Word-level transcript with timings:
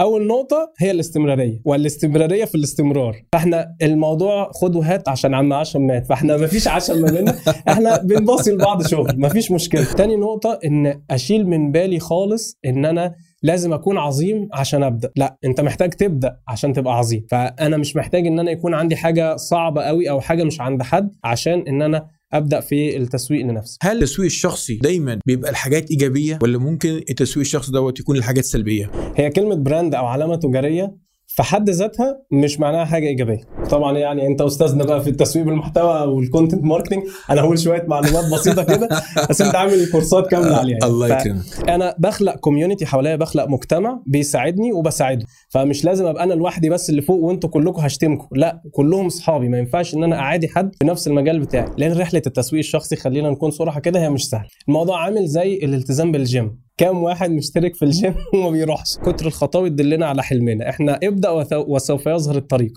أول 0.00 0.26
نقطة 0.26 0.72
هي 0.78 0.90
الاستمرارية 0.90 1.60
والاستمرارية 1.64 2.44
في 2.44 2.54
الاستمرار. 2.54 3.22
فإحنا 3.32 3.76
الموضوع 3.82 4.50
خد 4.52 4.76
وهات 4.76 5.08
عشان 5.08 5.34
عم 5.34 5.52
عشان 5.52 5.86
مات 5.86 6.06
فإحنا 6.06 6.36
ما 6.36 6.46
فيش 6.46 6.68
عشان 6.68 7.00
ما 7.00 7.10
بيننا 7.10 7.34
إحنا 7.68 8.02
بنبصي 8.02 8.50
لبعض 8.52 8.86
شغل 8.86 9.18
ما 9.20 9.28
فيش 9.28 9.50
مشكلة. 9.50 9.84
تاني 9.84 10.16
نقطة 10.16 10.58
إن 10.64 11.02
أشيل 11.10 11.46
من 11.46 11.72
بالي 11.72 11.98
خالص 11.98 12.58
إن 12.66 12.84
أنا 12.84 13.14
لازم 13.42 13.72
أكون 13.72 13.98
عظيم 13.98 14.48
عشان 14.52 14.82
أبدأ. 14.82 15.10
لأ 15.16 15.36
أنت 15.44 15.60
محتاج 15.60 15.90
تبدأ 15.90 16.36
عشان 16.48 16.72
تبقى 16.72 16.98
عظيم. 16.98 17.26
فأنا 17.30 17.76
مش 17.76 17.96
محتاج 17.96 18.26
إن 18.26 18.38
أنا 18.38 18.50
يكون 18.50 18.74
عندي 18.74 18.96
حاجة 18.96 19.36
صعبة 19.36 19.82
قوي 19.82 20.10
أو 20.10 20.20
حاجة 20.20 20.44
مش 20.44 20.60
عند 20.60 20.82
حد 20.82 21.10
عشان 21.24 21.64
إن 21.68 21.82
أنا 21.82 22.06
أبدأ 22.34 22.60
في 22.60 22.96
التسويق 22.96 23.46
لنفسي. 23.46 23.78
هل 23.82 23.96
التسويق 23.96 24.26
الشخصي 24.26 24.76
دايما 24.76 25.18
بيبقى 25.26 25.50
الحاجات 25.50 25.90
إيجابية 25.90 26.38
ولا 26.42 26.58
ممكن 26.58 26.88
التسويق 27.10 27.46
الشخصي 27.46 27.72
دوت 27.72 28.00
يكون 28.00 28.16
الحاجات 28.16 28.44
سلبية؟ 28.44 28.90
هي 29.16 29.30
كلمة 29.30 29.54
brand 29.54 29.94
أو 29.94 30.06
علامة 30.06 30.36
تجارية 30.36 31.03
في 31.36 31.42
حد 31.42 31.70
ذاتها 31.70 32.18
مش 32.32 32.60
معناها 32.60 32.84
حاجة 32.84 33.06
إيجابية. 33.06 33.40
طبعا 33.70 33.98
يعني 33.98 34.26
أنت 34.26 34.40
استاذنا 34.40 34.84
بقى 34.84 35.02
في 35.02 35.10
التسويق 35.10 35.44
بالمحتوى 35.44 36.06
وال 36.06 36.19
content 36.19 36.64
marketing 36.64 37.02
أنا 37.30 37.40
هقول 37.40 37.58
شوية 37.58 37.84
معلومات 37.88 38.24
بسيطة 38.32 38.62
كده 38.62 38.88
بس 39.30 39.40
أنت 39.40 39.54
عامل 39.54 39.90
كورسات 39.92 40.26
كاملة 40.26 40.56
عليها. 40.56 40.78
يعني. 40.80 40.92
الله 40.92 41.18
يكرمك. 41.18 41.68
أنا 41.68 41.94
بخلق 41.98 42.36
community 42.36 42.86
حواليا 42.86 43.16
بخلق 43.16 43.48
مجتمع 43.48 44.02
بيساعدني 44.06 44.72
وبساعده. 44.72 45.26
فمش 45.50 45.84
لازم 45.84 46.06
أبقى 46.06 46.24
أنا 46.24 46.34
لوحدي 46.34 46.70
بس 46.70 46.90
اللي 46.90 47.02
فوق 47.02 47.22
وأنتوا 47.22 47.50
كلكم 47.50 47.82
هشتمكم 47.82 48.28
لا 48.32 48.62
كلهم 48.72 49.06
اصحابي 49.06 49.48
ما 49.48 49.58
ينفعش 49.58 49.94
إن 49.94 50.04
أنا 50.04 50.16
أعادي 50.18 50.48
حد 50.48 50.74
في 50.80 50.86
نفس 50.86 51.08
المجال 51.08 51.40
بتاعي. 51.40 51.68
لأن 51.78 51.98
رحلة 51.98 52.22
التسويق 52.26 52.58
الشخصي 52.58 52.96
خلينا 52.96 53.30
نكون 53.30 53.50
صراحة 53.50 53.80
كده 53.80 54.00
هي 54.00 54.10
مش 54.10 54.28
سهلة. 54.28 54.48
الموضوع 54.68 55.02
عامل 55.04 55.26
زي 55.26 55.54
الالتزام 55.54 56.12
بالجيم. 56.12 56.64
كام 56.78 57.02
واحد 57.02 57.30
مشترك 57.30 57.74
في 57.74 57.84
الجيم 57.84 58.14
وما 58.34 58.50
بيروحش. 58.50 58.98
كتر 58.98 59.26
الخطاوي 59.26 59.70
تدلنا 59.70 60.06
على 60.06 60.22
حلمنا. 60.22 60.70
إحنا 60.70 60.98
ابدأ 61.02 61.30
وسوف 61.56 62.06
يظهر 62.06 62.36
الطريق. 62.36 62.72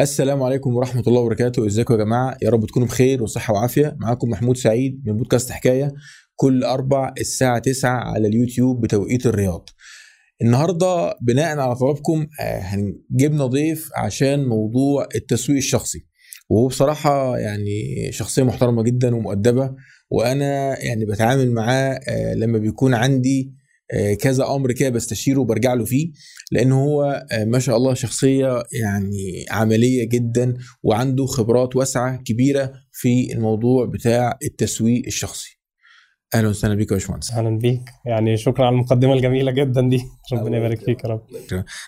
السلام 0.00 0.42
عليكم 0.42 0.74
ورحمة 0.74 1.02
الله 1.06 1.20
وبركاته. 1.20 1.66
إزيكم 1.66 1.94
يا 1.94 1.98
جماعة؟ 1.98 2.36
يا 2.42 2.50
رب 2.50 2.66
تكونوا 2.66 2.88
بخير 2.88 3.22
وصحة 3.22 3.54
وعافية. 3.54 3.96
معاكم 4.00 4.28
محمود 4.28 4.56
سعيد 4.56 5.02
من 5.06 5.16
بودكاست 5.16 5.50
حكاية 5.50 5.92
كل 6.36 6.64
أربع 6.64 7.12
الساعة 7.20 7.58
9 7.58 7.90
على 7.90 8.28
اليوتيوب 8.28 8.80
بتوقيت 8.80 9.26
الرياض. 9.26 9.68
النهارده 10.42 11.14
بناء 11.22 11.58
على 11.58 11.74
طلبكم 11.74 12.26
آه، 12.40 12.58
هنجيبنا 12.58 13.46
ضيف 13.46 13.88
عشان 13.96 14.44
موضوع 14.48 15.08
التسويق 15.14 15.56
الشخصي. 15.58 16.07
وهو 16.48 16.66
بصراحه 16.66 17.38
يعني 17.38 17.72
شخصية 18.12 18.42
محترمة 18.42 18.82
جدا 18.82 19.16
ومؤدبة 19.16 19.74
وأنا 20.10 20.84
يعني 20.84 21.04
بتعامل 21.04 21.50
معاه 21.52 22.00
آه، 22.08 22.34
لما 22.34 22.58
بيكون 22.58 22.94
عندي 22.94 23.52
آه، 23.92 24.14
كذا 24.14 24.46
أمر 24.54 24.72
كده 24.72 24.88
بستشيره 24.88 25.40
وبرجع 25.40 25.74
له 25.74 25.84
فيه 25.84 26.10
لأن 26.52 26.72
هو 26.72 27.26
آه، 27.32 27.44
ما 27.44 27.58
شاء 27.58 27.76
الله 27.76 27.94
شخصية 27.94 28.62
يعني 28.72 29.44
عملية 29.50 30.08
جدا 30.08 30.56
وعنده 30.82 31.26
خبرات 31.26 31.76
واسعة 31.76 32.16
كبيرة 32.22 32.72
في 32.92 33.32
الموضوع 33.32 33.86
بتاع 33.86 34.38
التسويق 34.44 35.02
الشخصي. 35.06 35.58
أهلا 36.34 36.48
وسهلا 36.48 36.74
بيك 36.74 36.90
يا 36.90 36.96
باشمهندس. 36.96 37.30
أهلا 37.32 37.58
بيك. 37.58 37.80
يعني 38.06 38.36
شكرا 38.36 38.66
على 38.66 38.74
المقدمة 38.74 39.12
الجميلة 39.12 39.50
جدا 39.50 39.88
دي. 39.88 40.02
ربنا 40.32 40.56
يبارك 40.56 40.84
فيك 40.84 41.04
يا 41.04 41.08
رب. 41.08 41.22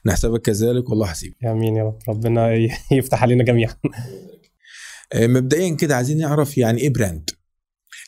نحسبك 0.06 0.40
كذلك 0.40 0.90
والله 0.90 1.06
حسيب 1.06 1.34
آمين 1.46 1.76
يا 1.76 1.84
رب. 1.84 1.98
ربنا 2.08 2.68
يفتح 2.92 3.22
علينا 3.22 3.44
جميعا. 3.44 3.74
مبدئيا 5.14 5.76
كده 5.76 5.96
عايزين 5.96 6.18
نعرف 6.18 6.58
يعني 6.58 6.80
إيه 6.80 6.90
brand 6.92 7.30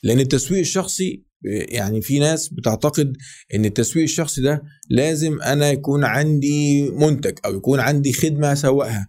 لأن 0.03 0.21
التسويق 0.21 0.61
الشخصي 0.61 1.25
آه، 1.47 1.67
يعني 1.69 2.01
في 2.01 2.19
ناس 2.19 2.49
بتعتقد 2.49 3.17
إن 3.55 3.65
التسويق 3.65 4.03
الشخصي 4.03 4.43
ده 4.43 4.63
لازم 4.91 5.43
أنا 5.43 5.71
يكون 5.71 6.05
عندي 6.05 6.91
منتج 6.91 7.39
أو 7.45 7.55
يكون 7.55 7.81
عندي 7.81 8.13
خدمة 8.13 8.53
أسوقها. 8.53 9.09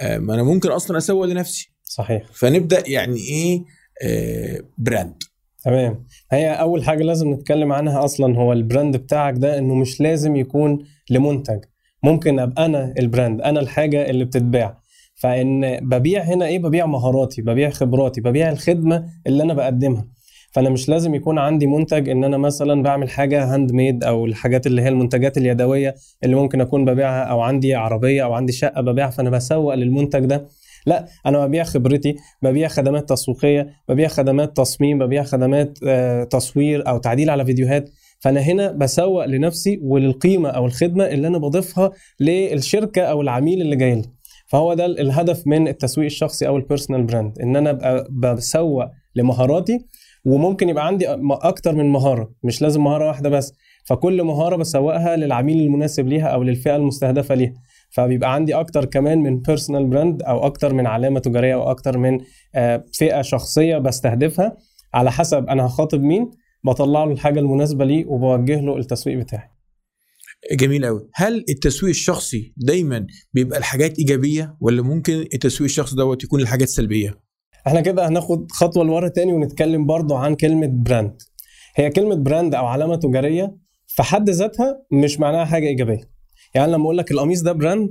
آه، 0.00 0.18
ما 0.18 0.34
أنا 0.34 0.42
ممكن 0.42 0.68
أصلا 0.70 0.98
أسوق 0.98 1.24
لنفسي. 1.24 1.72
صحيح. 1.84 2.22
فنبدأ 2.32 2.88
يعني 2.88 3.18
إيه؟ 3.20 3.64
آه، 4.02 4.62
brand 4.78 5.22
تمام. 5.64 6.06
هي 6.32 6.50
أول 6.50 6.84
حاجة 6.84 7.02
لازم 7.02 7.32
نتكلم 7.32 7.72
عنها 7.72 8.04
أصلا 8.04 8.36
هو 8.36 8.52
ال 8.52 8.59
brand 8.59 8.96
بتاعك 8.96 9.34
ده 9.36 9.58
إنه 9.58 9.74
مش 9.74 10.00
لازم 10.00 10.36
يكون 10.36 10.86
لمنتج. 11.10 11.60
ممكن 12.02 12.38
أبقى 12.38 12.66
أنا 12.66 12.94
ال 12.98 13.05
brand 13.05 13.40
أنا 13.40 13.60
الحاجة 13.60 14.10
اللي 14.10 14.24
بتتباع. 14.24 14.77
فإن 15.18 15.80
ببيع 15.82 16.22
هنا 16.22 16.46
إيه؟ 16.46 16.58
ببيع 16.58 16.86
مهاراتي 16.86 17.42
ببيع 17.42 17.70
خبراتي 17.70 18.20
ببيع 18.20 18.50
الخدمة 18.50 19.06
اللي 19.26 19.42
أنا 19.42 19.54
بقدمها. 19.54 20.04
فأنا 20.52 20.70
مش 20.70 20.88
لازم 20.88 21.14
يكون 21.14 21.38
عندي 21.38 21.66
منتج 21.66 22.08
إن 22.08 22.24
أنا 22.24 22.38
مثلا 22.38 22.82
بعمل 22.82 23.10
حاجة 23.10 23.54
handmade 23.54 24.04
أو 24.04 24.26
الحاجات 24.26 24.66
اللي 24.66 24.82
هي 24.82 24.88
المنتجات 24.88 25.38
اليدوية 25.38 25.94
اللي 26.24 26.36
ممكن 26.36 26.60
أكون 26.60 26.84
ببيعها 26.84 27.22
أو 27.22 27.40
عندي 27.40 27.74
عربية 27.74 28.24
أو 28.24 28.32
عندي 28.32 28.52
شقة 28.52 28.80
ببيعها 28.80 29.10
فأنا 29.10 29.30
بسوق 29.30 29.74
للمنتج 29.74 30.24
ده. 30.24 30.48
لا 30.86 31.06
أنا 31.26 31.46
ببيع 31.46 31.64
خبرتي 31.64 32.16
ببيع 32.42 32.68
خدمات 32.68 33.08
تسويقية 33.08 33.68
ببيع 33.88 34.08
خدمات 34.08 34.56
تصميم 34.56 34.98
ببيع 34.98 35.22
خدمات 35.22 35.78
آه، 35.86 36.24
تصوير 36.24 36.88
أو 36.88 36.98
تعديل 36.98 37.30
على 37.30 37.44
فيديوهات. 37.44 37.90
فأنا 38.20 38.40
هنا 38.40 38.72
بسوق 38.72 39.24
لنفسي 39.24 39.80
وللقيمة 39.82 40.48
أو 40.48 40.66
الخدمة 40.66 41.04
اللي 41.04 41.28
أنا 41.28 41.38
بضيفها 41.38 41.90
للشركة 42.20 43.02
أو 43.02 43.20
العميل 43.20 43.60
اللي 43.60 43.76
جاي 43.76 43.94
لي 43.94 44.17
فهو 44.48 44.74
ده 44.74 44.86
الهدف 44.86 45.46
من 45.46 45.68
التسويق 45.68 46.06
الشخصي 46.06 46.46
أو 46.46 46.56
ال 46.56 46.61
personal 46.61 47.02
brand 47.02 47.38
إن 47.38 47.56
أنا 47.56 47.70
أبقى 47.70 48.06
بسوق 48.34 48.84
لمهاراتي 49.16 49.78
وممكن 50.24 50.68
يبقى 50.68 50.86
عندي 50.86 51.08
أكتر 51.30 51.74
من 51.74 51.86
مهارة 51.88 52.30
مش 52.42 52.62
لازم 52.62 52.84
مهارة 52.84 53.06
واحدة 53.06 53.28
بس. 53.28 53.54
فكل 53.84 54.22
مهارة 54.22 54.56
بسوقها 54.56 55.16
للعميل 55.16 55.58
المناسب 55.60 56.08
ليها 56.08 56.26
أو 56.26 56.42
للفئة 56.42 56.76
المستهدفة 56.76 57.34
ليها. 57.34 57.52
فبيبقى 57.90 58.34
عندي 58.34 58.54
أكتر 58.54 58.84
كمان 58.84 59.18
من 59.18 59.40
personal 59.40 59.86
brand 59.86 60.22
أو 60.22 60.46
أكتر 60.46 60.74
من 60.74 60.86
علامة 60.86 61.20
تجارية 61.20 61.54
أو 61.54 61.70
أكتر 61.70 61.98
من 61.98 62.20
آه، 62.54 62.84
فئة 62.92 63.22
شخصية 63.22 63.78
بستهدفها 63.78 64.56
على 64.94 65.10
حسب 65.10 65.48
أنا 65.48 65.66
هخاطب 65.66 66.00
مين 66.02 66.30
بطلع 66.64 67.04
له 67.04 67.12
الحاجة 67.12 67.40
المناسبة 67.40 67.84
ليه 67.84 68.06
وبوجه 68.06 68.60
له 68.60 68.76
التسويق 68.76 69.18
بتاعي. 69.18 69.57
جميل 70.52 70.86
قوي 70.86 71.08
هل 71.14 71.44
التسويق 71.48 71.90
الشخصي 71.90 72.52
دايما 72.56 73.06
بيبقى 73.32 73.58
الحاجات 73.58 73.98
إيجابية 73.98 74.56
ولا 74.60 74.82
ممكن 74.82 75.12
التسويق 75.34 75.70
الشخصي 75.70 75.96
دوت 75.96 76.24
يكون 76.24 76.40
الحاجات 76.40 76.68
سلبية؟ 76.68 77.20
إحنا 77.66 77.80
كده 77.80 78.08
هناخد 78.08 78.46
خطوة 78.52 78.84
لورا 78.84 79.08
تاني 79.08 79.32
ونتكلم 79.32 79.86
برضو 79.86 80.14
عن 80.14 80.34
كلمة 80.34 80.66
براند 80.66 81.22
هي 81.76 81.90
كلمة 81.90 82.14
brand 82.14 82.54
أو 82.54 82.66
علامة 82.66 82.96
تجارية 82.96 83.56
في 83.86 84.02
حد 84.02 84.30
ذاتها 84.30 84.82
مش 84.92 85.20
معناها 85.20 85.44
حاجة 85.44 85.66
إيجابية. 85.66 86.10
يعني 86.54 86.72
لما 86.72 86.84
أقول 86.84 86.98
لك 86.98 87.10
القميص 87.10 87.42
ده 87.42 87.52
brand 87.52 87.88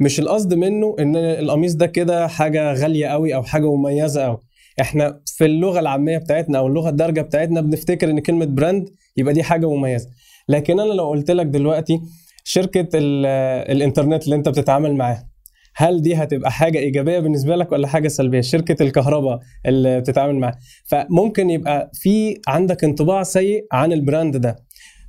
مش 0.00 0.20
القصد 0.20 0.54
منه 0.54 0.96
إن 0.98 1.16
القميص 1.16 1.74
ده 1.74 1.86
كده 1.86 2.26
حاجة 2.28 2.72
غالية 2.72 3.06
قوي 3.06 3.34
أو 3.34 3.42
حاجة 3.42 3.74
مميزة 3.74 4.22
قوي 4.22 4.38
إحنا 4.80 5.20
في 5.26 5.44
اللغة 5.44 5.80
العامية 5.80 6.18
بتاعتنا 6.18 6.58
أو 6.58 6.66
اللغة 6.66 6.88
الدارجة 6.88 7.20
بتاعتنا 7.20 7.60
بنفتكر 7.60 8.10
إن 8.10 8.18
كلمة 8.20 8.44
brand 8.44 8.88
يبقى 9.16 9.34
دي 9.34 9.42
حاجة 9.42 9.70
مميزة. 9.70 10.08
لكن 10.48 10.80
أنا 10.80 10.92
لو 10.92 11.08
قلت 11.08 11.30
لك 11.30 11.46
دلوقتي 11.46 12.00
شركة 12.44 12.88
ال- 12.94 13.26
الإنترنت 13.76 14.24
اللي 14.24 14.36
أنت 14.36 14.48
بتتعامل 14.48 14.94
معاها 14.96 15.28
هل 15.76 16.02
دي 16.02 16.14
هتبقى 16.14 16.50
حاجة 16.52 16.78
إيجابية 16.78 17.18
بالنسبة 17.18 17.56
لك 17.56 17.72
ولا 17.72 17.88
حاجة 17.88 18.08
سلبية؟ 18.08 18.40
شركة 18.40 18.82
الكهرباء 18.82 19.38
اللي 19.66 20.00
بتتعامل 20.00 20.36
معاها 20.36 20.58
فممكن 20.86 21.50
يبقى 21.50 21.90
في 21.94 22.40
عندك 22.48 22.84
انطباع 22.84 23.22
سيء 23.22 23.66
عن 23.72 23.92
ال 23.92 23.99
brand 23.99 24.36
ده. 24.36 24.56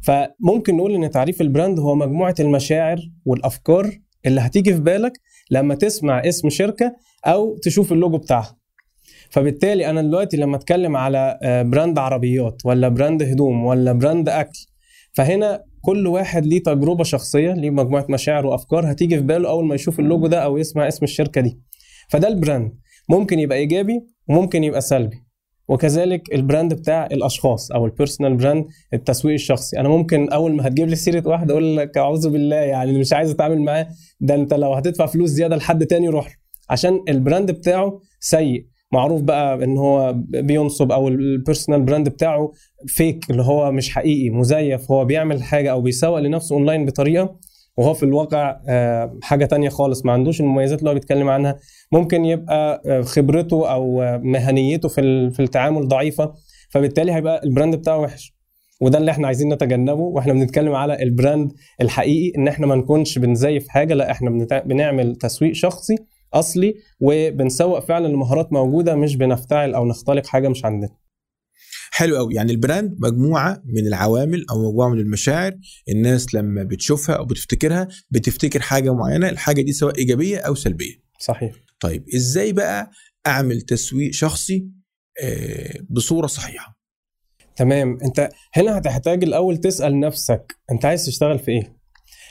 فممكن 0.03 0.77
نقول 0.77 0.95
إن 0.95 1.09
تعريف 1.09 1.41
ال 1.41 1.47
brand 1.47 1.79
هو 1.79 1.95
مجموعة 1.95 2.35
المشاعر 2.39 2.97
والأفكار 3.25 3.91
اللي 4.25 4.41
هتيجي 4.41 4.73
في 4.73 4.79
بالك 4.79 5.13
لما 5.51 5.75
تسمع 5.75 6.19
اسم 6.19 6.49
شركة 6.49 6.95
أو 7.25 7.57
تشوف 7.63 7.91
اللوجو 7.93 8.17
بتاعها. 8.17 8.57
فبالتالي 9.29 9.89
أنا 9.89 10.01
دلوقتي 10.01 10.37
لما 10.37 10.55
أتكلم 10.55 10.97
على 10.97 11.39
آه، 11.43 11.61
brand 11.61 11.99
عربيات 11.99 12.61
ولا 12.65 12.87
brand 12.87 13.23
هدوم 13.23 13.65
ولا 13.65 13.91
brand 13.91 14.29
أكل 14.29 14.59
فهنا 15.19 15.63
كل 15.81 16.07
واحد 16.07 16.45
ليه 16.45 16.63
تجربة 16.63 17.03
شخصية 17.03 17.53
ليه 17.53 17.69
مجموعة 17.69 18.05
مشاعر 18.09 18.45
وأفكار 18.45 18.91
هتيجي 18.91 19.17
في 19.17 19.23
باله 19.23 19.49
أول 19.49 19.65
ما 19.65 19.75
يشوف 19.75 19.99
اللوجو 19.99 20.27
ده 20.27 20.43
أو 20.43 20.57
يسمع 20.57 20.87
اسم 20.87 21.03
الشركة 21.05 21.41
دي. 21.41 21.59
فده 22.09 22.27
ال 22.27 22.34
brand. 22.34 22.71
ممكن 23.09 23.39
يبقى 23.39 23.57
إيجابي 23.57 24.01
وممكن 24.29 24.63
يبقى 24.63 24.81
سلبي. 24.81 25.17
وكذلك 25.67 26.33
ال 26.33 26.40
brand 26.40 26.73
بتاع 26.73 27.05
الأشخاص 27.05 27.71
أو 27.71 27.85
ال 27.85 27.91
personal 27.91 28.35
brand 28.35 28.65
التسويق 28.93 29.33
الشخصي. 29.33 29.79
أنا 29.79 29.89
ممكن 29.89 30.29
أول 30.29 30.55
ما 30.55 30.67
هتجيب 30.67 30.87
لي 30.87 30.95
سيرة 30.95 31.27
واحد 31.27 31.51
أقول 31.51 31.77
لك 31.77 31.97
أعوذ 31.97 32.29
بالله 32.29 32.55
يعني 32.55 32.99
مش 32.99 33.13
عايز 33.13 33.29
أتعامل 33.29 33.61
معاه. 33.61 33.87
ده 34.19 34.35
أنت 34.35 34.53
لو 34.53 34.73
هتدفع 34.73 35.05
فلوس 35.05 35.29
زيادة 35.29 35.55
لحد 35.55 35.85
تاني 35.85 36.07
روح. 36.07 36.35
عشان 36.69 37.03
ال 37.09 37.16
brand 37.16 37.51
بتاعه 37.51 37.99
سيء. 38.19 38.65
معروف 38.91 39.21
بقى 39.21 39.63
إن 39.63 39.77
هو 39.77 40.13
بينصب 40.17 40.91
أو 40.91 41.07
ال 41.07 41.15
personal 41.15 41.81
brand 41.81 42.09
بتاعه 42.09 42.51
fake 42.87 43.29
اللي 43.29 43.43
هو 43.43 43.71
مش 43.71 43.89
حقيقي 43.89 44.29
مزيف. 44.29 44.91
هو 44.91 45.05
بيعمل 45.05 45.43
حاجة 45.43 45.71
أو 45.71 45.81
بيسوق 45.81 46.19
لنفسه 46.19 46.55
اونلاين 46.55 46.85
بطريقة 46.85 47.35
وهو 47.77 47.93
في 47.93 48.03
الواقع 48.03 48.59
آه، 48.69 49.17
حاجة 49.21 49.45
تانية 49.45 49.69
خالص. 49.69 50.05
ما 50.05 50.11
عندوش 50.11 50.41
المميزات 50.41 50.79
اللي 50.79 50.89
هو 50.89 50.93
بيتكلم 50.93 51.29
عنها. 51.29 51.59
ممكن 51.91 52.25
يبقى 52.25 52.81
آه، 52.85 53.01
خبرته 53.01 53.71
أو 53.71 54.01
آه، 54.01 54.17
مهنيته 54.17 54.89
في 54.89 55.29
في 55.31 55.39
التعامل 55.41 55.87
ضعيفة 55.87 56.33
فبالتالي 56.69 57.11
هيبقى 57.13 57.41
ال 57.43 57.48
brand 57.48 57.75
بتاعه 57.75 57.97
وحش. 57.97 58.39
وده 58.81 58.97
اللي 58.97 59.11
إحنا 59.11 59.27
عايزين 59.27 59.53
نتجنبه 59.53 60.01
وإحنا 60.01 60.33
بنتكلم 60.33 60.75
على 60.75 61.03
ال 61.03 61.11
brand 61.11 61.53
الحقيقي 61.81 62.37
إن 62.37 62.47
إحنا 62.47 62.67
ما 62.67 62.75
نكونش 62.75 63.17
بنزيف 63.17 63.67
حاجة 63.67 63.93
لا 63.93 64.11
إحنا 64.11 64.47
بنعمل 64.65 65.15
تسويق 65.15 65.53
شخصي 65.53 65.95
أصلي 66.33 66.75
وبنسوق 66.99 67.79
فعلا 67.79 68.07
لمهارات 68.07 68.53
موجودة 68.53 68.95
مش 68.95 69.15
بنفتعل 69.15 69.73
أو 69.75 69.85
نختلق 69.85 70.25
حاجة 70.25 70.47
مش 70.49 70.65
عندنا. 70.65 70.89
حلو 71.91 72.17
قوي 72.17 72.33
يعني 72.35 72.51
البراند 72.51 72.95
مجموعة 72.99 73.61
من 73.65 73.87
العوامل 73.87 74.45
أو 74.51 74.69
مجموعة 74.69 74.89
من 74.89 74.99
المشاعر 74.99 75.53
الناس 75.89 76.35
لما 76.35 76.63
بتشوفها 76.63 77.15
أو 77.15 77.25
بتفتكرها 77.25 77.87
بتفتكر 78.11 78.61
حاجة 78.61 78.93
معينة 78.93 79.29
الحاجة 79.29 79.61
دي 79.61 79.71
سواء 79.71 79.97
إيجابية 79.97 80.37
أو 80.37 80.55
سلبية. 80.55 80.95
صحيح. 81.19 81.51
طيب 81.79 82.05
إزاي 82.15 82.53
بقى 82.53 82.91
أعمل 83.27 83.61
تسويق 83.61 84.11
شخصي 84.13 84.67
آه، 85.23 85.79
بصورة 85.89 86.27
صحيحة؟ 86.27 86.79
تمام. 87.55 87.97
أنت 88.03 88.29
هنا 88.53 88.77
هتحتاج 88.77 89.23
الأول 89.23 89.57
تسأل 89.57 89.99
نفسك 89.99 90.55
أنت 90.71 90.85
عايز 90.85 91.05
تشتغل 91.05 91.39
في 91.39 91.51
إيه؟ 91.51 91.78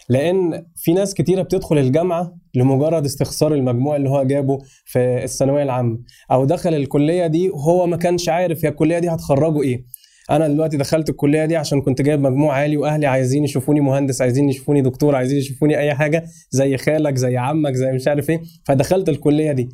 لأن 0.09 0.67
في 0.77 0.93
ناس 0.93 1.15
كتيرة 1.15 1.43
بتدخل 1.43 1.79
الجامعة 1.79 2.35
لمجرد 2.55 3.05
استخسار 3.05 3.55
المجموع 3.55 3.97
اللي 3.97 4.11
هو 4.11 4.23
جابه 4.23 4.59
في 4.85 5.25
الثانوية 5.25 5.63
العامة 5.63 5.99
أو 6.31 6.45
دخل 6.45 6.75
الكلية 6.75 7.27
دي 7.27 7.51
وهو 7.51 7.87
ما 7.87 7.97
كانش 7.97 8.29
عارف 8.29 8.65
هي 8.65 8.69
الكلية 8.69 8.99
دي 8.99 9.09
هتخرجه 9.09 9.63
إيه. 9.63 9.85
أنا 10.31 10.49
دلوقتي 10.49 10.77
دخلت 10.77 11.11
الكلية 11.11 11.45
دي 11.45 11.57
عشان 11.57 11.81
كنت 11.81 12.03
جايب 12.03 12.21
مجموع 12.21 12.55
عالي 12.55 12.77
وأهلي 12.77 13.07
عايزين 13.07 13.45
يشوفوني 13.45 13.81
مهندس 13.81 14.23
عايزين 14.23 14.49
يشوفوني 14.49 14.83
دكتور 14.83 15.15
عايزين 15.17 15.39
يشوفوني 15.39 15.79
أي 15.79 15.95
حاجة 15.95 16.25
زي 16.51 16.77
خالك 16.77 17.17
زي 17.17 17.37
عمك 17.37 17.73
زي 17.75 17.93
مش 17.93 18.09
عارف 18.09 18.31
إيه. 18.31 18.41
فدخلت 18.65 19.09
الكلية 19.09 19.53
دي. 19.53 19.69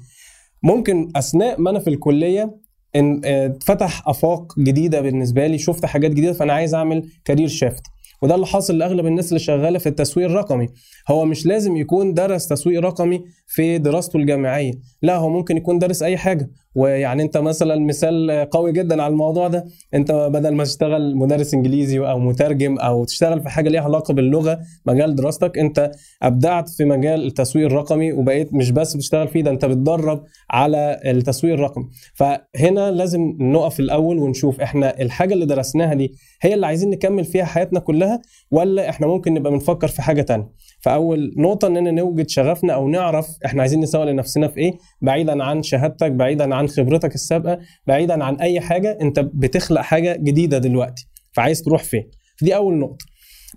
ممكن 0.62 1.08
أثناء 1.16 1.60
ما 1.60 1.70
أنا 1.70 1.78
في 1.78 1.90
الكلية 1.90 2.56
إن 2.96 3.20
آه، 3.24 3.46
اتفتح 3.46 4.08
آفاق 4.08 4.58
جديدة 4.58 5.00
بالنسبة 5.00 5.46
لي 5.46 5.58
شفت 5.58 5.86
حاجات 5.86 6.10
جديدة 6.10 6.32
فأنا 6.32 6.52
عايز 6.52 6.74
أعمل 6.74 7.08
كارير 7.24 7.48
شيفت 7.48 7.82
وده 8.22 8.34
اللي 8.34 8.46
حاصل 8.46 8.78
لأغلب 8.78 9.06
الناس 9.06 9.28
اللي 9.28 9.38
شغالة 9.38 9.78
في 9.78 9.88
التسويق 9.88 10.28
الرقمي. 10.28 10.68
هو 11.08 11.24
مش 11.24 11.46
لازم 11.46 11.76
يكون 11.76 12.14
درس 12.14 12.48
تسويق 12.48 12.80
رقمي 12.80 13.24
في 13.46 13.78
دراسته 13.78 14.16
الجامعية. 14.16 14.72
لا 15.02 15.16
هو 15.16 15.28
ممكن 15.28 15.56
يكون 15.56 15.78
درس 15.78 16.02
أي 16.02 16.16
حاجة. 16.16 16.50
ويعني 16.74 17.22
انت 17.22 17.36
مثلا 17.36 17.76
مثال 17.86 18.46
قوي 18.50 18.72
جدا 18.72 19.02
على 19.02 19.12
الموضوع 19.12 19.48
ده 19.48 19.64
انت 19.94 20.12
بدل 20.12 20.54
ما 20.54 20.64
تشتغل 20.64 21.16
مدرس 21.16 21.54
انجليزي 21.54 21.98
أو 21.98 22.18
مترجم 22.18 22.78
أو 22.78 23.04
تشتغل 23.04 23.40
في 23.40 23.48
حاجة 23.48 23.68
ليها 23.68 23.80
علاقة 23.82 24.14
باللغة 24.14 24.60
مجال 24.86 25.14
دراستك 25.14 25.58
انت 25.58 25.90
أبدعت 26.22 26.68
في 26.68 26.84
مجال 26.84 27.26
التسويق 27.26 27.66
الرقمي 27.66 28.12
وبقيت 28.12 28.54
مش 28.54 28.70
بس 28.70 28.96
بتشتغل 28.96 29.28
فيه 29.28 29.42
ده 29.42 29.50
انت 29.50 29.64
بتدرب 29.64 30.24
على 30.50 31.00
التسويق 31.04 31.54
الرقمي. 31.54 31.84
فهنا 32.14 32.90
لازم 32.90 33.20
نقف 33.40 33.80
الأول 33.80 34.18
ونشوف 34.18 34.60
إحنا 34.60 35.00
الحاجة 35.00 35.34
اللي 35.34 35.46
درسناها 35.46 35.94
دي 35.94 36.12
هي 36.42 36.54
اللي 36.54 36.66
عايزين 36.66 36.90
نكمل 36.90 37.24
فيها 37.24 37.44
حياتنا 37.44 37.80
كلها 37.80 38.22
ولا 38.50 38.88
إحنا 38.88 39.06
ممكن 39.06 39.34
نبقى 39.34 39.52
بنفكر 39.52 39.88
في 39.88 40.02
حاجة 40.02 40.22
تانية. 40.22 40.48
فأول 40.84 41.34
نقطة 41.36 41.68
اننا 41.68 41.90
نوجد 41.90 42.28
شغفنا 42.28 42.72
أو 42.74 42.88
نعرف 42.88 43.28
إحنا 43.46 43.60
عايزين 43.60 43.80
نسوق 43.80 44.04
لنفسنا 44.04 44.48
في 44.48 44.60
إيه 44.60 44.72
بعيدا 45.02 45.44
عن 45.44 45.62
شهادتك 45.62 46.12
بعيدا 46.12 46.54
عن 46.54 46.68
خبرتك 46.68 47.14
السابقة 47.14 47.58
بعيدا 47.86 48.24
عن 48.24 48.36
أي 48.36 48.60
حاجة 48.60 48.98
أنت 49.00 49.20
بتخلق 49.20 49.80
حاجة 49.80 50.16
جديدة 50.16 50.58
دلوقتي. 50.58 51.08
فعايز 51.32 51.62
تروح 51.62 51.82
فين؟ 51.82 52.10
دي 52.42 52.56
أول 52.56 52.78
نقطة. 52.78 53.06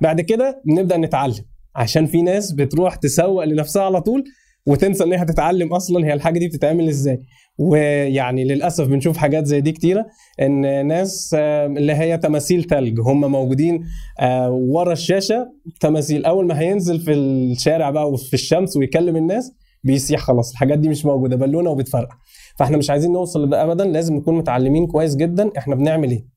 بعد 0.02 0.22
كده 0.22 0.62
نبدا 0.66 0.98
نتعلم. 0.98 1.46
عشان 1.76 2.06
في 2.06 2.22
ناس 2.22 2.52
بتروح 2.52 2.96
تسوق 2.96 3.44
لنفسها 3.44 3.84
على 3.84 4.02
طول 4.02 4.24
وتنسى 4.68 5.04
إن 5.04 5.14
هي 5.14 5.22
هتتعلم 5.22 5.74
أصلا 5.74 6.06
هي 6.06 6.14
الحاجة 6.14 6.40
دي 6.40 6.48
بتتعمل 6.48 6.88
إزاي. 6.88 7.22
ويعني 7.60 8.44
للأسف 8.44 8.88
بنشوف 8.88 9.18
حاجات 9.18 9.46
زي 9.46 9.62
دي 9.62 9.72
كتيرة 9.72 10.06
إن 10.42 10.88
ناس 10.88 11.36
اللي 11.40 11.94
هي 11.94 12.18
تماثيل 12.18 12.64
تلج 12.64 13.00
هم 13.00 13.32
موجودين 13.32 13.84
آه، 14.20 14.52
ورا 14.52 14.92
الشاشة 14.94 15.48
تماثيل. 15.80 16.26
أول 16.26 16.48
ما 16.48 16.60
هينزل 16.60 17.00
في 17.00 17.14
الشارع 17.14 17.90
بقى 17.90 18.12
وفي 18.12 18.34
الشمس 18.34 18.78
ويكلم 18.78 19.16
الناس 19.16 19.52
بيسيح 19.84 20.20
خلاص 20.20 20.52
الحاجات 20.52 20.80
دي 20.80 20.90
مش 20.90 21.06
موجودة 21.06 21.36
بالونة 21.36 21.70
وبتفرقع. 21.70 22.16
فإحنا 22.60 22.78
مش 22.78 22.90
عايزين 22.90 23.12
نوصل 23.12 23.46
لده 23.46 23.64
ابدا 23.64 23.86
لازم 23.86 24.16
نكون 24.16 24.38
متعلمين 24.38 24.88
كويس 24.88 25.16
جدا 25.16 25.50
إحنا 25.58 25.76
بنعمل 25.76 26.12
إيه. 26.12 26.37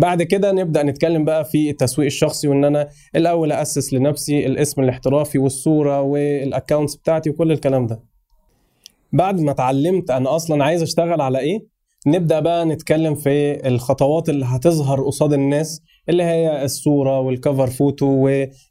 بعد 0.00 0.22
كده 0.22 0.52
نبدأ 0.52 0.82
نتكلم 0.82 1.24
بقى 1.24 1.44
في 1.44 1.70
التسويق 1.70 2.06
الشخصي 2.06 2.48
وإن 2.48 2.64
أنا 2.64 2.88
الأول 3.16 3.52
اسس 3.52 3.94
لنفسي 3.94 4.46
الاسم 4.46 4.82
الاحترافي 4.82 5.38
والصورة 5.38 6.00
وال 6.02 6.21
accounts 6.21 6.96
بتاعتي 6.96 7.30
وكل 7.30 7.52
الكلام 7.52 7.86
ده. 7.86 8.00
بعد 9.12 9.40
ما 9.40 9.50
اتعلمت 9.50 10.10
أنا 10.10 10.36
أصلا 10.36 10.64
عايز 10.64 10.82
أشتغل 10.82 11.20
على 11.20 11.38
إيه؟ 11.38 11.66
نبدأ 12.06 12.40
بقى 12.40 12.64
نتكلم 12.64 13.14
في 13.14 13.66
الخطوات 13.68 14.28
اللي 14.28 14.44
هتظهر 14.44 15.02
قصاد 15.02 15.32
الناس 15.32 15.82
اللي 16.08 16.22
هي 16.22 16.64
الصورة 16.64 17.20
وال 17.20 17.33
cover 17.33 17.66
photo 17.66 18.06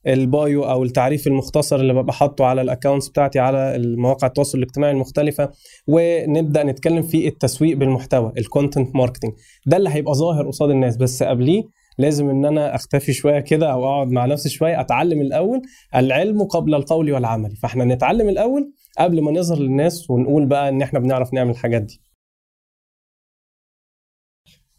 وال 0.05 0.29
bio 0.29 0.63
أو 0.63 0.83
التعريف 0.83 1.27
المختصر 1.27 1.75
اللي 1.75 1.93
ببقى 1.93 2.13
حاطه 2.13 2.45
على 2.45 2.61
ال 2.61 2.67
accounts 2.67 3.09
بتاعتي 3.09 3.39
على 3.39 3.75
المواقع 3.75 4.27
التواصل 4.27 4.57
الاجتماعي 4.57 4.91
المختلفة. 4.91 5.49
ونبدأ 5.87 6.63
نتكلم 6.63 7.01
في 7.01 7.27
التسويق 7.27 7.77
بالمحتوى 7.77 8.31
ال 8.37 8.45
content 8.45 8.95
marketing 8.95 9.31
ده 9.65 9.77
اللي 9.77 9.89
هيبقى 9.89 10.13
ظاهر 10.13 10.47
قصاد 10.47 10.69
الناس. 10.69 10.97
بس 10.97 11.23
قبليه 11.23 11.63
لازم 11.97 12.29
إن 12.29 12.45
أنا 12.45 12.75
أختفي 12.75 13.13
شوية 13.13 13.39
كده 13.39 13.71
أو 13.71 13.85
أقعد 13.85 14.07
مع 14.07 14.25
نفسي 14.25 14.49
شوية 14.49 14.81
أتعلم 14.81 15.21
الأول 15.21 15.61
العلم 15.95 16.43
قبل 16.43 16.75
القول 16.75 17.11
والعمل. 17.11 17.55
فإحنا 17.55 17.85
نتعلم 17.85 18.29
الأول 18.29 18.71
قبل 18.99 19.21
ما 19.21 19.31
نظهر 19.31 19.59
للناس 19.59 20.09
ونقول 20.09 20.45
بقى 20.45 20.69
إن 20.69 20.81
إحنا 20.81 20.99
بنعرف 20.99 21.33
نعمل 21.33 21.49
الحاجات 21.51 21.81
دي. 21.81 22.01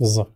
بالظبط 0.00 0.34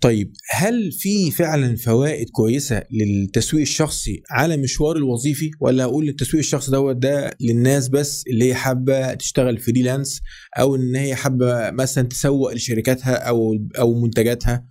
طيب 0.00 0.32
هل 0.50 0.92
في 0.92 1.30
فعلا 1.30 1.76
فوائد 1.76 2.30
كويسة 2.30 2.82
للتسويق 2.90 3.62
الشخصي 3.62 4.22
على 4.30 4.56
مشوار 4.56 4.96
الوظيفي؟ 4.96 5.50
ولا 5.60 5.84
أقول 5.84 6.08
التسويق 6.08 6.38
الشخصي 6.38 6.70
دوت 6.70 6.96
ده 6.96 7.36
للناس 7.40 7.88
بس 7.88 8.24
اللي 8.26 8.44
هي 8.44 8.54
حابة 8.54 9.14
تشتغل 9.14 9.58
فريلانس 9.58 10.20
أو 10.58 10.76
إن 10.76 10.96
هي 10.96 11.14
حابة 11.14 11.70
مثلا 11.70 12.08
تسوق 12.08 12.52
لشركاتها 12.52 13.14
أو 13.14 13.52
أو 13.78 13.94
منتجاتها؟ 13.94 14.66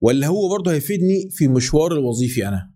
ولا 0.00 0.26
هو 0.26 0.48
برضه 0.48 0.72
هيفيدني 0.72 1.28
في 1.30 1.48
مشوار 1.48 1.92
الوظيفي 1.92 2.48
أنا؟ 2.48 2.72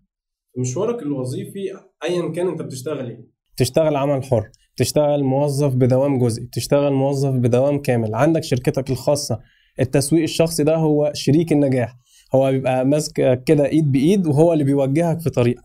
مشوارك 0.57 1.03
الوظيفي 1.03 1.59
ايا 2.03 2.31
كان 2.31 2.47
أنت 2.47 2.61
بتشتغل 2.61 3.09
إيه؟ 3.09 3.27
تشتغل 3.57 3.95
عمل 3.95 4.23
حر 4.23 4.49
تشتغل 4.77 5.23
موظف 5.23 5.75
بدوام 5.75 6.19
جزئي 6.19 6.49
تشتغل 6.53 6.93
موظف 6.93 7.29
بدوام 7.29 7.81
كامل. 7.81 8.15
عندك 8.15 8.43
شركتك 8.43 8.89
الخاصة 8.89 9.39
التسويق 9.79 10.23
الشخصي 10.23 10.63
ده 10.63 10.75
هو 10.75 11.11
شريك 11.13 11.51
النجاح. 11.51 11.95
هو 12.35 12.51
بيبقى 12.51 12.85
ماسك 12.85 13.43
كده 13.45 13.65
إيد 13.65 13.91
بإيد 13.91 14.27
وهو 14.27 14.53
اللي 14.53 14.63
بيوجهك 14.63 15.19
في 15.19 15.29
طريق 15.29 15.55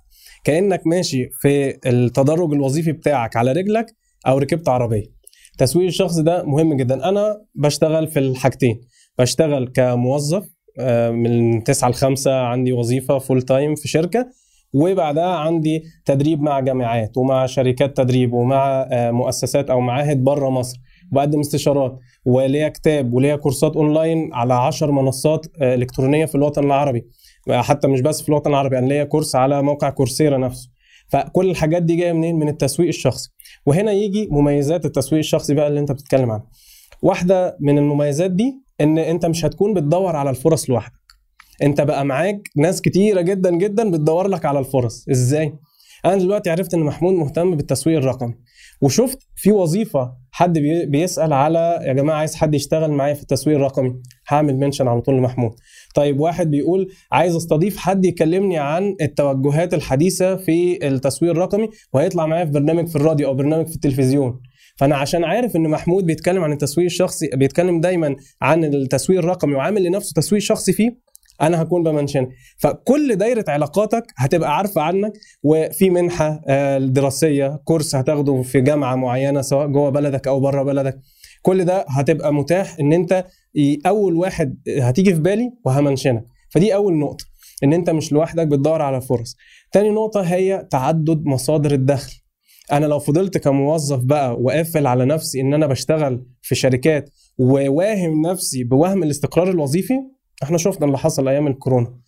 كأنك 0.45 0.87
ماشي 0.87 1.29
في 1.41 1.79
التدرج 1.87 2.53
الوظيفي 2.53 2.93
بتاعك 2.93 3.37
على 3.37 3.53
رجلك 3.53 3.87
أو 4.27 4.39
ركبت 4.39 4.69
عربية. 4.69 5.05
التسويق 5.53 5.87
الشخصي 5.87 6.23
ده 6.23 6.45
مهم 6.45 6.77
جدا. 6.77 7.09
أنا 7.09 7.37
بشتغل 7.55 8.09
في 8.09 8.19
الحاجتين. 8.19 8.81
بشتغل 9.19 9.69
كموظف 9.69 10.49
آه، 10.81 11.11
من 11.11 11.63
9 11.65 11.89
ل 11.89 11.95
5 11.95 12.33
عندي 12.33 12.73
وظيفة 12.73 13.19
full 13.19 13.43
time 13.43 13.75
في 13.75 13.89
شركة 13.89 14.27
وبعدها 14.75 15.37
عندي 15.37 15.83
تدريب 16.05 16.41
مع 16.41 16.61
جامعات 16.61 17.17
ومع 17.17 17.47
شركات 17.47 17.97
تدريب 17.97 18.33
ومع 18.33 18.89
آه، 18.93 19.11
مؤسسات 19.11 19.71
أو 19.71 19.81
معاهد 19.81 20.25
بره 20.25 20.49
مصر. 20.51 20.77
بقدم 21.13 21.41
استشارات. 21.41 21.99
وليا 22.25 22.69
كتاب 22.69 23.13
وليا 23.13 23.37
كورسات 23.37 23.77
أونلاين 23.77 24.31
على 24.35 24.55
10 24.55 24.91
منصات 24.91 25.47
آه، 25.61 25.75
إلكترونية 25.75 26.25
في 26.27 26.35
الوطن 26.35 26.65
العربي. 26.65 27.07
حتى 27.51 27.89
مش 27.89 28.01
بس 28.01 28.23
في 28.23 28.29
الوطن 28.29 28.51
العربي 28.51 28.79
أنا 28.79 28.87
ليا 28.87 29.05
كورس 29.05 29.37
على 29.37 29.63
موقع 29.63 29.91
كورسيرا 29.91 30.39
نفسه. 30.39 30.69
فكل 31.09 31.51
الحاجات 31.51 31.83
دي 31.83 31.97
جاية 31.97 32.13
منين؟ 32.13 32.37
من 32.37 32.49
التسويق 32.49 32.89
الشخصي. 32.89 33.31
وهنا 33.67 33.93
يجي 33.93 34.29
مميزات 34.31 34.85
التسويق 34.87 35.19
الشخصي 35.19 35.55
بقى 35.55 35.69
اللي 35.69 35.81
أنت 35.81 35.93
بتتكلم 35.93 36.31
عنها. 36.31 36.47
واحدة 37.03 37.57
من 37.61 37.79
المميزات 37.79 38.31
دي 38.31 38.55
إن 38.81 38.99
أنت 38.99 39.27
مش 39.27 39.45
هتكون 39.45 39.75
بتدور 39.75 40.17
على 40.17 40.31
الفرص 40.31 40.71
لوحدك. 40.71 40.93
أنت 41.63 41.81
بقى 41.81 42.05
معاك 42.05 42.49
ناس 42.57 42.81
كتيرة 42.81 43.21
جدا 43.21 43.51
جدا 43.57 43.91
بتدور 43.91 44.29
لك 44.29 44.45
على 44.45 44.59
الفرص. 44.59 45.09
إزاي؟ 45.11 45.55
أنا 46.05 46.17
دلوقتي 46.17 46.51
عرفت 46.51 46.75
إن 46.75 46.81
محمود 46.81 47.15
مهتم 47.15 47.57
بالتسويق 47.57 47.99
الرقمي. 47.99 48.35
وشفت 48.83 49.19
في 49.37 49.53
وظيفة 49.53 50.13
حد 50.33 50.59
بي- 50.59 50.87
بيسأل 50.87 51.33
على 51.33 51.79
يا 51.83 51.93
جماعة 51.93 52.17
عايز 52.17 52.35
حد 52.35 52.55
يشتغل 52.55 52.91
معايا 52.91 53.15
في 53.15 53.23
التسويق 53.23 53.57
الرقمي 53.57 53.95
هعمل 54.29 54.57
منشن 54.57 54.89
على 54.89 55.01
طول 55.01 55.17
لمحمود. 55.17 55.53
طيب 55.95 56.21
واحد 56.21 56.51
بيقول 56.51 56.89
عايز 57.13 57.37
استضيف 57.37 57.77
حد 57.77 58.05
يكلمني 58.05 58.59
عن 58.59 58.97
التوجهات 59.01 59.75
الحديثة 59.75 60.37
في 60.37 60.87
التسويق 60.89 61.31
الرقمي 61.31 61.69
وهيطلع 61.93 62.27
معايا 62.27 62.45
في 62.45 62.51
برنامج 62.51 62.89
في 62.89 62.97
الراديو 62.97 63.29
أو 63.29 63.35
برنامج 63.35 63.67
في 63.67 63.75
التلفزيون. 63.75 64.41
فأنا 64.77 64.97
عشان 64.97 65.25
عارف 65.25 65.57
إن 65.57 65.69
محمود 65.69 66.07
بيتكلم 66.07 66.43
عن 66.45 66.53
التسويق 66.53 66.85
الشخصي 66.85 67.31
بيتكلم 67.35 67.81
دايما 67.81 68.17
عن 68.43 68.65
التسويق 68.65 69.19
الرقمي 69.19 69.55
وعامل 69.55 69.83
لنفسه 69.85 70.13
تسويق 70.17 70.43
شخصي 70.43 70.73
فيه 70.73 71.12
أنا 71.41 71.63
هكون 71.63 71.83
بمنشنك 71.83 72.29
فكل 72.59 73.17
دايرة 73.17 73.45
علاقاتك 73.49 74.05
هتبقى 74.17 74.57
عارفة 74.57 74.81
عنك 74.81 75.13
وفي 75.43 75.91
منحة 75.91 76.41
آه، 76.49 76.79
دراسية 76.79 77.61
كورس 77.65 77.95
هتاخده 77.95 78.43
في 78.43 78.61
جامعة 78.61 78.95
معينة 78.97 79.41
سواء 79.43 79.67
جوه 79.67 79.91
بلدك 79.91 80.29
أو 80.29 80.41
بره 80.41 80.63
بلدك. 80.63 80.99
كل 81.43 81.65
ده 81.65 81.85
هتبقى 81.89 82.35
متاح 82.35 82.77
إن 82.81 82.93
أنت 82.93 83.25
أول 83.87 84.17
واحد 84.17 84.59
هتيجي 84.81 85.15
في 85.15 85.21
بالي 85.21 85.53
وهمنشنك. 85.65 86.25
فدي 86.51 86.75
أول 86.75 86.99
نقطة 86.99 87.25
إن 87.65 87.73
أنت 87.73 87.91
مش 87.91 88.13
لوحدك 88.13 88.47
بتدور 88.47 88.83
على 88.83 89.01
فرص. 89.01 89.37
تاني 89.73 89.91
نقطة 89.91 90.21
هي 90.21 90.67
تعدد 90.71 91.25
مصادر 91.25 91.73
الدخل. 91.73 92.13
أنا 92.73 92.87
لو 92.87 92.99
فضلت 92.99 93.39
كموظف 93.39 93.99
بقى 94.05 94.35
وقافل 94.41 94.87
على 94.87 95.05
نفسي 95.05 95.41
إن 95.41 95.55
أنا 95.55 95.67
بشتغل 95.67 96.27
في 96.43 96.55
شركات 96.55 97.11
وواهم 97.39 98.23
نفسي 98.27 98.65
بوهم 98.65 99.03
الاستقرار 99.03 99.51
الوظيفي 99.51 99.95
إحنا 100.43 100.59
شفنا 100.59 100.87
اللي 100.87 100.99
حصل 100.99 101.29
أيام 101.29 101.47
الكورونا. 101.47 101.99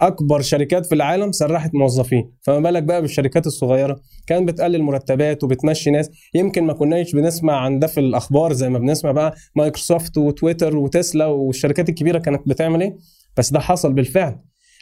أكبر 0.00 0.40
شركات 0.40 0.86
في 0.86 0.94
العالم 0.94 1.32
سرحت 1.32 1.74
موظفين. 1.74 2.32
فما 2.42 2.60
بالك 2.60 2.82
بقى 2.82 3.02
بالشركات 3.02 3.46
الصغيرة؟ 3.46 4.00
كانت 4.26 4.48
بتقلل 4.48 4.82
مرتبات 4.82 5.44
وبتمشي 5.44 5.90
ناس. 5.90 6.10
يمكن 6.34 6.64
ما 6.64 6.72
كناش 6.72 7.12
بنسمع 7.12 7.56
عن 7.56 7.78
ده 7.78 7.86
في 7.86 8.00
الأخبار 8.00 8.52
زي 8.52 8.68
ما 8.68 8.78
بنسمع 8.78 9.12
بقى 9.12 9.34
مايكروسوفت 9.56 10.18
وتويتر 10.18 10.76
وتسلا 10.76 11.26
والشركات 11.26 11.88
الكبيرة 11.88 12.18
كانت 12.18 12.48
بتعمل 12.48 12.80
إيه؟ 12.80 12.96
بس 13.36 13.52
ده 13.52 13.60
حصل 13.60 13.92
بالفعل. 13.92 14.38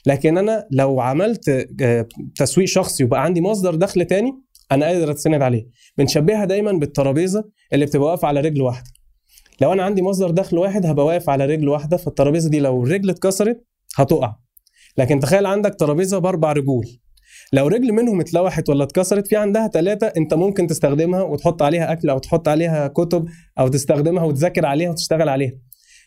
لكن 0.07 0.39
أنا 0.39 0.67
لو 0.71 1.01
عملت 1.01 1.69
آه، 1.83 2.07
تسويق 2.37 2.69
شخصي 2.69 3.05
وبقى 3.05 3.25
عندي 3.25 3.41
مصدر 3.41 3.75
دخل 3.75 4.05
تاني 4.05 4.33
أنا 4.73 4.87
قادر 4.87 5.11
أتسند 5.11 5.43
عليه. 5.43 5.67
بنشبهها 5.99 6.45
دايما 6.45 6.73
بالترابيزة 6.73 7.45
اللي 7.73 7.87
بتبقى 7.87 8.07
واقفة 8.09 8.29
على 8.29 8.41
رجل 8.41 8.63
واحدة. 8.63 8.91
لو 9.63 9.73
أنا 9.73 9.83
عندي 9.83 10.03
مصدر 10.03 10.31
دخل 10.31 10.59
واحد 10.59 10.87
هبقى 10.87 11.07
واقف 11.07 11.31
على 11.31 11.47
رجل 11.47 11.69
واحدة 11.69 11.97
فالترابيزة 11.97 12.51
دي 12.51 12.61
لو 12.61 12.83
الرجل 12.83 13.11
اتكسرت 13.11 13.65
هتقع. 13.97 14.37
لكن 14.99 15.21
تخيل 15.21 15.47
عندك 15.47 15.75
ترابيزة 15.75 16.19
بأربع 16.19 16.53
رجول. 16.53 16.87
لو 17.53 17.67
رجل 17.67 17.93
منهم 17.93 18.21
اتلوحت 18.21 18.69
ولا 18.69 18.85
اتكسرت 18.85 19.27
في 19.27 19.37
عندها 19.37 19.69
ثلاثة 19.69 20.07
أنت 20.07 20.35
ممكن 20.35 20.67
تستخدمها 20.67 21.23
وتحط 21.23 21.63
عليها 21.63 21.93
أكل 21.93 22.11
أو 22.11 22.19
تحط 22.19 22.49
عليها 22.49 22.89
كتب 22.89 23.27
أو 23.59 23.69
تستخدمها 23.69 24.25
وتذاكر 24.25 24.67
عليها 24.67 24.91
وتشتغل 24.91 25.29
عليها. 25.29 25.53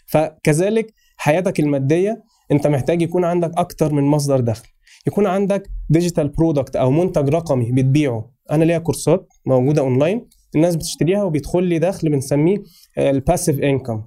فكذلك 0.05 0.93
حياتك 1.17 1.59
المادية 1.59 2.23
أنت 2.51 2.67
محتاج 2.67 3.01
يكون 3.01 3.23
عندك 3.23 3.51
أكتر 3.57 3.93
من 3.93 4.03
مصدر 4.03 4.39
دخل. 4.39 4.67
يكون 5.07 5.25
عندك 5.25 5.67
digital 5.89 6.27
product 6.27 6.75
أو 6.75 6.91
منتج 6.91 7.29
رقمي 7.29 7.71
بتبيعه. 7.71 8.31
أنا 8.51 8.63
ليا 8.63 8.77
كورسات 8.77 9.27
موجودة 9.45 9.81
اونلاين 9.81 10.27
الناس 10.55 10.75
بتشتريها 10.75 11.23
وبيدخل 11.23 11.63
لي 11.63 11.79
دخل 11.79 12.09
بنسميه 12.09 12.57
ال 12.97 13.05
passive 13.05 13.59
income 13.59 14.03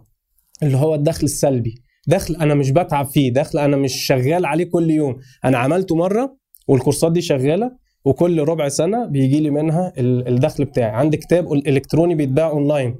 اللي 0.62 0.76
هو 0.76 0.94
الدخل 0.94 1.24
السلبي. 1.24 1.74
دخل 2.08 2.36
أنا 2.36 2.54
مش 2.54 2.70
بتعب 2.70 3.06
فيه 3.06 3.32
دخل 3.32 3.58
أنا 3.58 3.76
مش 3.76 3.92
شغال 4.06 4.46
عليه 4.46 4.64
كل 4.64 4.90
يوم. 4.90 5.16
أنا 5.44 5.58
عملته 5.58 5.96
مرة 5.96 6.36
والكورسات 6.68 7.12
دي 7.12 7.20
شغالة 7.20 7.70
وكل 8.04 8.40
ربع 8.42 8.68
سنة 8.68 9.06
بيجي 9.06 9.40
لي 9.40 9.50
منها 9.50 9.92
ال- 9.98 10.28
الدخل 10.28 10.64
بتاعي. 10.64 10.90
عندي 10.90 11.16
كتاب 11.16 11.52
إلكتروني 11.52 12.14
بيتباع 12.14 12.50
اونلاين 12.50 12.96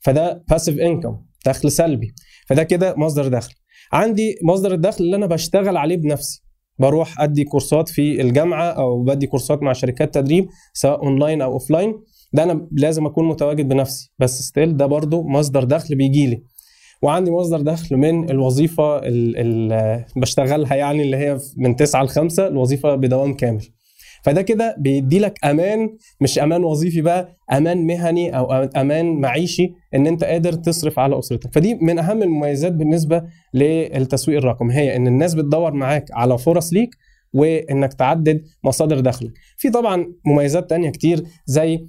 فده 0.00 0.44
passive 0.50 0.78
income 0.78 1.18
دخل 1.46 1.70
سلبي. 1.70 2.14
فده 2.48 2.62
كده 2.62 2.94
مصدر 2.96 3.28
دخل. 3.28 3.54
عندي 3.92 4.36
مصدر 4.42 4.74
الدخل 4.74 5.04
اللي 5.04 5.16
أنا 5.16 5.26
بشتغل 5.26 5.76
عليه 5.76 5.96
بنفسي. 5.96 6.42
بروح 6.78 7.20
أدي 7.20 7.44
كورسات 7.44 7.88
في 7.88 8.20
الجامعة 8.20 8.64
أو 8.70 9.02
بدي 9.02 9.26
كورسات 9.26 9.62
مع 9.62 9.72
شركات 9.72 10.14
تدريب 10.14 10.48
سواء 10.72 11.02
اونلاين 11.04 11.42
أو 11.42 11.52
offline 11.52 11.94
ده 12.32 12.42
أنا 12.42 12.68
لازم 12.72 13.06
أكون 13.06 13.28
متواجد 13.28 13.68
بنفسي 13.68 14.12
بس 14.18 14.42
still 14.42 14.76
ده 14.76 14.86
برضو 14.86 15.22
مصدر 15.22 15.64
دخل 15.64 15.94
بيجي 15.94 16.26
لي. 16.26 16.42
وعندي 17.02 17.30
مصدر 17.30 17.60
دخل 17.60 17.96
من 17.96 18.30
الوظيفة 18.30 18.98
اللي 18.98 20.04
بشتغلها 20.16 20.74
يعني 20.74 21.02
اللي 21.02 21.16
هي 21.16 21.38
من 21.56 21.76
9 21.76 22.02
ل 22.04 22.08
5 22.08 22.46
الوظيفة 22.46 22.94
بدوام 22.94 23.34
كامل. 23.34 23.62
فده 24.24 24.42
كده 24.42 24.76
بيدي 24.78 25.18
لك 25.18 25.44
أمان 25.44 25.96
مش 26.20 26.38
أمان 26.38 26.64
وظيفي 26.64 27.00
بقى 27.00 27.36
أمان 27.52 27.86
مهني 27.86 28.36
أو 28.38 28.52
أمان 28.52 29.20
معيشي 29.20 29.72
إن 29.94 30.06
أنت 30.06 30.24
قادر 30.24 30.52
تصرف 30.52 30.98
على 30.98 31.18
أسرتك. 31.18 31.54
فدي 31.54 31.74
من 31.74 31.98
أهم 31.98 32.22
المميزات 32.22 32.72
بالنسبة 32.72 33.22
للتسويق 33.54 34.38
الرقمي 34.38 34.74
هي 34.74 34.96
إن 34.96 35.06
الناس 35.06 35.34
بتدور 35.34 35.72
معاك 35.72 36.04
على 36.12 36.38
فرص 36.38 36.72
ليك 36.72 36.90
وإنك 37.34 37.92
تعدد 37.94 38.42
مصادر 38.64 39.00
دخلك. 39.00 39.32
في 39.56 39.70
طبعا 39.70 40.12
مميزات 40.26 40.70
تانية 40.70 40.90
كتير 40.90 41.24
زي 41.46 41.86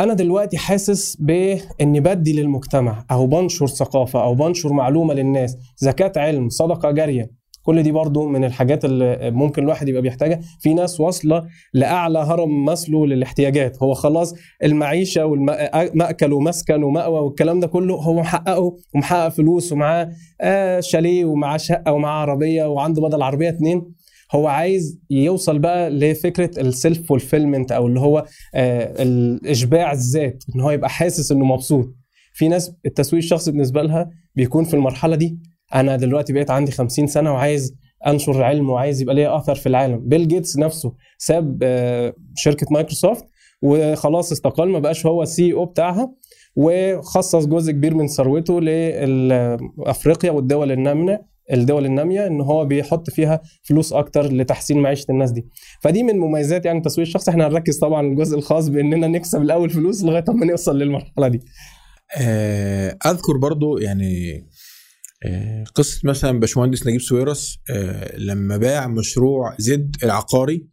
أنا 0.00 0.14
دلوقتي 0.14 0.56
حاسس 0.58 1.16
باني 1.16 2.00
بدي 2.00 2.42
للمجتمع 2.42 3.04
أو 3.10 3.26
بنشر 3.26 3.66
ثقافة 3.66 4.22
أو 4.24 4.34
بنشر 4.34 4.72
معلومة 4.72 5.14
للناس. 5.14 5.56
زكاة 5.76 6.12
علم 6.16 6.48
صدقة 6.48 6.90
جارية 6.90 7.30
كل 7.62 7.82
دي 7.82 7.92
برضو 7.92 8.28
من 8.28 8.44
الحاجات 8.44 8.84
اللي 8.84 9.30
ممكن 9.30 9.62
الواحد 9.62 9.88
يبقى 9.88 10.02
بيحتاجها. 10.02 10.40
في 10.60 10.74
ناس 10.74 11.00
واصلة 11.00 11.42
لأعلى 11.74 12.18
هرم 12.18 12.64
ماسلو 12.64 13.04
للاحتياجات. 13.04 13.82
هو 13.82 13.94
خلاص 13.94 14.34
المعيشة 14.64 15.26
والمأكل 15.26 16.32
ومسكن 16.32 16.82
ومأوى 16.82 17.20
والكلام 17.20 17.60
ده 17.60 17.66
كله 17.66 17.94
هو 17.94 18.20
محققه 18.20 18.76
ومحقق 18.94 19.28
فلوس 19.28 19.72
ومعاه 19.72 20.10
آه 20.40 20.80
شاليه 20.80 21.24
ومعاه 21.24 21.56
شقة 21.56 21.92
ومعاه 21.92 22.20
عربية 22.20 22.64
وعنده 22.64 23.02
بدل 23.02 23.22
عربية 23.22 23.48
اتنين. 23.48 23.94
هو 24.34 24.46
عايز 24.46 25.00
يوصل 25.10 25.58
بقى 25.58 25.90
لفكرة 25.90 26.60
ال 26.60 26.69
self 26.69 27.06
fulfillment 27.08 27.72
أو 27.72 27.86
اللي 27.86 28.00
هو 28.00 28.24
آه 28.54 29.02
الاشباع 29.02 29.92
الذات 29.92 30.44
إن 30.54 30.60
هو 30.60 30.70
يبقى 30.70 30.90
حاسس 30.90 31.32
إنه 31.32 31.44
مبسوط. 31.44 31.94
في 32.32 32.48
ناس 32.48 32.72
التسويق 32.86 33.22
الشخصي 33.22 33.50
بالنسبة 33.50 33.82
لها 33.82 34.10
بيكون 34.34 34.64
في 34.64 34.74
المرحلة 34.74 35.16
دي 35.16 35.38
أنا 35.74 35.96
دلوقتي 35.96 36.32
بقيت 36.32 36.50
عندي 36.50 36.72
50 36.72 37.06
سنة 37.06 37.32
وعايز 37.32 37.74
أنشر 38.06 38.42
علم 38.42 38.70
وعايز 38.70 39.02
يبقى 39.02 39.14
ليا 39.14 39.36
أثر 39.36 39.54
في 39.54 39.68
العالم. 39.68 40.08
بيل 40.08 40.28
جيتس 40.28 40.58
نفسه 40.58 40.92
ساب 41.18 41.58
آه 41.62 42.14
شركة 42.36 42.66
مايكروسوفت 42.70 43.24
وخلاص 43.62 44.32
استقال 44.32 44.68
ما 44.68 44.78
بقاش 44.78 45.06
هو 45.06 45.22
ال 45.22 45.52
CEO 45.52 45.64
بتاعها 45.64 46.14
وخصص 46.56 47.46
جزء 47.46 47.72
كبير 47.72 47.94
من 47.94 48.06
ثروته 48.06 48.60
لافريقيا 48.60 50.30
والدول 50.30 50.72
الناميه 50.72 51.33
الدول 51.52 51.86
النامية 51.86 52.26
إن 52.26 52.40
هو 52.40 52.64
بيحط 52.64 53.10
فيها 53.10 53.40
فلوس 53.62 53.92
أكتر 53.92 54.32
لتحسين 54.32 54.78
معيشة 54.78 55.06
الناس 55.10 55.30
دي. 55.30 55.46
فدي 55.82 56.02
من 56.02 56.18
مميزات 56.18 56.64
يعني 56.64 56.78
التسويق 56.78 57.06
الشخصي 57.06 57.30
إحنا 57.30 57.46
هنركز 57.46 57.78
طبعا 57.78 58.06
الجزء 58.06 58.38
الخاص 58.38 58.68
بإننا 58.68 59.06
نكسب 59.06 59.42
الأول 59.42 59.70
فلوس 59.70 60.04
لغاية 60.04 60.24
ما 60.28 60.46
نوصل 60.46 60.78
للمرحلة 60.78 61.28
دي. 61.28 61.40
أذكر 63.06 63.36
برضو 63.36 63.78
يعني 63.78 64.44
قصة 65.74 66.00
مثلا 66.04 66.40
باشمهندس 66.40 66.86
نجيب 66.86 67.00
سويرس 67.00 67.58
لما 68.18 68.56
باع 68.56 68.86
مشروع 68.86 69.54
زد 69.58 69.96
العقاري 70.02 70.66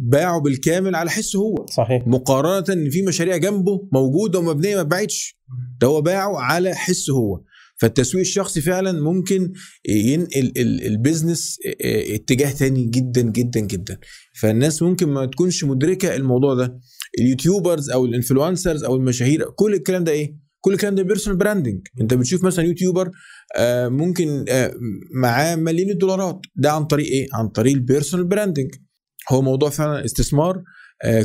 باعه 0.00 0.40
بالكامل 0.40 0.94
على 0.94 1.10
حس 1.10 1.36
هو. 1.36 1.66
صحيح. 1.66 2.06
مقارنة 2.06 2.64
إن 2.70 2.90
في 2.90 3.02
مشاريع 3.02 3.36
جنبه 3.36 3.88
موجودة 3.92 4.38
ومبنية 4.38 4.74
ما 4.74 4.80
اتباعتش 4.80 5.38
ده 5.80 5.86
هو 5.86 6.00
باعه 6.00 6.38
على 6.38 6.74
حس 6.74 7.10
هو. 7.10 7.40
فالتسويق 7.80 8.20
الشخصي 8.20 8.60
فعلا 8.60 8.92
ممكن 8.92 9.52
ينقل 9.88 10.52
ال 10.56 10.67
business 10.67 11.58
اتجاه 11.84 12.50
تاني 12.52 12.84
جدا 12.84 13.22
جدا 13.22 13.60
جدا. 13.60 13.98
فالناس 14.40 14.82
ممكن 14.82 15.08
ما 15.08 15.26
تكونش 15.26 15.64
مدركة 15.64 16.16
الموضوع 16.16 16.54
ده. 16.54 16.78
ال 17.20 17.27
YouTubers 17.27 17.90
أو 17.90 18.04
ال 18.04 18.11
influencers 18.11 18.84
أو 18.84 18.96
المشاهير 18.96 19.44
كل 19.50 19.74
الكلام 19.74 20.04
ده 20.04 20.12
إيه؟ 20.12 20.44
كل 20.60 20.72
الكلام 20.72 20.94
ده 20.94 21.02
personal 21.02 21.38
branding 21.38 21.80
أنت 22.00 22.14
بتشوف 22.14 22.44
مثلا 22.44 22.64
YouTuber 22.64 23.10
ممكن 23.88 24.44
معاه 25.20 25.56
ملايين 25.56 25.90
الدولارات. 25.90 26.40
ده 26.56 26.72
عن 26.72 26.84
طريق 26.84 27.06
إيه؟ 27.06 27.26
عن 27.34 27.48
طريق 27.48 27.72
ال 27.74 27.80
personal 27.80 28.26
branding 28.26 28.74
هو 29.30 29.42
موضوع 29.42 29.70
فعلا 29.70 30.04
استثمار 30.04 30.62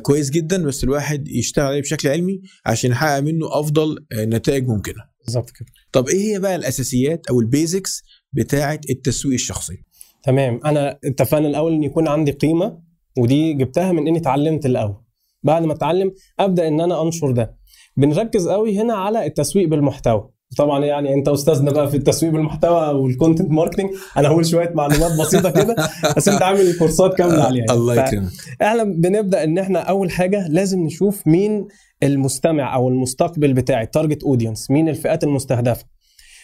كويس 0.01 0.29
جدا 0.29 0.63
بس 0.63 0.83
الواحد 0.83 1.27
يشتغل 1.27 1.65
عليه 1.65 1.81
بشكل 1.81 2.09
علمي 2.09 2.41
عشان 2.65 2.91
يحقق 2.91 3.19
منه 3.19 3.59
أفضل 3.59 4.05
نتائج 4.13 4.67
ممكنة. 4.67 5.08
بالظبط 5.25 5.49
كده. 5.49 5.67
طب 5.91 6.07
إيه 6.07 6.33
هي 6.33 6.39
بقى 6.39 6.55
الأساسيات 6.55 7.27
أو 7.29 7.39
ال 7.39 7.49
basics 7.49 8.03
بتاعه 8.33 8.79
التسويق 8.89 9.33
الشخصي؟ 9.33 9.83
تمام. 10.23 10.59
أنا 10.65 10.99
اتفقنا 11.03 11.47
الأول 11.47 11.73
إن 11.73 11.83
يكون 11.83 12.07
عندي 12.07 12.31
قيمة 12.31 12.81
ودي 13.17 13.53
جبتها 13.53 13.91
من 13.91 14.07
إني 14.07 14.17
اتعلمت 14.17 14.65
الأول. 14.65 15.01
بعد 15.43 15.63
ما 15.63 15.73
اتعلم 15.73 16.11
أبدأ 16.39 16.67
إن 16.67 16.81
أنا 16.81 17.01
أنشر 17.01 17.31
ده. 17.31 17.57
بنركز 17.97 18.47
قوي 18.47 18.79
هنا 18.81 18.93
على 18.93 19.25
التسويق 19.25 19.67
بالمحتوى. 19.67 20.29
طبعا 20.57 20.85
يعني 20.85 21.13
أنت 21.13 21.27
أستاذنا 21.27 21.71
بقى 21.71 21.89
في 21.89 21.97
التسويق 21.97 22.31
بالمحتوى 22.33 22.87
وال 22.95 23.08
content 23.08 23.51
marketing 23.51 23.89
أنا 24.17 24.27
هقول 24.27 24.45
شوية 24.45 24.71
معلومات 24.75 25.11
بسيطة 25.19 25.49
كده 25.49 25.75
بس 26.17 26.27
أنت 26.29 26.41
عامل 26.41 26.77
كورسات 26.79 27.13
كاملة 27.17 27.43
عليها 27.43 27.65
يعني. 27.67 27.79
الله 27.79 27.93
يكرمك. 28.07 28.31
إحنا 28.61 28.83
بنبدأ 28.83 29.43
إن 29.43 29.57
إحنا 29.57 29.79
أول 29.79 30.11
حاجة 30.11 30.47
لازم 30.47 30.79
نشوف 30.79 31.27
مين 31.27 31.67
المستمع 32.03 32.75
أو 32.75 32.89
المستقبل 32.89 33.53
بتاعي 33.53 33.83
ال 33.83 33.89
target 33.89 34.23
audience 34.23 34.71
مين 34.71 34.89
الفئات 34.89 35.23
المستهدفة. 35.23 35.85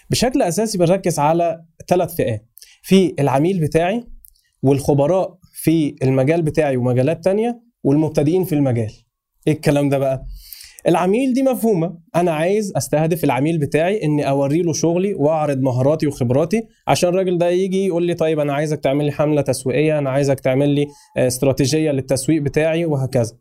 بشكل 0.09 0.41
أساسي 0.41 0.77
بنركز 0.77 1.19
على 1.19 1.61
ثلاث 1.87 2.15
فئات. 2.15 2.45
في 2.81 3.15
العميل 3.19 3.59
بتاعي 3.61 4.03
والخبراء 4.63 5.37
في 5.53 5.95
المجال 6.03 6.41
بتاعي 6.41 6.77
ومجالات 6.77 7.23
تانية 7.23 7.61
والمبتدئين 7.83 8.43
في 8.43 8.55
المجال. 8.55 8.91
إيه 9.47 9.53
الكلام 9.53 9.89
ده 9.89 9.97
بقى؟ 9.97 10.25
العميل 10.87 11.33
دي 11.33 11.43
مفهومة. 11.43 11.97
أنا 12.15 12.31
عايز 12.31 12.73
أستهدف 12.77 13.23
العميل 13.23 13.57
بتاعي 13.59 14.03
إني 14.03 14.29
أوري 14.29 14.61
له 14.61 14.73
شغلي 14.73 15.13
وأعرض 15.13 15.57
مهاراتي 15.61 16.07
وخبراتي 16.07 16.63
عشان 16.87 17.09
الراجل 17.09 17.37
ده 17.37 17.49
يجي 17.49 17.85
يقول 17.85 18.03
لي 18.03 18.13
طيب 18.13 18.39
أنا 18.39 18.53
عايزك 18.53 18.79
تعمل 18.79 19.05
لي 19.05 19.11
حملة 19.11 19.41
تسويقية 19.41 19.99
أنا 19.99 20.09
عايزك 20.09 20.39
تعمل 20.39 20.69
لي 20.69 20.87
آه، 21.17 21.27
استراتيجية 21.27 21.91
للتسويق 21.91 22.41
بتاعي 22.41 22.85
وهكذا. 22.85 23.31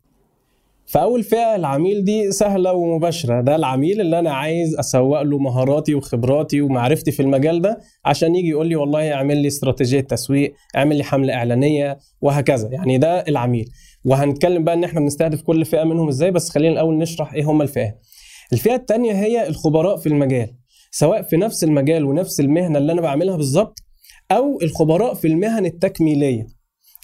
فأول 0.87 1.23
فئه 1.23 1.55
العميل 1.55 2.03
دي 2.03 2.31
سهلة 2.31 2.73
ومباشرة. 2.73 3.41
ده 3.41 3.55
العميل 3.55 4.01
اللي 4.01 4.19
أنا 4.19 4.33
عايز 4.33 4.75
أسوق 4.75 5.21
له 5.21 5.37
مهاراتي 5.37 5.95
وخبراتي 5.95 6.61
ومعرفتي 6.61 7.11
في 7.11 7.21
المجال 7.21 7.61
ده 7.61 7.79
عشان 8.05 8.35
يجي 8.35 8.49
يقول 8.49 8.67
لي 8.67 8.75
والله 8.75 9.13
اعمل 9.13 9.37
لي 9.37 9.47
استراتيجية 9.47 9.99
تسويق 9.99 10.53
اعمل 10.75 10.95
لي 10.97 11.03
حملة 11.03 11.33
إعلانية 11.33 11.97
وهكذا. 12.21 12.69
يعني 12.71 12.97
ده 12.97 13.19
العميل. 13.27 13.69
وهنتكلم 14.05 14.63
بقى 14.63 14.75
إن 14.75 14.83
إحنا 14.83 14.99
بنستهدف 14.99 15.41
كل 15.41 15.65
فئة 15.65 15.83
منهم 15.83 16.07
إزاي 16.07 16.31
بس 16.31 16.49
خلينا 16.49 16.73
الأول 16.73 16.97
نشرح 16.97 17.33
إيه 17.33 17.43
هم 17.45 17.61
الفئات. 17.61 18.01
الفئة 18.53 18.75
الثانية 18.75 19.13
هي 19.13 19.47
الخبراء 19.47 19.97
في 19.97 20.07
المجال. 20.09 20.49
سواء 20.91 21.21
في 21.21 21.37
نفس 21.37 21.63
المجال 21.63 22.05
ونفس 22.05 22.39
المهنة 22.39 22.77
اللي 22.79 22.91
أنا 22.91 23.01
بعملها 23.01 23.37
بالظبط 23.37 23.79
أو 24.31 24.59
الخبراء 24.61 25.13
في 25.13 25.27
المهن 25.27 25.65
التكميلية. 25.65 26.54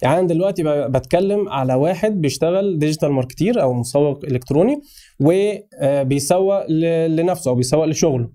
يعني 0.02 0.18
أنا 0.18 0.26
دلوقتي 0.28 0.62
بتكلم 0.88 1.48
على 1.48 1.74
واحد 1.74 2.20
بيشتغل 2.20 2.78
digital 2.78 3.12
marketer 3.12 3.62
أو 3.62 3.72
مسوق 3.72 4.24
إلكتروني 4.24 4.80
وبيسوق 5.20 6.66
ل- 6.70 7.16
لنفسه 7.16 7.48
أو 7.50 7.54
بيسوق 7.54 7.84
لشغله. 7.84 8.28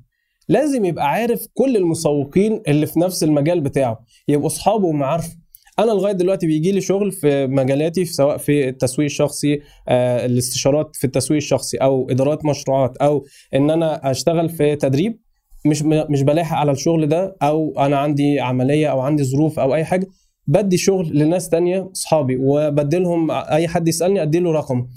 لازم 0.50 0.86
يبقى 0.86 1.10
عارف 1.10 1.48
كل 1.54 1.78
المسوقين 1.78 2.62
اللي 2.68 2.86
في 2.86 3.00
نفس 3.00 3.24
المجال 3.24 3.62
بتاعه 3.62 4.00
يبقوا 4.28 4.48
أصحابه 4.48 4.86
ومعارفه 4.86 5.36
أنا 5.80 5.92
لغاية 5.92 6.14
دلوقتي 6.14 6.48
بيجي 6.48 6.72
لي 6.72 6.82
شغل 6.82 7.12
في 7.12 7.48
مجالاتي 7.48 8.06
في 8.06 8.14
سواء 8.14 8.38
في 8.38 8.68
التسويق 8.70 9.06
الشخصي 9.06 9.60
آه، 9.88 10.26
الاستشارات 10.26 10.96
في 10.96 11.04
التسويق 11.04 11.38
الشخصي 11.42 11.78
أو 11.78 12.10
إدارات 12.10 12.46
مشروعات 12.46 12.98
أو 12.98 13.26
إن 13.54 13.70
أنا 13.72 14.12
أشتغل 14.12 14.50
في 14.50 14.76
تدريب 14.76 15.20
مش 15.66 15.84
مش 15.84 16.22
بلاحق 16.24 16.58
على 16.58 16.72
الشغل 16.72 17.08
ده 17.08 17.36
أو 17.44 17.74
أنا 17.80 17.98
عندي 17.98 18.40
عملية 18.40 18.88
أو 18.88 19.00
عندي 19.00 19.24
ظروف 19.24 19.60
أو 19.60 19.76
أي 19.76 19.86
حاجة. 19.86 20.08
بدي 20.48 20.77
شغل 20.77 21.20
لناس 21.20 21.50
تانية 21.50 21.89
أصحابي 21.96 22.38
وبديلهم 22.42 23.32
أي 23.32 23.68
حد 23.68 23.88
يسألني 23.88 24.22
ادي 24.22 24.39
له 24.39 24.51
رقم. 24.51 24.88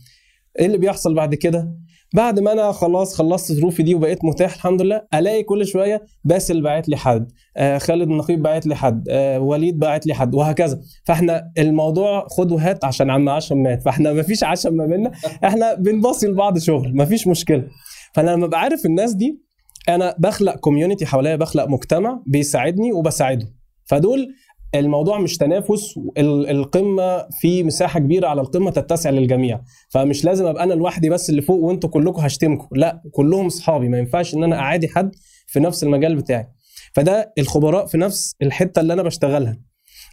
إيه 0.59 0.67
اللي 0.67 0.79
بيحصل 0.79 1.15
بعد 1.15 1.35
كده؟ 1.35 1.73
بعد 2.15 2.41
ما 2.41 2.53
أنا 2.53 2.73
خلاص 2.73 3.15
خلصت 3.15 3.53
ظروفي 3.53 3.83
دي 3.83 3.95
وبقيت 3.95 4.25
متاح 4.25 4.55
الحمد 4.55 4.83
لله 4.83 5.03
ألاقي 5.15 5.43
كل 5.43 5.67
شوية 5.67 6.03
باسل 6.25 6.63
باعت 6.63 6.89
لي 6.89 6.97
حد 6.97 7.33
آه 7.57 7.79
خالد 7.79 8.11
النقيب 8.11 8.43
باعت 8.43 8.67
لي 8.67 8.75
حد 8.77 9.09
آه 9.11 9.41
وليد 9.41 9.79
باعت 9.79 10.07
لي 10.07 10.15
حد 10.15 10.35
وهكذا. 10.35 10.81
فإحنا 11.05 11.53
الموضوع 11.59 12.27
خد 12.29 12.53
وهات 12.53 12.85
عشان 12.85 13.11
عم 13.11 13.29
عشم 13.29 13.63
مات. 13.63 13.83
فإحنا 13.83 14.13
ما 14.13 14.23
فيش 14.23 14.45
عشم 14.45 14.75
ما 14.75 14.87
بيننا 14.87 15.11
إحنا 15.45 15.75
بنباصي 15.75 16.27
لبعض 16.27 16.59
شغل 16.59 16.95
ما 16.97 17.05
فيش 17.05 17.27
مشكلة. 17.27 17.65
فأنا 18.15 18.31
لما 18.31 18.47
ابقى 18.47 18.61
عارف 18.61 18.87
الناس 18.87 19.13
دي 19.15 19.41
أنا 19.89 20.15
بخلق 20.19 20.57
كوميونتي 20.57 21.07
حواليا 21.07 21.37
بخلق 21.37 21.69
مجتمع 21.69 22.23
بيساعدني 22.27 22.93
وبساعده 22.93 23.47
فدول 23.85 24.29
الموضوع 24.75 25.19
مش 25.19 25.37
تنافس 25.37 25.99
ال- 26.19 26.51
القمة 26.51 27.29
في 27.41 27.63
مساحة 27.63 28.01
كبيرة 28.01 28.29
على 28.29 28.41
القمة 28.41 28.71
تتسع 28.71 29.11
للجميع. 29.11 29.61
فمش 29.91 30.25
لازم 30.25 30.47
أبقى 30.47 30.65
أنا 30.65 30.75
لوحدي 30.75 31.11
بس 31.11 31.31
اللي 31.31 31.43
فوق 31.43 31.61
وأنتوا 31.61 31.91
كلكم 31.91 32.23
هشتمكم. 32.23 32.69
لا 32.73 33.03
كلهم 33.13 33.47
اصحابي 33.47 33.89
ما 33.89 33.99
ينفعش 33.99 34.35
إن 34.35 34.45
أنا 34.45 34.57
أعادي 34.57 34.89
حد 34.89 35.11
في 35.47 35.61
نفس 35.61 35.85
المجال 35.85 36.17
بتاعي. 36.17 36.49
فده 36.95 37.33
الخبراء 37.39 37.87
في 37.87 37.99
نفس 37.99 38.35
الحتة 38.43 38.81
اللي 38.81 38.93
أنا 38.93 39.03
بشتغلها. 39.03 39.59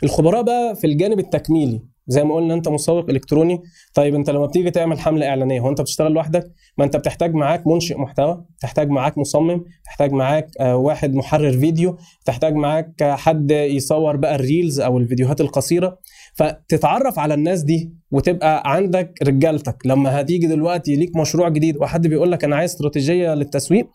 الخبراء 0.04 0.42
بقى 0.42 0.76
في 0.76 0.88
الجانب 0.88 1.20
التكميلي. 1.20 1.82
زي 2.08 2.24
ما 2.24 2.36
قلنا 2.36 2.54
انت 2.54 2.68
مسوق 2.68 3.10
إلكتروني. 3.10 3.62
طيب 3.94 4.16
انت 4.16 4.30
لما 4.30 4.46
بتيجي 4.46 4.72
تعمل 4.72 5.00
حملة 5.00 5.28
إعلانية 5.28 5.60
هو 5.60 5.70
انت 5.70 5.82
بتشتغل 5.82 6.12
لوحدك؟ 6.12 6.44
ما 6.78 6.86
انت 6.86 6.98
بتحتاج 6.98 7.34
معاك 7.34 7.68
منشئ 7.68 7.98
محتوى 7.98 8.46
تحتاج 8.62 8.90
معاك 8.90 9.18
مصمم 9.18 9.64
تحتاج 9.86 10.12
معاك 10.12 10.48
آه، 10.60 10.76
واحد 10.76 11.14
محرر 11.14 11.52
فيديو 11.52 11.98
تحتاج 12.26 12.54
معاك 12.54 13.02
آه، 13.02 13.16
حد 13.16 13.52
يصور 13.52 14.16
بقى 14.16 14.36
ال 14.36 14.43
reels 14.43 14.80
أو 14.80 14.98
الفيديوهات 14.98 15.42
القصيرة. 15.42 15.98
فتتعرف 16.36 17.20
على 17.20 17.34
الناس 17.34 17.64
دي 17.64 17.94
وتبقى 18.12 18.62
عندك 18.66 19.14
رجالتك. 19.24 19.78
لما 19.86 20.22
هتيجي 20.22 20.48
دلوقتي 20.48 20.96
ليك 20.96 21.16
مشروع 21.16 21.50
جديد 21.50 21.78
وحد 21.78 22.08
بيقول 22.08 22.32
لك 22.32 22.44
أنا 22.44 22.56
عايز 22.56 22.72
استراتيجية 22.72 23.34
للتسويق 23.34 23.88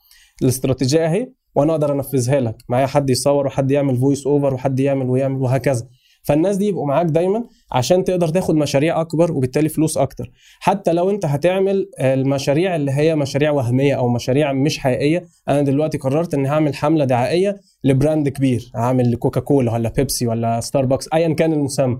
الاستراتيجية 0.42 1.06
أهي 1.06 1.32
وأنا 1.54 1.72
أقدر 1.72 1.92
أنفذها 1.92 2.40
لك. 2.40 2.56
معايا 2.68 2.86
حد 2.86 3.10
يصور 3.10 3.46
وحد 3.46 3.70
يعمل 3.70 3.96
voice 3.96 4.26
over 4.26 4.54
وحد 4.54 4.80
يعمل 4.80 5.10
ويعمل 5.10 5.42
وهكذا. 5.42 5.88
فالناس 6.22 6.56
دي 6.56 6.66
يبقوا 6.66 6.86
معاك 6.86 7.06
دايما 7.06 7.44
عشان 7.72 8.04
تقدر 8.04 8.28
تاخد 8.28 8.54
مشاريع 8.54 9.00
أكبر 9.00 9.32
وبالتالي 9.32 9.68
فلوس 9.68 9.98
أكتر. 9.98 10.30
حتى 10.60 10.92
لو 10.92 11.10
أنت 11.10 11.24
هتعمل 11.26 11.88
المشاريع 12.00 12.76
اللي 12.76 12.92
هي 12.92 13.16
مشاريع 13.16 13.50
وهمية 13.50 13.94
أو 13.94 14.08
مشاريع 14.08 14.52
مش 14.52 14.78
حقيقية 14.78 15.24
أنا 15.48 15.62
دلوقتي 15.62 15.98
قررت 15.98 16.34
إني 16.34 16.48
هعمل 16.48 16.74
حملة 16.74 17.04
دعائية 17.04 17.56
ل 17.84 17.92
brand 17.92 18.28
كبير 18.28 18.70
هعمل 18.74 19.12
لكوكا 19.12 19.40
كولا 19.40 19.72
ولا 19.72 19.88
بيبسي 19.96 20.26
ولا 20.26 20.60
ستاربكس 20.60 21.08
ايا 21.14 21.34
كان 21.34 21.52
المسمى 21.52 21.98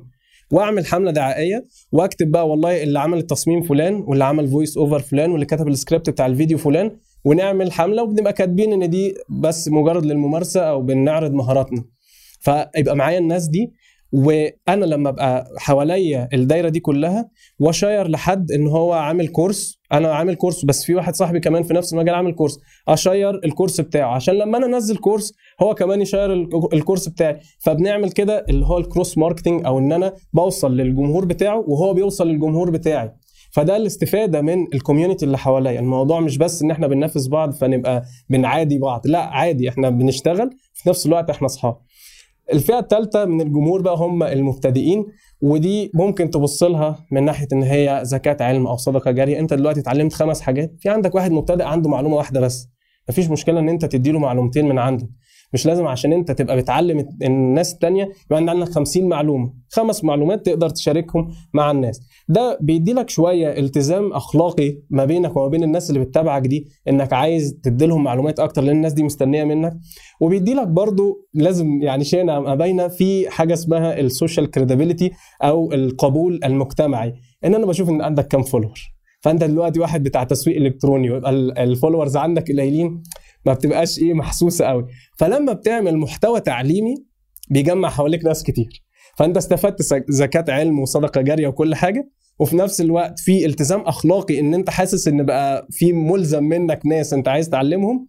وأعمل 0.51 0.87
حملة 0.87 1.11
دعائية 1.11 1.67
وأكتب 1.93 2.31
بقى 2.31 2.49
والله 2.49 2.83
اللي 2.83 2.99
عمل 3.01 3.19
التصميم 3.19 3.63
فلان 3.63 3.95
واللي 4.07 4.25
عمل 4.25 4.49
voice 4.49 4.77
over 4.79 4.99
فلان 5.01 5.31
واللي 5.31 5.47
كتب 5.47 5.69
السكريبت 5.69 6.11
بتاع 6.11 6.27
الفيديو 6.27 6.59
فلان 6.59 6.91
ونعمل 7.25 7.73
حملة 7.73 8.03
وبنبقى 8.03 8.33
كاتبين 8.33 8.73
إن 8.83 8.91
دي 8.91 9.15
بس 9.29 9.69
مجرد 9.69 10.05
للممارسة 10.07 10.61
أو 10.61 10.83
بنعرض 10.83 11.33
مهاراتنا. 11.33 11.85
فيبقى 12.41 12.97
معايا 12.97 13.19
الناس 13.19 13.47
دي 13.49 13.73
وأنا 14.13 14.85
لما 14.85 15.09
أبقى 15.09 15.47
حواليا 15.59 16.29
الدايرة 16.33 16.69
دي 16.69 16.81
كلها 16.81 17.29
و 17.61 17.68
أ 17.68 17.75
share 17.75 18.09
لحد 18.09 18.53
إن 18.53 18.67
هو 18.67 18.93
عامل 18.93 19.29
course 19.29 19.79
أنا 19.93 20.15
عامل 20.15 20.35
course 20.35 20.65
بس 20.65 20.85
في 20.85 20.95
واحد 20.95 21.15
صاحبي 21.15 21.41
كمان 21.41 21.63
في 21.63 21.75
نفس 21.75 21.93
المجال 21.93 22.15
عامل 22.15 22.33
course 22.35 22.59
أ 22.89 22.97
share 22.97 23.35
ال 23.45 23.50
course 23.50 23.81
بتاعه. 23.81 24.15
عشان 24.15 24.35
لما 24.35 24.59
أنا 24.59 24.67
أنزل 24.67 24.97
course 24.97 25.33
هو 25.63 25.75
كمان 25.75 26.01
ي 26.01 26.06
share 26.06 26.33
ال- 26.33 26.49
ال 26.75 26.80
course 26.80 27.09
بتاعي. 27.09 27.41
فبنعمل 27.65 28.11
كده 28.11 28.45
اللي 28.49 28.67
هو 28.67 28.79
ال 28.79 28.86
cross 28.86 29.19
marketing 29.19 29.67
أو 29.67 29.79
إن 29.79 29.93
أنا 29.93 30.13
بوصل 30.33 30.77
للجمهور 30.77 31.25
بتاعه 31.25 31.65
وهو 31.69 31.95
بيوصل 31.95 32.29
للجمهور 32.29 32.71
بتاعي. 32.71 33.13
فده 33.53 33.77
الاستفادة 33.77 34.43
من 34.43 34.67
ال 34.75 34.80
community 34.80 35.25
اللي 35.25 35.39
حواليا. 35.39 35.81
الموضوع 35.81 36.21
مش 36.21 36.39
بس 36.39 36.63
إن 36.63 36.71
إحنا 36.71 36.87
بننافس 36.87 37.29
بعض 37.29 37.53
فنبقى 37.53 38.03
بنعادي 38.31 38.79
بعض 38.79 39.01
لا 39.07 39.19
عادي 39.19 39.69
إحنا 39.69 39.91
بنشتغل 39.91 40.51
في 40.75 40.89
نفس 40.89 41.07
الوقت 41.07 41.31
إحنا 41.31 41.47
أصحاب. 41.47 41.77
الفئة 42.53 42.79
الثالثه 42.79 43.25
من 43.25 43.41
الجمهور 43.41 43.83
بقى 43.83 43.97
هم 43.97 44.23
المبتدئين 44.23 45.07
ودي 45.41 45.91
ممكن 45.95 46.31
تبص 46.31 46.63
لها 46.63 47.07
من 47.11 47.25
ناحية 47.25 47.49
إن 47.53 47.63
هي 47.63 48.01
زكاة 48.03 48.37
علم 48.41 48.67
أو 48.67 48.77
صدقة 48.77 49.11
جارية. 49.11 49.39
أنت 49.39 49.55
دلوقتي 49.55 49.81
اتعلمت 49.81 50.13
خمس 50.13 50.41
حاجات 50.41 50.75
في 50.81 50.89
عندك 50.89 51.15
واحد 51.15 51.33
مبتدئ 51.33 51.65
عنده 51.65 51.91
معلومة 51.91 52.17
واحدة 52.17 52.41
بس. 52.41 52.69
مفيش 53.09 53.31
مشكلة 53.31 53.61
إن 53.61 53.69
أنت 53.69 53.85
تديله 53.85 54.19
معلومتين 54.19 54.69
من 54.69 54.79
عندك 54.79 55.09
مش 55.55 55.67
لازم 55.67 55.87
عشان 55.87 56.13
انت 56.13 56.31
تبقى 56.33 56.57
بتعلم 56.57 57.09
الناس 57.23 57.73
التانية 57.73 58.03
يبقى 58.03 58.37
عندك 58.37 58.51
عندك 58.53 58.69
50 58.69 59.09
معلومة. 59.09 59.53
خمس 59.69 60.05
معلومات 60.05 60.47
تقدر 60.47 60.69
تشاركهم 60.69 61.29
مع 61.55 61.71
الناس. 61.71 62.01
ده 62.29 62.59
بيدي 62.61 62.93
لك 62.93 63.11
شوية 63.11 63.59
التزام 63.59 64.13
أخلاقي 64.13 64.75
ما 64.91 65.05
بينك 65.05 65.37
وما 65.37 65.49
بين 65.49 65.63
الناس 65.65 65.91
اللي 65.91 66.01
بتتابعك 66.01 66.43
دي 66.47 66.67
إنك 66.89 67.13
عايز 67.13 67.55
تديلهم 67.63 68.05
معلومات 68.05 68.41
أكتر 68.41 68.63
لأن 68.63 68.77
الناس 68.77 68.93
دي 68.93 69.03
مستنية 69.03 69.45
منك. 69.45 69.73
وبيدي 70.21 70.55
لك 70.55 70.69
برضو 70.69 71.27
لازم 71.35 71.83
يعني 71.83 72.05
شيء 72.05 72.25
ما 72.25 72.55
باينه 72.55 72.89
في 72.89 73.31
حاجة 73.31 73.53
اسمها 73.55 74.01
ال 74.01 74.08
social 74.08 74.51
credibility 74.51 75.11
أو 75.43 75.73
القبول 75.73 76.41
المجتمعي. 76.45 77.15
إن 77.45 77.55
أنا 77.55 77.67
بشوف 77.67 77.89
إن 77.89 78.03
عندك 78.03 78.27
كام 78.29 78.43
follower 78.43 78.75
فأنت 79.21 79.45
دلوقتي 79.45 79.81
واحد 79.81 80.03
بتاع 80.03 80.25
تسويق 80.25 80.57
إلكتروني 80.57 81.11
ويبقى 81.11 81.31
ال- 81.31 81.59
ال 81.59 81.65
followers 81.65 82.17
عندك 82.17 82.49
قليلين. 82.53 83.03
ما 83.47 83.53
بتبقاش 83.53 83.99
إيه 83.99 84.15
محسوسة 84.15 84.65
قوي. 84.65 84.87
فلما 85.19 85.53
بتعمل 85.53 85.97
محتوى 85.99 86.41
تعليمي 86.41 86.95
بيجمع 87.51 87.89
حواليك 87.89 88.25
ناس 88.25 88.43
كتير. 88.43 88.85
فأنت 89.17 89.37
استفدت 89.37 89.83
زكاة 90.09 90.45
علم 90.49 90.79
وصدقة 90.81 91.21
جارية 91.21 91.49
وكل 91.49 91.75
حاجة 91.75 92.11
وفي 92.39 92.57
نفس 92.57 92.81
الوقت 92.81 93.19
في 93.21 93.47
التزام 93.47 93.81
أخلاقي 93.81 94.41
إن 94.41 94.55
أنت 94.55 94.71
حاسس 94.71 95.09
إن 95.09 95.23
بقى 95.27 95.67
في 95.71 95.93
ملزم 95.93 96.45
منك 96.45 96.81
ناس 96.87 97.13
أنت 97.13 97.29
عايز 97.29 97.49
تعلمهم 97.51 98.09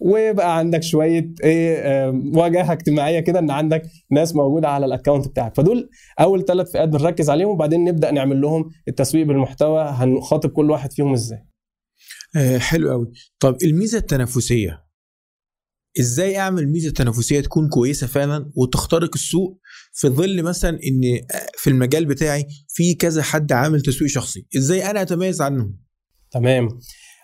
وبقى 0.00 0.58
عندك 0.58 0.82
شوية 0.82 1.30
إيه 1.44 2.08
واجهة 2.34 2.72
اجتماعية 2.72 3.20
كده 3.20 3.38
إن 3.38 3.50
عندك 3.50 3.82
ناس 4.10 4.36
موجودة 4.36 4.68
على 4.68 4.86
الاكونت 4.86 5.28
بتاعك. 5.28 5.54
فدول 5.54 5.90
أول 6.20 6.44
ثلاث 6.44 6.72
فئات 6.72 6.88
بنركز 6.88 7.30
عليهم 7.30 7.48
وبعدين 7.50 7.84
نبدأ 7.84 8.10
نعمل 8.10 8.40
لهم 8.40 8.70
التسويق 8.88 9.26
بالمحتوى 9.26 9.82
هنخاطب 9.82 10.50
كل 10.50 10.70
واحد 10.70 10.92
فيهم 10.92 11.12
إزاي. 11.12 11.38
آه 12.36 12.58
حلو 12.58 12.90
قوي. 12.90 13.12
طب 13.40 13.56
الميزة 13.64 13.98
التنافسية. 13.98 14.84
إزاي 16.00 16.38
أعمل 16.38 16.68
ميزة 16.68 16.90
تنافسية 16.90 17.40
تكون 17.40 17.68
كويسة 17.68 18.06
فعلا 18.06 18.50
وتخترق 18.56 19.10
السوق 19.14 19.60
في 19.92 20.08
ظل 20.08 20.42
مثلا 20.42 20.70
إن 20.70 21.20
في 21.58 21.70
المجال 21.70 22.04
بتاعي 22.06 22.46
في 22.68 22.94
كذا 22.94 23.22
حد 23.22 23.52
عامل 23.52 23.80
تسويق 23.80 24.10
شخصي؟ 24.10 24.46
إزاي 24.56 24.90
أنا 24.90 25.02
أتميز 25.02 25.40
عنهم؟ 25.42 25.78
تمام. 26.30 26.68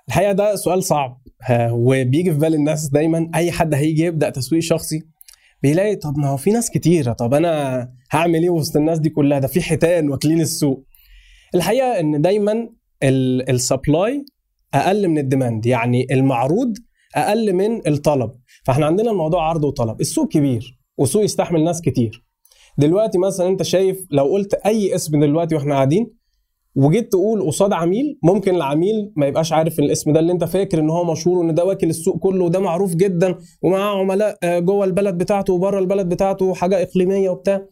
الحقيقة 0.08 0.32
ده 0.32 0.56
سؤال 0.56 0.84
صعب 0.84 1.22
وبيجي 1.72 2.32
في 2.32 2.38
بال 2.38 2.54
الناس 2.54 2.88
دايما 2.88 3.30
أي 3.34 3.52
حد 3.52 3.74
هيجي 3.74 4.02
يبدأ 4.02 4.30
تسويق 4.30 4.62
شخصي 4.62 5.00
بيلاقي 5.62 5.96
طب 5.96 6.18
ما 6.18 6.28
هو 6.28 6.36
في 6.36 6.50
ناس 6.50 6.70
كتيرة 6.70 7.12
طب 7.12 7.34
أنا 7.34 7.78
هعمل 8.10 8.42
إيه 8.42 8.50
وسط 8.50 8.76
الناس 8.76 8.98
دي 8.98 9.08
كلها؟ 9.10 9.38
ده 9.38 9.48
في 9.48 9.62
حيتان 9.62 10.10
واكلين 10.10 10.40
السوق. 10.40 10.86
الحقيقة 11.54 12.00
إن 12.00 12.20
دايما 12.22 12.68
ال 13.02 13.20
supply 13.20 14.24
أقل 14.74 15.08
من 15.08 15.18
ال 15.18 15.25
demand 15.25 15.66
يعني 15.66 16.06
المعروض 16.10 16.72
أقل 17.16 17.52
من 17.52 17.88
الطلب. 17.88 18.30
فإحنا 18.64 18.86
عندنا 18.86 19.10
الموضوع 19.10 19.48
عرض 19.48 19.64
وطلب. 19.64 20.00
السوق 20.00 20.28
كبير 20.28 20.78
والسوق 20.98 21.24
يستحمل 21.24 21.64
ناس 21.64 21.80
كتير. 21.80 22.24
دلوقتي 22.78 23.18
مثلا 23.18 23.48
أنت 23.48 23.62
شايف 23.62 24.06
لو 24.10 24.24
قلت 24.24 24.54
أي 24.54 24.94
اسم 24.94 25.20
دلوقتي 25.20 25.54
وإحنا 25.54 25.74
قاعدين 25.74 26.10
وجيت 26.74 27.12
تقول 27.12 27.46
قصاد 27.46 27.72
عميل 27.72 28.18
ممكن 28.22 28.54
العميل 28.54 29.12
ما 29.16 29.26
يبقاش 29.26 29.52
عارف 29.52 29.78
الاسم 29.78 30.12
ده 30.12 30.20
اللي 30.20 30.32
أنت 30.32 30.44
فاكر 30.44 30.78
إن 30.78 30.90
هو 30.90 31.12
مشهور 31.12 31.38
وإن 31.38 31.54
ده 31.54 31.64
واكل 31.64 31.90
السوق 31.90 32.18
كله 32.18 32.44
وده 32.44 32.58
معروف 32.60 32.94
جدا 32.94 33.34
ومعاه 33.62 33.98
عملاء 34.00 34.38
آه، 34.42 34.58
جوه 34.58 34.84
البلد 34.84 35.18
بتاعته 35.18 35.52
وبره 35.52 35.78
البلد 35.78 36.08
بتاعته 36.08 36.54
حاجة 36.54 36.82
إقليمية 36.82 37.30
وبتاع. 37.30 37.66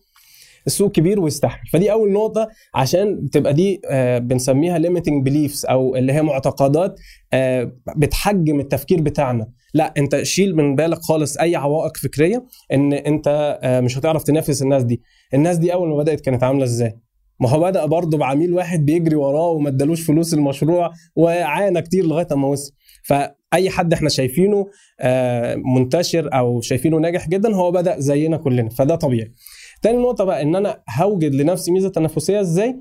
السوق 0.66 0.92
كبير 0.92 1.20
ويستحمل. 1.20 1.66
فدي 1.72 1.92
أول 1.92 2.12
نقطة 2.12 2.48
عشان 2.74 3.30
تبقى 3.30 3.54
دي 3.54 3.80
آه، 3.90 4.18
بنسميها 4.18 4.78
limiting 4.78 5.28
beliefs 5.28 5.70
أو 5.70 5.96
اللي 5.96 6.12
هي 6.12 6.22
معتقدات 6.22 7.00
آه، 7.32 7.72
بتحجم 7.96 8.60
التفكير 8.60 9.00
بتاعنا. 9.02 9.46
لا 9.74 9.94
أنت 9.98 10.22
شيل 10.22 10.56
من 10.56 10.76
بالك 10.76 10.98
خالص 10.98 11.36
أي 11.36 11.56
عوائق 11.56 11.96
فكرية 11.96 12.44
إن 12.72 12.92
أنت 12.92 13.58
آه، 13.62 13.80
مش 13.80 13.98
هتعرف 13.98 14.22
تنافس 14.22 14.62
الناس 14.62 14.82
دي. 14.82 15.02
الناس 15.34 15.56
دي 15.56 15.72
أول 15.72 15.88
ما 15.88 15.96
بدأت 15.96 16.20
كانت 16.20 16.42
عاملة 16.44 16.64
إزاي؟ 16.64 16.98
ما 17.40 17.48
هو 17.48 17.60
بدأ 17.60 17.86
برضه 17.86 18.18
بعميل 18.18 18.52
واحد 18.54 18.84
بيجري 18.84 19.16
وراه 19.16 19.48
وما 19.48 19.68
ادالوش 19.68 20.02
فلوس 20.02 20.34
المشروع 20.34 20.90
وعانى 21.16 21.82
كتير 21.82 22.06
لغاية 22.06 22.26
ما 22.36 22.48
وصل. 22.48 22.72
فأي 23.04 23.70
حد 23.70 23.92
إحنا 23.92 24.08
شايفينه 24.08 24.66
منتشر 25.76 26.28
أو 26.34 26.60
شايفينه 26.60 26.98
ناجح 26.98 27.28
جدا 27.28 27.54
هو 27.54 27.70
بدأ 27.70 28.00
زينا 28.00 28.36
كلنا. 28.36 28.68
فده 28.68 28.94
طبيعي. 28.94 29.32
تاني 29.84 29.98
نقطة 29.98 30.24
بقى 30.24 30.42
إن 30.42 30.56
أنا 30.56 30.82
هوجد 31.00 31.34
لنفسي 31.34 31.72
ميزة 31.72 31.88
تنافسية 31.88 32.40
إزاي؟ 32.40 32.76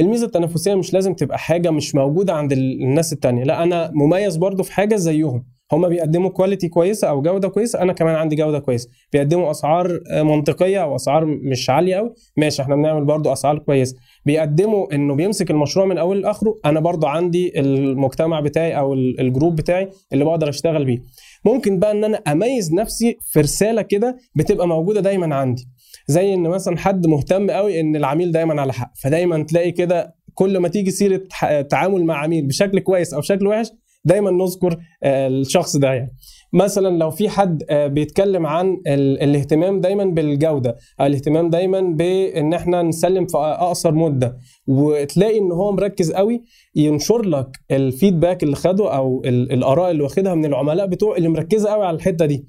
الميزة 0.00 0.26
التنافسية 0.26 0.74
مش 0.74 0.94
لازم 0.94 1.14
تبقى 1.14 1.38
حاجة 1.38 1.70
مش 1.70 1.94
موجودة 1.94 2.32
عند 2.32 2.52
ال- 2.52 2.82
الناس 2.82 3.12
التانية 3.12 3.44
لا 3.44 3.62
أنا 3.62 3.90
مميز 3.94 4.36
برضو 4.36 4.62
في 4.62 4.72
حاجة 4.72 4.96
زيهم. 4.96 5.44
هما 5.72 5.88
بيقدموا 5.88 6.30
كواليتي 6.30 6.68
كويسة 6.68 7.08
أو 7.08 7.22
جودة 7.22 7.48
كويسة 7.48 7.82
أنا 7.82 7.92
كمان 7.92 8.14
عندي 8.14 8.36
جودة 8.36 8.58
كويسة. 8.58 8.88
بيقدموا 9.12 9.50
أسعار 9.50 10.00
آه، 10.12 10.22
منطقية 10.22 10.82
أو 10.82 10.96
أسعار 10.96 11.24
مش 11.24 11.70
عالية 11.70 11.96
قوي 11.96 12.12
ماشي 12.36 12.62
إحنا 12.62 12.76
بنعمل 12.76 13.04
برضو 13.04 13.32
أسعار 13.32 13.58
كويسة. 13.58 13.96
بيقدموا 14.26 14.94
إنه 14.94 15.14
بيمسك 15.14 15.50
المشروع 15.50 15.86
من 15.86 15.98
أوله 15.98 16.20
لآخره 16.20 16.54
أنا 16.64 16.80
برضو 16.80 17.06
عندي 17.06 17.60
المجتمع 17.60 18.40
بتاعي 18.40 18.78
أو 18.78 18.94
ال- 18.94 19.20
الجروب 19.20 19.56
بتاعي 19.56 19.88
اللي 20.12 20.24
بقدر 20.24 20.48
أشتغل 20.48 20.84
بيه. 20.84 20.98
ممكن 21.44 21.78
بقى 21.78 21.90
إن 21.90 22.04
أنا 22.04 22.16
أميز 22.16 22.72
نفسي 22.74 23.16
في 23.20 23.40
رسالة 23.40 23.82
كده 23.82 24.16
بتبقى 24.36 24.68
موجودة 24.68 25.00
دايما 25.00 25.34
عندي. 25.34 25.68
زي 26.10 26.34
إن 26.34 26.42
مثلا 26.42 26.76
حد 26.78 27.06
مهتم 27.06 27.50
قوي 27.50 27.80
إن 27.80 27.96
العميل 27.96 28.32
دايما 28.32 28.60
على 28.60 28.72
حق. 28.72 28.92
فدايما 29.02 29.42
تلاقي 29.42 29.72
كده 29.72 30.14
كل 30.34 30.58
ما 30.58 30.68
تيجي 30.68 30.90
سيرة 30.90 31.22
تعامل 31.70 32.04
مع 32.04 32.16
عميل 32.16 32.46
بشكل 32.46 32.78
كويس 32.80 33.14
أو 33.14 33.20
شكل 33.20 33.46
وحش 33.46 33.66
دايما 34.04 34.30
نذكر 34.30 34.78
آه، 35.02 35.28
الشخص 35.28 35.76
ده 35.76 35.92
يعني. 35.94 36.10
مثلا 36.52 36.98
لو 36.98 37.10
في 37.10 37.28
حد 37.28 37.62
آه، 37.70 37.86
بيتكلم 37.86 38.46
عن 38.46 38.76
ال- 38.86 39.22
الاهتمام 39.22 39.80
دايما 39.80 40.04
بالجودة 40.04 40.76
الاهتمام 41.00 41.50
دايما 41.50 41.80
بإن 41.80 42.54
إحنا 42.54 42.82
نسلم 42.82 43.26
في 43.26 43.36
أقصر 43.38 43.94
مدة 43.94 44.36
وتلاقي 44.66 45.38
إن 45.38 45.52
هو 45.52 45.72
مركز 45.72 46.12
قوي 46.12 46.42
ينشر 46.74 47.22
لك 47.22 47.46
الفيدباك 47.70 48.42
اللي 48.42 48.56
خده 48.56 48.96
أو 48.96 49.22
ال- 49.24 49.52
الآراء 49.52 49.90
اللي 49.90 50.02
واخدها 50.02 50.34
من 50.34 50.44
العملاء 50.44 50.86
بتوع 50.86 51.16
اللي 51.16 51.28
مركزة 51.28 51.70
قوي 51.70 51.86
على 51.86 51.94
الحتة 51.96 52.26
دي. 52.26 52.46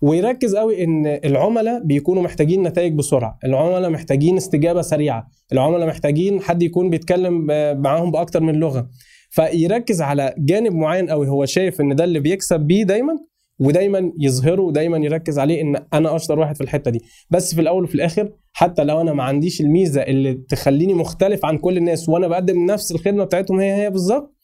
ويركز 0.00 0.56
قوي 0.56 0.84
إن 0.84 1.06
العملاء 1.06 1.82
بيكونوا 1.84 2.22
محتاجين 2.22 2.62
نتائج 2.62 2.92
بسرعة. 2.92 3.38
العملاء 3.44 3.90
محتاجين 3.90 4.36
استجابة 4.36 4.82
سريعة. 4.82 5.28
العملاء 5.52 5.88
محتاجين 5.88 6.40
حد 6.40 6.62
يكون 6.62 6.90
بيتكلم 6.90 7.46
معاهم 7.82 8.10
بأكتر 8.10 8.40
من 8.40 8.54
لغة. 8.54 8.88
فيركز 9.30 10.02
على 10.02 10.34
جانب 10.38 10.72
معين 10.74 11.10
قوي. 11.10 11.28
هو 11.28 11.44
شايف 11.44 11.80
إن 11.80 11.96
ده 11.96 12.04
اللي 12.04 12.20
بيكسب 12.20 12.60
بيه 12.60 12.84
دايما 12.84 13.12
ودايما 13.58 14.12
يظهره 14.18 14.62
ودايما 14.62 14.98
يركز 14.98 15.38
عليه 15.38 15.62
إن 15.62 15.76
أنا 15.94 16.16
أشطر 16.16 16.38
واحد 16.38 16.56
في 16.56 16.60
الحتة 16.60 16.90
دي. 16.90 17.00
بس 17.30 17.54
في 17.54 17.60
الأول 17.60 17.84
وفي 17.84 17.94
الآخر 17.94 18.32
حتى 18.52 18.84
لو 18.84 19.00
أنا 19.00 19.12
ما 19.12 19.22
عنديش 19.22 19.60
الميزة 19.60 20.02
اللي 20.02 20.34
تخليني 20.34 20.94
مختلف 20.94 21.44
عن 21.44 21.58
كل 21.58 21.76
الناس 21.76 22.08
وأنا 22.08 22.28
بقدم 22.28 22.66
نفس 22.66 22.92
الخدمة 22.92 23.24
بتاعتهم 23.24 23.60
هي 23.60 23.72
هي 23.72 23.90
بالظبط 23.90 24.34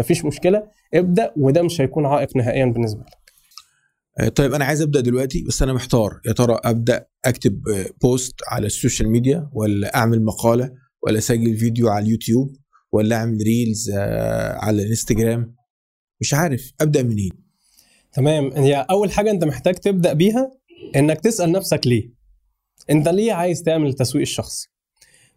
مفيش 0.00 0.24
مشكلة. 0.24 0.62
ابدأ 0.94 1.32
وده 1.36 1.62
مش 1.62 1.80
هيكون 1.80 2.06
عائق 2.06 2.36
نهائيا 2.36 2.64
بالنسبة 2.66 3.00
لك. 3.00 3.21
طيب 4.34 4.54
أنا 4.54 4.64
عايز 4.64 4.82
أبدأ 4.82 5.00
دلوقتي 5.00 5.44
بس 5.48 5.62
أنا 5.62 5.72
محتار. 5.72 6.20
يا 6.26 6.32
ترى 6.32 6.58
أبدأ 6.64 7.06
أكتب 7.24 7.68
آه، 7.68 7.86
post 8.02 8.34
على 8.48 8.66
ال 8.66 8.72
social 8.72 9.08
media 9.08 9.50
ولا 9.52 9.96
أعمل 9.96 10.24
مقالة 10.24 10.72
ولا 11.02 11.18
أسجل 11.18 11.56
فيديو 11.56 11.88
على 11.88 12.04
اليوتيوب 12.04 12.56
ولا 12.92 13.16
أعمل 13.16 13.38
reels 13.46 13.90
آه، 13.90 14.52
على 14.58 14.82
الإنستجرام؟ 14.82 15.54
مش 16.20 16.34
عارف. 16.34 16.72
أبدأ 16.80 17.02
منين؟ 17.02 17.30
تمام. 18.12 18.52
هي 18.52 18.86
أول 18.90 19.10
حاجة 19.12 19.30
أنت 19.30 19.44
محتاج 19.44 19.74
تبدأ 19.74 20.12
بيها 20.12 20.50
إنك 20.96 21.20
تسأل 21.20 21.52
نفسك 21.52 21.86
ليه. 21.86 22.12
أنت 22.90 23.08
ليه 23.08 23.32
عايز 23.32 23.62
تعمل 23.62 23.88
التسويق 23.88 24.22
الشخصي؟ 24.22 24.68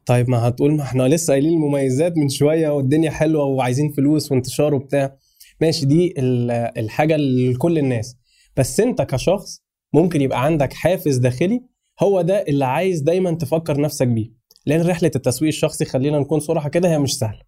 طيب 0.05 0.29
ما 0.29 0.37
هتقول 0.37 0.73
ما 0.73 0.83
إحنا 0.83 1.03
لسه 1.07 1.31
قايلين 1.33 1.53
المميزات 1.53 2.17
من 2.17 2.29
شوية 2.29 2.69
والدنيا 2.69 3.11
حلوة 3.11 3.43
وعايزين 3.43 3.91
فلوس 3.91 4.31
وانتشار 4.31 4.73
وبتاع. 4.73 5.17
ماشي 5.61 5.85
دي 5.85 6.13
ال- 6.17 6.51
الحاجة 6.77 7.17
لكل 7.17 7.77
الناس. 7.77 8.15
بس 8.57 8.79
انت 8.79 9.01
كشخص 9.01 9.61
ممكن 9.93 10.21
يبقى 10.21 10.45
عندك 10.45 10.73
حافز 10.73 11.17
داخلي 11.17 11.61
هو 11.99 12.21
ده 12.21 12.41
اللي 12.47 12.65
عايز 12.65 13.01
دايما 13.01 13.31
تفكر 13.31 13.81
نفسك 13.81 14.07
بيه. 14.07 14.31
لأن 14.65 14.81
رحلة 14.87 15.11
التسويق 15.15 15.47
الشخصي 15.47 15.85
خلينا 15.85 16.19
نكون 16.19 16.39
صراحة 16.39 16.69
كده 16.69 16.89
هي 16.89 16.99
مش 16.99 17.17
سهلة. 17.17 17.39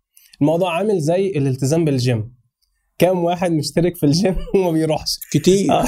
الموضوع 0.41 0.75
عامل 0.77 0.99
زي 0.99 1.27
الالتزام 1.27 1.85
بالجيم. 1.85 2.33
كام 2.99 3.23
واحد 3.23 3.51
مشترك 3.51 3.95
في 3.95 4.05
الجيم 4.05 4.35
وما 4.55 4.71
بيروحش. 4.71 5.17
كتير. 5.31 5.71
آه. 5.71 5.85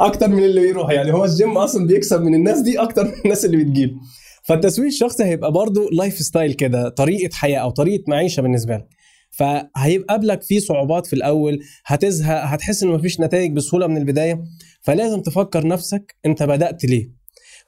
أكتر 0.06 0.28
من 0.28 0.44
اللي 0.44 0.60
بيروح. 0.60 0.90
يعني 0.90 1.12
هو 1.12 1.24
الجيم 1.24 1.58
أصلا 1.58 1.86
بيكسب 1.86 2.22
من 2.22 2.34
الناس 2.34 2.60
دي 2.60 2.78
أكتر 2.80 3.04
من 3.04 3.12
الناس 3.24 3.44
اللي 3.44 3.56
بتجيب 3.56 3.96
فالتسويق 4.44 4.86
الشخصي 4.88 5.24
هيبقى 5.24 5.52
برضه 5.52 5.88
lifestyle 5.92 6.52
كده 6.52 6.88
طريقة 6.88 7.34
حياة 7.34 7.58
أو 7.58 7.70
طريقة 7.70 8.04
معيشة 8.08 8.40
بالنسبة 8.40 8.76
لك. 8.76 8.88
فهيبقى 9.30 10.06
قابلك 10.14 10.42
فيه 10.42 10.58
صعوبات 10.58 11.06
في 11.06 11.12
الأول 11.12 11.60
هتزهق 11.86 12.44
هتحس 12.44 12.82
ان 12.82 12.88
مفيش 12.88 13.20
نتائج 13.20 13.52
بسهولة 13.52 13.86
من 13.86 13.96
البداية 13.96 14.44
فلازم 14.82 15.20
تفكر 15.20 15.66
نفسك 15.66 16.16
أنت 16.26 16.42
بدأت 16.42 16.84
ليه. 16.84 17.18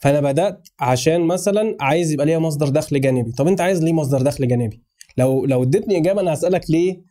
فأنا 0.01 0.21
بدأت 0.21 0.69
عشان 0.81 1.21
مثلا 1.21 1.77
عايز 1.81 2.13
يبقى 2.13 2.27
ليا 2.27 2.39
مصدر 2.39 2.69
دخل 2.69 3.01
جانبي. 3.01 3.33
طب 3.33 3.47
أنت 3.49 3.61
عايز 3.61 3.83
ليه 3.85 3.93
مصدر 3.93 4.23
دخل 4.23 4.49
جانبي؟ 4.49 4.83
لو 5.19 5.45
لو 5.47 5.63
اديتني 5.63 5.99
إجابة 5.99 6.21
أنا 6.21 6.35
هسألك 6.35 6.71
ليه 6.71 7.03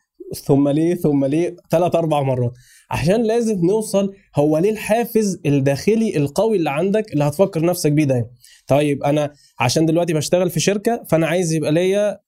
ثم 0.46 0.70
ليه 0.70 0.96
ثم 0.96 1.26
ليه 1.26 1.56
ثلاث 1.72 1.96
أربع 1.96 2.22
مرات. 2.22 2.52
عشان 2.92 3.24
لازم 3.24 3.66
نوصل 3.66 4.14
هو 4.36 4.58
ليه 4.58 4.70
الحافز 4.70 5.40
الداخلي 5.46 6.18
القوي 6.18 6.58
اللي 6.58 6.70
عندك 6.70 7.14
اللي 7.14 7.24
هتفكر 7.24 7.66
نفسك 7.66 7.92
بيه 7.92 8.04
دايما. 8.04 8.28
طيب 8.68 9.04
أنا 9.04 9.34
عشان 9.60 9.86
دلوقتي 9.86 10.14
بشتغل 10.14 10.50
في 10.50 10.60
شركة 10.60 11.04
فأنا 11.10 11.28
عايز 11.28 11.54
يبقى 11.54 11.72
ليا 11.72 12.20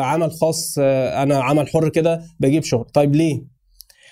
عمل 0.00 0.30
خاص 0.32 0.74
آه، 0.80 1.22
أنا 1.22 1.42
عمل 1.42 1.68
حر 1.68 1.88
كده 1.88 2.22
بجيب 2.40 2.62
شغل. 2.64 2.84
طيب 2.84 3.14
ليه؟ 3.16 3.42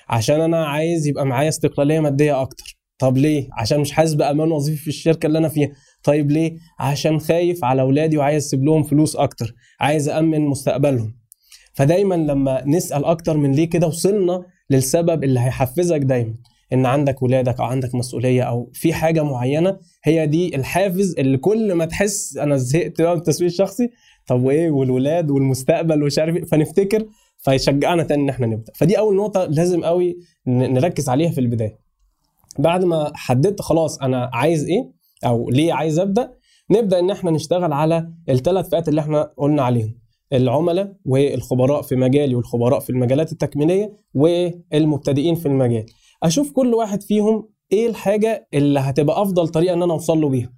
عشان 0.09 0.40
أنا 0.40 0.66
عايز 0.66 1.07
يبقى 1.07 1.27
معايا 1.27 1.49
استقلالية 1.49 2.01
مادية 2.01 2.42
أكتر. 2.42 2.77
طب 2.99 3.16
ليه؟ 3.19 3.49
عشان 3.59 3.81
مش 3.81 3.92
حاسس 3.92 4.14
بأمان 4.14 4.53
وظيفي 4.53 4.83
في 4.83 4.88
الشركة 4.88 5.27
اللي 5.27 5.38
أنا 5.38 5.49
فيها. 5.49 5.69
طيب 6.03 6.31
ليه؟ 6.31 6.57
عشان 6.79 7.19
خايف 7.21 7.64
على 7.64 7.83
أولادي 7.83 8.19
وعايز 8.19 8.45
أسيب 8.45 8.64
لهم 8.64 8.83
فلوس 8.83 9.16
أكتر. 9.16 9.55
عايز 9.81 10.09
امن 10.09 10.40
مستقبلهم. 10.40 11.16
فدايما 11.75 12.14
لما 12.14 12.62
نسأل 12.66 13.05
أكتر 13.05 13.37
من 13.37 13.53
ليه 13.53 13.71
كده 13.71 13.87
وصلنا 13.87 14.45
للسبب 14.71 15.25
اللي 15.25 15.40
هيحفزك 15.40 16.01
دايما. 16.01 16.35
إن 16.73 16.87
عندك 16.87 17.23
ولادك 17.23 17.61
أو 17.61 17.64
عندك 17.66 17.95
مسؤولية 17.95 18.42
أو 18.42 18.71
في 18.75 18.92
حاجة 18.95 19.23
معينة 19.23 19.79
هي 20.05 20.27
دي 20.27 20.57
الحافز 20.57 21.14
اللي 21.19 21.38
كل 21.38 21.73
ما 21.73 21.85
تحس 21.85 22.37
أنا 22.37 22.57
زهقت 22.57 23.03
بقى 23.03 23.12
من 23.12 23.19
التسويق 23.19 23.51
الشخصي 23.51 23.88
طب 24.27 24.43
وإيه 24.45 24.71
والولاد 24.71 25.31
والمستقبل 25.31 26.03
ومش 26.03 26.19
عارف 26.19 26.37
إيه. 26.37 26.45
فنفتكر 26.45 27.07
فيشجعنا 27.39 28.03
تاني 28.03 28.23
إن 28.23 28.29
إحنا 28.29 28.47
نبدأ. 28.47 28.73
فدي 28.77 28.99
أول 28.99 29.17
نقطة 29.17 29.45
لازم 29.45 29.85
قوي 29.85 30.19
نركز 30.47 31.09
عليها 31.09 31.31
في 31.31 31.41
البداية. 31.41 31.79
بعد 32.59 32.85
ما 32.85 33.12
حددت 33.15 33.61
خلاص 33.62 33.99
أنا 33.99 34.31
عايز 34.33 34.65
إيه 34.69 34.93
أو 35.27 35.51
ليه 35.51 35.73
عايز 35.73 35.99
أبدأ 35.99 36.33
نبدأ 36.71 36.99
إن 36.99 37.11
إحنا 37.11 37.31
نشتغل 37.31 37.73
على 37.73 38.11
الثلاث 38.29 38.69
فئات 38.71 38.89
اللي 38.89 39.01
إحنا 39.01 39.33
قلنا 39.37 39.62
عليهم. 39.62 39.99
العملاء 40.33 40.93
والخبراء 41.05 41.83
في 41.83 41.97
مجالي 41.97 42.35
والخبراء 42.35 42.81
في 42.81 42.91
المجالات 42.91 43.33
التكميلية 43.33 43.93
والمبتدئين 44.15 45.35
في 45.35 45.47
المجال. 45.47 45.87
أشوف 46.23 46.53
كل 46.53 46.75
واحد 46.75 47.03
فيهم 47.03 47.49
إيه 47.73 47.87
الحاجة 47.89 48.49
اللي 48.55 48.81
هتبقى 48.81 49.23
أفضل 49.23 49.49
طريقة 49.49 49.75
إن 49.75 49.83
أنا 49.83 49.93
أوصل 49.93 50.21
له 50.21 50.29
بيها. 50.29 50.53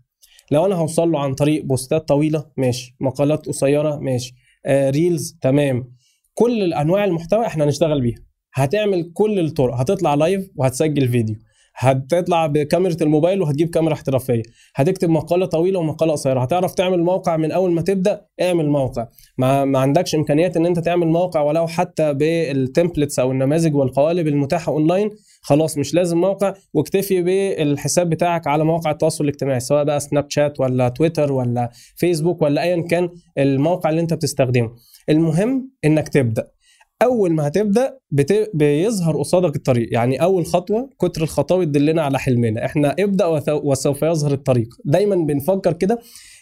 لو 0.51 0.67
أنا 0.67 0.75
هوصل 0.75 1.13
له 1.13 1.21
عن 1.21 1.35
طريق 1.35 1.65
post 1.65 2.00
ات 2.00 2.09
طويلة 2.09 2.45
ماشي. 2.57 2.97
مقالات 3.01 3.47
قصيرة 3.47 3.97
ماشي. 3.97 4.35
آه 4.67 4.91
reels 4.91 5.39
تمام. 5.43 5.93
كل 6.35 6.75
انواع 6.75 7.05
المحتوى 7.05 7.47
إحنا 7.47 7.65
هنشتغل 7.65 8.01
بيها. 8.01 8.19
هتعمل 8.55 9.11
كل 9.15 9.39
الطرق. 9.39 9.75
هتطلع 9.75 10.15
live 10.15 10.51
وهتسجل 10.57 11.09
فيديو 11.09 11.37
هتطلع 11.81 12.47
بكاميرا 12.47 12.97
الموبايل 13.03 13.43
وهتجيب 13.43 13.71
كاميرا 13.71 13.95
احترافية. 13.95 14.43
هتكتب 14.77 15.11
مقالة 15.11 15.47
طويلة 15.47 15.79
ومقالة 15.79 16.13
قصيرة. 16.13 16.41
هتعرف 16.41 16.75
تعمل 16.75 17.03
موقع 17.03 17.37
من 17.37 17.53
أول 17.53 17.71
ما 17.71 17.83
تبدأ؟ 17.83 18.27
اعمل 18.43 18.69
موقع. 18.69 19.07
ما, 19.39 19.65
ما 19.65 19.79
عندكش 19.79 20.15
إمكانيات 20.15 20.57
إن 20.57 20.67
أنت 20.67 20.79
تعمل 20.79 21.07
موقع 21.07 21.41
ولو 21.41 21.67
حتى 21.67 22.15
بال 22.15 22.34
templates 22.34 23.19
أو 23.19 23.33
النماذج 23.33 23.75
والقوالب 23.75 24.27
المتاحة 24.27 24.73
اونلاين 24.73 25.11
خلاص 25.43 25.79
مش 25.79 25.95
لازم 25.95 26.19
موقع. 26.19 26.55
واكتفي 26.75 27.23
بالحساب 27.23 28.11
بتاعك 28.11 28.47
على 28.47 28.65
مواقع 28.65 28.91
التواصل 28.91 29.25
الاجتماعي 29.25 29.61
سواء 29.61 29.85
بقى 29.85 30.01
سناب 30.01 30.31
شات 30.31 30.61
ولا 30.61 30.89
تويتر 30.89 31.33
ولا 31.33 31.71
فيسبوك 31.97 32.43
ولا 32.43 32.63
ايا 32.63 32.83
كان 32.83 33.09
الموقع 33.39 33.91
اللي 33.91 34.01
أنت 34.01 34.15
بتستخدمه. 34.15 34.71
المهم 35.09 35.71
إنك 35.85 36.09
تبدأ. 36.09 36.58
أول 37.03 37.33
ما 37.33 37.47
هتبدأ 37.47 37.99
بت... 38.11 38.51
بيظهر 38.55 39.19
قصادك 39.19 39.57
الطريق. 39.57 39.89
يعني 39.93 40.23
أول 40.23 40.47
خطوة 40.47 40.91
كتر 41.01 41.23
الخطاوي 41.23 41.67
تدلنا 41.67 42.03
على 42.03 42.19
حلمنا. 42.19 42.65
إحنا 42.65 42.97
ابدأ. 42.99 43.27
وسوف 43.53 44.03
يظهر 44.03 44.33
الطريق. 44.33 44.69
دايما 44.85 45.17
بنفكر 45.17 45.73
كده 45.73 45.99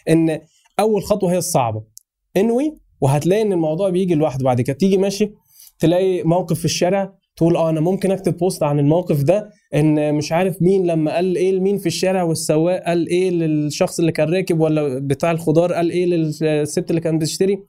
إن 0.09 0.39
أول 0.79 1.03
خطوة 1.03 1.31
هي 1.33 1.37
الصعبة. 1.37 1.83
إنوي 2.37 2.77
وهتلاقي 3.01 3.41
إن 3.41 3.53
الموضوع 3.53 3.89
بيجي 3.89 4.15
لوحده. 4.15 4.43
بعد 4.43 4.61
كده 4.61 4.75
تيجي 4.77 4.97
ماشي 4.97 5.33
تلاقي 5.79 6.23
موقف 6.23 6.59
في 6.59 6.65
الشارع 6.65 7.13
تقول 7.37 7.55
آه 7.55 7.69
أنا 7.69 7.79
ممكن 7.79 8.11
أكتب 8.11 8.37
بوست 8.37 8.63
عن 8.63 8.79
الموقف 8.79 9.23
ده 9.23 9.49
إن 9.75 10.15
مش 10.15 10.31
عارف 10.31 10.61
مين 10.61 10.87
لما 10.87 11.15
قال 11.15 11.35
إيه 11.35 11.51
لمين 11.51 11.77
في 11.77 11.85
الشارع 11.85 12.23
والسواق 12.23 12.83
قال 12.83 13.07
إيه 13.07 13.29
للشخص 13.29 13.99
اللي 13.99 14.11
كان 14.11 14.33
راكب 14.33 14.59
ولا 14.59 14.99
بتاع 14.99 15.31
الخضار 15.31 15.73
قال 15.73 15.89
إيه 15.91 16.05
للست 16.05 16.89
اللي 16.89 17.01
كانت 17.01 17.21
بتشتري. 17.21 17.59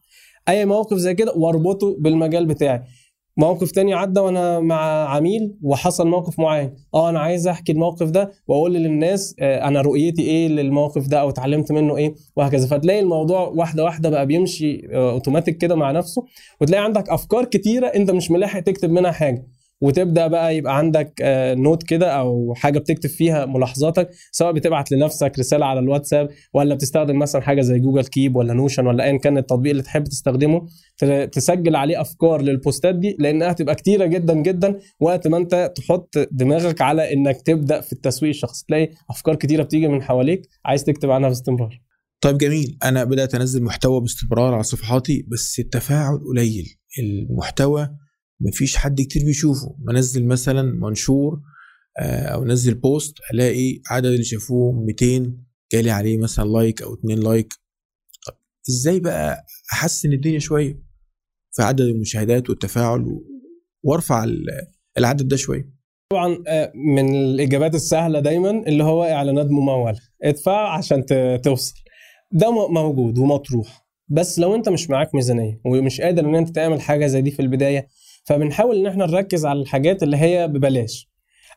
أي 0.49 0.65
موقف 0.65 0.97
زي 0.97 1.15
كده 1.15 1.33
وأربطه 1.37 1.97
بالمجال 1.99 2.47
بتاعي. 2.47 2.83
موقف 3.37 3.71
تاني 3.71 3.95
عدى 3.95 4.21
وأنا 4.21 4.61
مع 4.61 5.09
عميل 5.09 5.55
وحصل 5.63 6.09
موقف 6.09 6.39
معين. 6.41 6.75
آه 6.95 7.11
أنا 7.11 7.21
عايز 7.21 7.49
أحكي 7.49 7.73
الموقف 7.73 8.11
ده 8.11 8.31
وأقول 8.49 8.75
للناس 8.75 9.35
آه 9.41 9.69
أنا 9.69 9.81
رؤيتي 9.81 10.23
إيه 10.23 10.49
للموقف 10.49 11.07
ده 11.09 11.21
أو 11.21 11.29
اتعلمت 11.29 11.73
منه 11.73 11.97
إيه 11.97 12.15
وهكذا. 12.37 12.67
فتلاقي 12.67 13.01
الموضوع 13.01 13.49
واحدة 13.49 13.85
واحدة 13.85 14.11
بقى 14.11 14.27
بيمشي 14.27 14.89
آه 14.93 15.11
أوتوماتيك 15.11 15.57
كده 15.57 15.75
مع 15.75 15.91
نفسه. 15.91 16.25
وتلاقي 16.61 16.85
عندك 16.85 17.09
أفكار 17.11 17.45
كتيرة 17.45 17.87
أنت 17.87 18.11
مش 18.11 18.31
ملاحق 18.31 18.61
تكتب 18.61 18.91
منها 18.91 19.11
حاجة. 19.11 19.47
وتبدأ 19.81 20.27
بقى 20.27 20.57
يبقى 20.57 20.79
عندك 20.79 21.13
نوت 21.57 21.83
كده 21.83 22.11
أو 22.13 22.55
حاجة 22.57 22.79
بتكتب 22.79 23.11
فيها 23.11 23.47
ملاحظاتك 23.47 24.11
سواء 24.33 24.53
بتبعت 24.53 24.93
لنفسك 24.93 25.33
رسالة 25.39 25.67
على 25.67 25.81
الواتساب 25.81 26.29
ولا 26.55 26.75
بتستخدم 26.75 27.19
مثلا 27.19 27.43
حاجة 27.43 27.61
زي 27.61 27.79
جوجل 27.79 28.05
كيب 28.05 28.37
ولا 28.37 28.55
نوشن 28.55 28.87
ولا 28.87 29.05
ايا 29.05 29.19
كان 29.19 29.39
التطبيق 29.39 29.71
اللي 29.71 29.83
تحب 29.83 30.05
تستخدمه 30.05 30.67
تسجل 31.33 31.77
عليه 31.77 32.01
أفكار 32.01 32.43
لل 32.43 32.58
post 32.58 32.87
ات 32.87 32.95
دي 32.95 33.17
لأنها 33.19 33.51
هتبقى 33.51 33.75
كتيرة 33.75 34.07
جدا 34.07 34.35
جدا 34.35 34.79
وقت 35.01 35.29
ما 35.29 35.37
أنت 35.37 35.73
تحط 35.77 36.15
دماغك 36.33 36.81
على 36.81 37.13
إنك 37.13 37.43
تبدأ 37.43 37.81
في 37.81 37.93
التسويق 37.93 38.31
الشخصي. 38.31 38.65
تلاقي 38.69 38.89
أفكار 39.11 39.35
كتيرة 39.35 39.63
بتيجي 39.63 39.89
من 39.89 40.03
حواليك 40.03 40.49
عايز 40.65 40.85
تكتب 40.85 41.11
عنها 41.11 41.29
باستمرار. 41.29 41.81
طيب 42.21 42.39
جميل. 42.39 42.79
أنا 42.85 43.05
بدأت 43.05 43.35
أنزل 43.35 43.63
محتوى 43.63 44.01
باستمرار 44.01 44.55
على 44.55 44.63
صفحاتي 44.63 45.27
بس 45.29 45.59
التفاعل 45.59 46.19
قليل. 46.29 46.67
المحتوى 46.99 47.89
مفيش 48.41 48.77
حد 48.77 49.01
كتير 49.01 49.25
بيشوفه. 49.25 49.77
بنزل 49.79 50.27
مثلا 50.27 50.63
منشور 50.63 51.41
أو 52.03 52.45
نزل 52.45 52.75
post 52.75 53.15
ألاقي 53.35 53.81
عدد 53.91 54.07
اللي 54.07 54.25
شافوه 54.25 54.73
200 54.73 55.33
جالي 55.73 55.91
عليه 55.91 56.19
مثلا 56.19 56.45
like 56.49 56.83
أو 56.83 56.95
2 56.95 57.19
like. 57.21 57.53
طب 58.27 58.35
إزاي 58.69 59.01
بقى 59.01 59.45
أحسن 59.73 60.13
الدنيا 60.13 60.39
شوية 60.39 60.83
في 61.53 61.63
عدد 61.63 61.81
المشاهدات 61.81 62.51
والتفاعل 62.51 63.07
وأرفع 63.83 64.27
العدد 64.99 65.29
ده 65.29 65.37
شوية؟ 65.37 65.79
طبعا 66.13 66.37
من 66.97 67.15
الإجابات 67.15 67.75
السهلة 67.75 68.21
دايما 68.21 68.51
اللي 68.51 68.85
هو 68.85 69.05
إعلانات 69.05 69.47
ممولة. 69.47 69.99
ادفع 70.23 70.77
عشان 70.77 71.05
توصل. 71.45 71.75
ده 72.33 72.69
موجود 72.69 73.19
ومطروح. 73.19 73.89
بس 74.11 74.39
لو 74.39 74.55
أنت 74.55 74.69
مش 74.69 74.91
معاك 74.91 75.15
ميزانية 75.15 75.61
ومش 75.65 76.01
قادر 76.01 76.25
إن 76.25 76.35
أنت 76.35 76.49
تعمل 76.55 76.81
حاجة 76.81 77.07
زي 77.07 77.21
دي 77.21 77.31
في 77.31 77.43
البداية 77.43 77.89
فبنحاول 78.29 78.77
إن 78.77 78.87
إحنا 78.87 79.07
نركز 79.07 79.47
على 79.47 79.61
الحاجات 79.61 80.03
اللي 80.03 80.17
هي 80.17 80.49
ببلاش. 80.49 81.11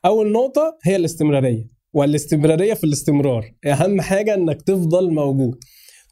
أول 0.06 0.32
نقطة 0.32 0.78
هي 0.84 0.96
الاستمرارية 0.96 1.68
والاستمرارية 1.94 2.74
في 2.74 2.84
الاستمرار. 2.84 3.52
أهم 3.66 4.02
حاجة 4.02 4.34
إنك 4.34 4.62
تفضل 4.62 5.14
موجود. 5.14 5.60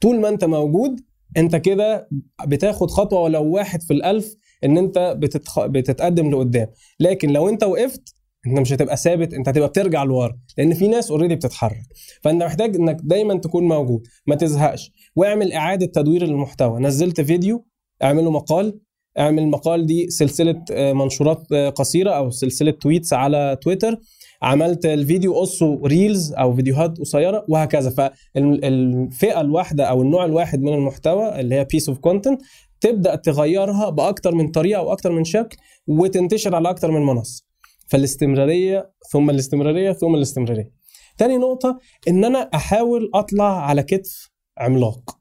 طول 0.02 0.19
ما 0.19 0.30
أنت 0.30 0.45
موجود 0.45 1.00
أنت 1.38 1.56
كده 1.56 2.10
بتاخد 2.48 2.91
خطوة 2.91 3.19
ولو 3.19 3.43
واحد 3.43 3.82
في 3.82 3.93
الألف 3.93 4.36
إن 4.63 4.78
أنت 4.78 5.15
بتتخ... 5.17 5.65
بتتقدم 5.65 6.32
لقدام. 6.32 6.67
لكن 7.00 7.30
لو 7.30 7.50
أنت 7.50 7.63
وقفت 7.63 8.15
أنت 8.48 8.60
مش 8.60 8.74
هتبقى 8.74 8.98
ثابت 8.98 9.34
أنت 9.34 9.50
هتبقى 9.50 9.67
بترجع 9.67 10.04
لورا 10.04 10.39
لأن 10.58 10.74
في 10.74 10.88
ناس 10.88 11.12
اوريدي 11.12 11.36
بتتحرك. 11.36 11.86
فأنت 12.24 12.43
محتاج 12.43 12.76
إنك 12.76 12.98
دايما 13.04 13.38
تكون 13.38 13.63
موجود. 13.67 14.08
ما 14.28 14.36
تزهقش. 14.36 14.91
واعمل 15.15 15.54
إعادة 15.54 15.86
تدوير 15.86 16.24
للمحتوى 16.24 16.80
نزلت 16.80 17.22
فيديو 17.22 17.65
اعمله 18.04 18.32
مقال 18.32 18.80
اعمل 19.17 19.43
المقال 19.43 19.86
ده 19.86 20.10
سلسلة 20.10 20.63
منشورات 20.72 21.54
قصيرة 21.54 22.12
أو 22.12 22.30
سلسلة 22.30 22.72
tweets 22.71 23.13
على 23.13 23.58
تويتر. 23.62 24.00
عملت 24.41 24.86
الفيديو 24.86 25.39
قصه 25.39 25.82
reels 25.86 26.34
أو 26.34 26.56
فيديوهات 26.56 26.98
قصيرة 26.98 27.45
وهكذا. 27.48 27.89
فالفئه 27.89 29.41
الواحدة 29.41 29.86
أو 29.86 30.02
النوع 30.02 30.26
الواحد 30.26 30.62
من 30.62 30.74
المحتوى 30.74 31.39
اللي 31.39 31.56
هي 31.56 31.65
piece 31.65 31.89
of 31.89 31.97
content 31.97 32.41
تبدأ 32.82 33.15
تغيرها 33.15 33.89
بأكتر 33.89 34.36
من 34.36 34.48
طريقة 34.48 34.80
أو 34.80 34.91
أكتر 34.91 35.12
من 35.12 35.24
شكل 35.24 35.58
وتنتشر 35.88 36.56
على 36.56 36.69
أكتر 36.69 36.91
من 36.91 37.02
منصة. 37.02 37.45
فالاستمرارية 37.88 38.91
ثم 39.12 39.30
الاستمرارية 39.30 39.91
ثم 39.91 40.15
الاستمرارية. 40.15 40.72
تاني 41.17 41.38
نقطة 41.38 41.80
إن 42.08 42.26
أنا 42.26 42.50
أحاول 42.54 43.12
أطلع 43.13 43.62
على 43.62 43.84
كتف 43.84 44.32
عملاق. 44.58 45.17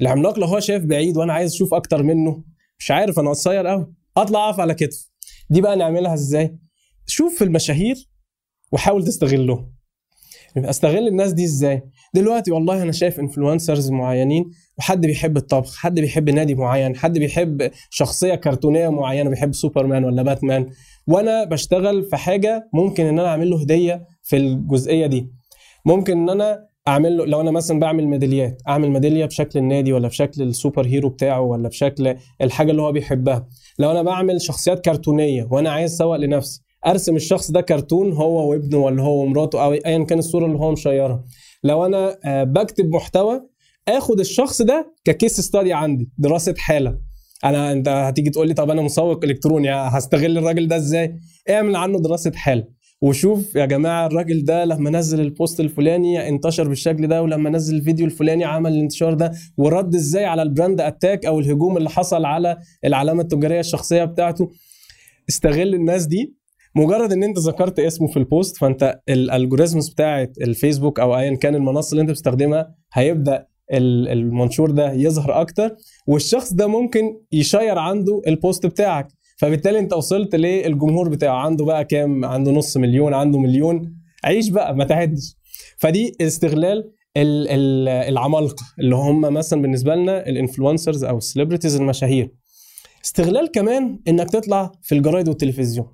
العملاق 0.00 0.38
لو 0.38 0.46
هو 0.46 0.60
شايف 0.60 0.84
بعيد 0.84 1.16
وأنا 1.16 1.32
عايز 1.32 1.54
أشوف 1.54 1.74
أكتر 1.74 2.02
منه. 2.02 2.53
مش 2.78 2.90
عارف 2.90 3.18
أنا 3.18 3.30
قصير 3.30 3.66
قوي 3.66 3.92
أطلع 4.16 4.48
أقف 4.48 4.60
على 4.60 4.74
كتف. 4.74 5.10
دي 5.50 5.60
بقى 5.60 5.76
نعملها 5.76 6.14
إزاي؟ 6.14 6.58
شوف 7.06 7.42
المشاهير 7.42 8.08
وحاول 8.72 9.04
تستغلهم. 9.04 9.74
أستغل 10.56 11.08
الناس 11.08 11.32
دي 11.32 11.44
إزاي؟ 11.44 11.82
دلوقتي 12.14 12.50
والله 12.52 12.82
أنا 12.82 12.92
شايف 12.92 13.20
influencers 13.20 13.90
معينين 13.90 14.50
وحد 14.78 15.00
بيحب 15.06 15.36
الطبخ 15.36 15.76
حد 15.76 16.00
بيحب 16.00 16.30
نادي 16.30 16.54
معين 16.54 16.96
حد 16.96 17.18
بيحب 17.18 17.70
شخصية 17.90 18.34
كرتونية 18.34 18.88
معينة 18.88 19.30
بيحب 19.30 19.54
سوبرمان 19.54 20.04
ولا 20.04 20.22
باتمان. 20.22 20.70
وأنا 21.06 21.44
بشتغل 21.44 22.04
في 22.04 22.16
حاجة 22.16 22.70
ممكن 22.74 23.06
إن 23.06 23.18
أنا 23.18 23.28
أعمل 23.28 23.50
له 23.50 23.60
هدية 23.62 24.06
في 24.22 24.36
الجزئية 24.36 25.06
دي. 25.06 25.30
ممكن 25.86 26.18
إن 26.18 26.30
أنا 26.30 26.66
أعمل 26.88 27.16
له 27.16 27.24
لو 27.24 27.40
أنا 27.40 27.50
مثلا 27.50 27.80
بعمل 27.80 28.06
ميداليات 28.06 28.62
أعمل 28.68 28.90
ميدالية 28.90 29.24
بشكل 29.24 29.58
النادي 29.58 29.92
ولا 29.92 30.08
بشكل 30.08 30.42
السوبر 30.42 30.86
هيرو 30.86 31.08
بتاعه 31.08 31.40
ولا 31.40 31.68
بشكل 31.68 32.16
الحاجة 32.42 32.70
اللي 32.70 32.82
هو 32.82 32.92
بيحبها. 32.92 33.48
لو 33.78 33.90
أنا 33.90 34.02
بعمل 34.02 34.40
شخصيات 34.42 34.84
كرتونية 34.84 35.48
وأنا 35.50 35.70
عايز 35.70 35.94
أسوق 35.94 36.16
لنفسي 36.16 36.62
أرسم 36.86 37.16
الشخص 37.16 37.50
ده 37.50 37.60
كرتون 37.60 38.12
هو 38.12 38.50
وابنه 38.50 38.78
ولا 38.78 39.02
هو 39.02 39.22
ومراته 39.22 39.64
أو 39.64 39.72
ايا 39.72 40.04
كان 40.04 40.18
الصورة 40.18 40.46
اللي 40.46 40.58
هو 40.58 40.72
مشيرها. 40.72 41.24
لو 41.64 41.86
أنا 41.86 42.16
بكتب 42.44 42.88
محتوى 42.88 43.40
آخد 43.88 44.20
الشخص 44.20 44.62
ده 44.62 44.94
ككيس 45.04 45.40
ستادي 45.40 45.72
عندي 45.72 46.10
دراسة 46.18 46.54
حالة. 46.58 46.98
أنا 47.44 47.72
أنت 47.72 47.88
هتيجي 47.88 48.30
تقول 48.30 48.48
لي 48.48 48.54
طب 48.54 48.70
أنا 48.70 48.82
مسوق 48.82 49.24
إلكتروني 49.24 49.70
هستغل 49.70 50.38
الراجل 50.38 50.68
ده 50.68 50.76
إزاي؟ 50.76 51.18
اعمل 51.50 51.76
عنه 51.76 51.98
دراسة 52.00 52.32
حالة. 52.34 52.64
وشوف 53.08 53.54
يا 53.54 53.66
جماعة 53.66 54.06
الراجل 54.06 54.44
ده 54.44 54.64
لما 54.64 54.90
نزل 54.90 55.20
ال 55.20 55.28
post 55.28 55.60
الفلاني 55.60 56.28
انتشر 56.28 56.68
بالشكل 56.68 57.06
ده 57.06 57.22
ولما 57.22 57.50
نزل 57.50 57.76
الفيديو 57.76 58.06
الفلاني 58.06 58.44
عمل 58.44 58.72
الانتشار 58.72 59.14
ده 59.14 59.32
ورد 59.56 59.94
إزاي 59.94 60.24
على 60.24 60.42
ال 60.42 60.48
brand 60.48 60.80
attack 60.80 61.26
أو 61.26 61.40
الهجوم 61.40 61.76
اللي 61.76 61.90
حصل 61.90 62.24
على 62.24 62.56
العلامة 62.84 63.22
التجارية 63.22 63.60
الشخصية 63.60 64.04
بتاعته. 64.04 64.50
استغل 65.28 65.74
الناس 65.74 66.06
دي. 66.06 66.34
مجرد 66.76 67.12
إن 67.12 67.22
أنت 67.22 67.38
ذكرت 67.38 67.78
اسمه 67.80 68.06
في 68.06 68.16
ال 68.16 68.24
post 68.24 68.56
فأنت 68.56 69.00
ال 69.08 69.15
algorithms 69.15 69.88
بتاعت 69.88 70.32
الفيسبوك 70.40 71.00
أو 71.00 71.16
ايا 71.18 71.34
كان 71.36 71.54
المنصة 71.54 71.92
اللي 71.92 72.02
أنت 72.02 72.10
بتستخدمها 72.10 72.74
هيبدأ 72.92 73.46
المنشور 73.72 74.70
ده 74.70 74.92
يظهر 74.92 75.40
أكتر 75.40 75.76
والشخص 76.06 76.52
ده 76.52 76.66
ممكن 76.66 77.02
ي 77.32 77.40
share 77.40 77.78
عنده 77.78 78.22
ال 78.26 78.34
post 78.34 78.66
بتاعك. 78.66 79.08
فبالتالي 79.36 79.78
انت 79.78 79.92
وصلت 79.92 80.34
للجمهور 80.34 81.08
بتاعه. 81.08 81.36
عنده 81.36 81.64
بقى 81.64 81.84
كام؟ 81.84 82.24
عنده 82.24 82.52
نص 82.52 82.76
مليون 82.76 83.14
عنده 83.14 83.38
مليون. 83.38 83.96
عيش 84.24 84.48
بقى 84.48 84.76
ما 84.76 84.84
تعدش. 84.84 85.36
فدي 85.78 86.16
استغلال 86.20 86.90
العمالقة 87.16 88.64
اللي 88.78 88.96
هم 88.96 89.20
مثلا 89.20 89.62
بالنسبة 89.62 89.94
لنا 89.94 90.26
ال 90.28 90.34
influencers 90.34 91.04
أو 91.04 91.18
ال 91.18 91.23
celebrities 91.23 91.76
المشاهير. 91.76 92.30
استغلال 93.04 93.50
كمان 93.52 93.98
إنك 94.08 94.30
تطلع 94.30 94.72
في 94.82 94.94
الجرايد 94.94 95.28
والتلفزيون. 95.28 95.86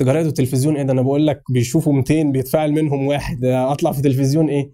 الجرايد 0.00 0.26
والتلفزيون 0.26 0.76
إيه 0.76 0.82
ده؟ 0.82 0.92
أنا 0.92 1.02
بقول 1.02 1.26
لك 1.26 1.42
بيشوفوا 1.50 1.92
200 1.92 2.22
بيتفاعل 2.32 2.72
منهم 2.72 3.06
واحد. 3.06 3.44
أطلع 3.44 3.92
في 3.92 4.02
تلفزيون 4.02 4.48
إيه؟ 4.48 4.70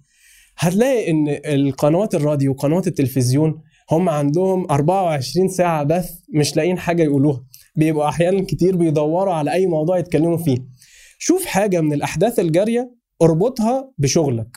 هتلاقي 0.59 1.11
إن 1.11 1.25
القنوات 1.29 2.15
الراديو 2.15 2.51
وقنوات 2.51 2.87
التلفزيون 2.87 3.63
هم 3.91 4.09
عندهم 4.09 4.67
24 4.71 5.49
ساعة 5.49 5.85
بث 5.85 6.11
مش 6.35 6.57
لاقيين 6.57 6.79
حاجة 6.79 7.03
يقولوها. 7.03 7.45
بيبقوا 7.77 8.09
أحيانا 8.09 8.45
كتير 8.45 8.77
بيدوروا 8.77 9.35
على 9.35 9.53
أي 9.53 9.67
موضوع 9.67 9.99
يتكلموا 9.99 10.37
فيه. 10.37 10.59
شوف 11.19 11.45
حاجة 11.45 11.81
من 11.81 11.93
الأحداث 11.93 12.39
الجارية 12.39 12.95
اربطها 13.23 13.93
بشغلك. 13.99 14.49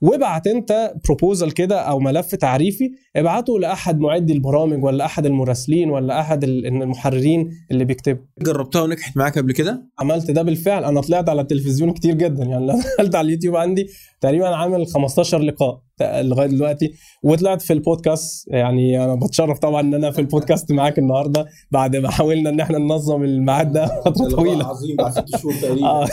وابعت 0.00 0.46
أنت 0.46 0.94
بروبوزال 1.04 1.54
كده 1.54 1.80
أو 1.80 1.98
ملف 1.98 2.34
تعريفي 2.34 2.90
ابعته 3.16 3.58
لأحد 3.58 4.00
معدي 4.00 4.32
البرامج 4.32 4.84
ولا 4.84 5.04
أحد 5.04 5.26
المراسلين 5.26 5.90
ولا 5.90 6.20
أحد 6.20 6.44
المحررين 6.44 7.50
اللي 7.70 7.84
بيكتبوا. 7.84 8.24
جربتها 8.42 8.82
ونجحت 8.82 9.16
معاك 9.16 9.38
قبل 9.38 9.52
كده؟ 9.52 9.82
عملت 9.98 10.30
ده 10.30 10.42
بالفعل. 10.42 10.84
أنا 10.84 11.00
طلعت 11.00 11.28
على 11.28 11.40
التلفزيون 11.40 11.90
كتير 11.90 12.14
جدا. 12.14 12.44
يعني 12.44 12.66
دخلت 12.66 13.14
على 13.16 13.26
اليوتيوب 13.26 13.56
عندي 13.56 13.86
تقريبا 14.20 14.48
عامل 14.48 14.86
15 14.86 15.38
لقاء 15.38 15.80
لغاية 16.02 16.46
دلوقتي. 16.48 16.92
وطلعت 17.22 17.62
في 17.62 17.72
البودكاست. 17.72 18.48
يعني 18.48 19.04
أنا 19.04 19.14
بتشرف 19.14 19.58
طبعا 19.58 19.80
إن 19.80 19.94
أنا 19.94 20.10
في 20.10 20.18
البودكاست 20.18 20.72
معاك 20.72 20.98
النهارده. 20.98 21.46
بعد 21.70 21.96
ما 21.96 22.10
حاولنا 22.10 22.50
إن 22.50 22.60
إحنا 22.60 22.78
ننظم 22.78 23.22
الميعاد 23.22 23.72
ده 23.72 23.86
فترة 24.04 24.28
طويلة. 24.28 24.66
عظيم 24.66 24.96
بعد 24.96 25.12
ست 25.12 25.36
شهور 25.36 25.54
تقريبا. 25.54 25.86
آه. 26.02 26.06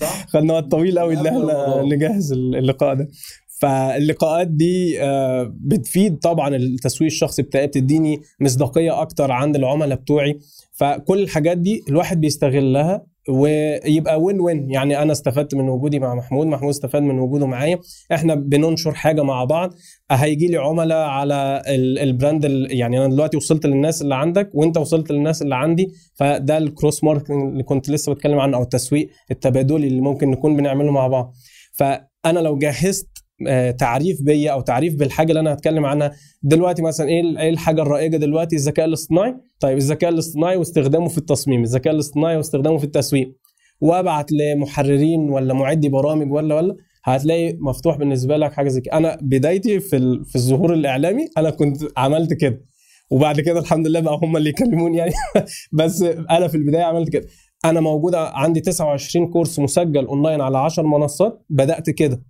صح؟ 0.00 0.26
خدنا 0.28 0.54
وقت 0.54 0.70
طويل 0.70 0.98
قوي 0.98 1.14
إن 1.14 1.26
إحنا. 1.26 1.82
نجهز 1.82 2.32
اللقاء 2.32 2.94
ده. 2.94 3.08
فاللقاءات 3.62 4.48
دي 4.48 5.02
آه، 5.02 5.52
بتفيد 5.60 6.18
طبعا 6.18 6.56
التسويق 6.56 7.10
الشخصي 7.10 7.42
بتاعي 7.42 7.66
بتديني 7.66 8.20
مصداقية 8.40 9.00
أكتر 9.02 9.30
عند 9.32 9.56
العملاء 9.56 9.98
بتوعي. 9.98 10.38
فكل 10.72 11.22
الحاجات 11.22 11.58
دي 11.58 11.82
الواحد 11.88 12.20
بيستغلها 12.20 13.06
ويبقى 13.28 14.20
وين 14.20 14.40
وين 14.40 14.70
يعني 14.70 15.02
أنا 15.02 15.12
استفدت 15.12 15.54
من 15.54 15.68
وجودي 15.68 15.98
مع 15.98 16.14
محمود 16.14 16.46
محمود 16.46 16.70
استفاد 16.70 17.02
من 17.02 17.18
وجوده 17.18 17.46
معايا. 17.46 17.78
إحنا 18.12 18.34
بننشر 18.34 18.94
حاجة 18.94 19.22
مع 19.22 19.44
بعض. 19.44 19.74
هيجي 20.10 20.46
لي 20.46 20.56
عملاء 20.56 21.06
على 21.08 21.62
ال- 21.66 21.98
ال 21.98 22.06
brand 22.06 22.44
ال- 22.44 22.66
يعني 22.70 22.98
أنا 22.98 23.14
دلوقتي 23.14 23.36
وصلت 23.36 23.66
للناس 23.66 24.02
اللي 24.02 24.14
عندك 24.14 24.50
وأنت 24.54 24.76
وصلت 24.78 25.12
للناس 25.12 25.42
اللي 25.42 25.54
عندي. 25.54 25.88
فده 26.14 26.58
ال 26.58 26.66
cross 26.66 27.04
marketing 27.04 27.42
اللي 27.52 27.62
كنت 27.62 27.90
لسه 27.90 28.12
بتكلم 28.14 28.38
عنه 28.38 28.56
أو 28.56 28.62
التسويق 28.62 29.08
التبادلي 29.30 29.86
اللي 29.86 30.00
ممكن 30.00 30.30
نكون 30.30 30.56
بنعمله 30.56 30.90
مع 30.92 31.06
بعض. 31.06 31.34
فأنا 31.72 32.38
لو 32.40 32.58
جهزت 32.58 33.08
تعريف 33.78 34.22
بيا 34.22 34.50
أو 34.50 34.60
تعريف 34.60 34.94
بالحاجة 34.94 35.28
اللي 35.28 35.40
أنا 35.40 35.52
هتكلم 35.52 35.84
عنها. 35.86 36.12
دلوقتي 36.42 36.82
مثلا 36.82 37.08
إيه 37.08 37.20
ال- 37.20 37.38
إيه 37.38 37.50
الحاجة 37.50 37.82
الرائجة 37.82 38.16
دلوقتي؟ 38.16 38.56
الذكاء 38.56 38.86
الاصطناعي. 38.86 39.34
طيب 39.60 39.78
الذكاء 39.78 40.10
الاصطناعي 40.10 40.56
واستخدامه 40.56 41.08
في 41.08 41.18
التصميم. 41.18 41.62
الذكاء 41.62 41.94
الاصطناعي 41.94 42.36
واستخدامه 42.36 42.78
في 42.78 42.84
التسويق. 42.84 43.36
وابعت 43.80 44.26
لمحررين 44.32 45.20
ولا 45.20 45.54
معدي 45.54 45.88
برامج 45.88 46.32
ولا 46.32 46.54
ولا 46.54 46.76
هتلاقي 47.04 47.56
مفتوح 47.60 47.96
بالنسبة 47.96 48.36
لك 48.36 48.52
حاجة 48.52 48.68
زي 48.68 48.80
كده. 48.80 48.96
أنا 48.96 49.18
بدايتي 49.22 49.80
في 49.80 50.22
في 50.24 50.36
الظهور 50.36 50.74
الإعلامي 50.74 51.26
أنا 51.38 51.50
كنت 51.50 51.78
عملت 51.96 52.32
كده. 52.32 52.60
وبعد 53.10 53.40
كده 53.40 53.60
الحمد 53.60 53.86
لله 53.86 54.00
بقى 54.00 54.18
هم 54.22 54.36
اللي 54.36 54.48
يكلموني 54.50 54.96
يعني. 54.98 55.12
بس 55.78 56.02
أنا 56.30 56.48
في 56.48 56.56
البداية 56.56 56.82
عملت 56.82 57.08
كده. 57.08 57.26
أنا 57.64 57.80
موجوده 57.80 58.28
عندي 58.28 58.60
29 58.60 59.26
كورس 59.26 59.58
مسجل 59.58 60.06
أونلاين 60.06 60.40
على 60.40 60.58
10 60.58 60.82
منصات. 60.86 61.44
بدأت 61.50 61.90
كده. 61.90 62.22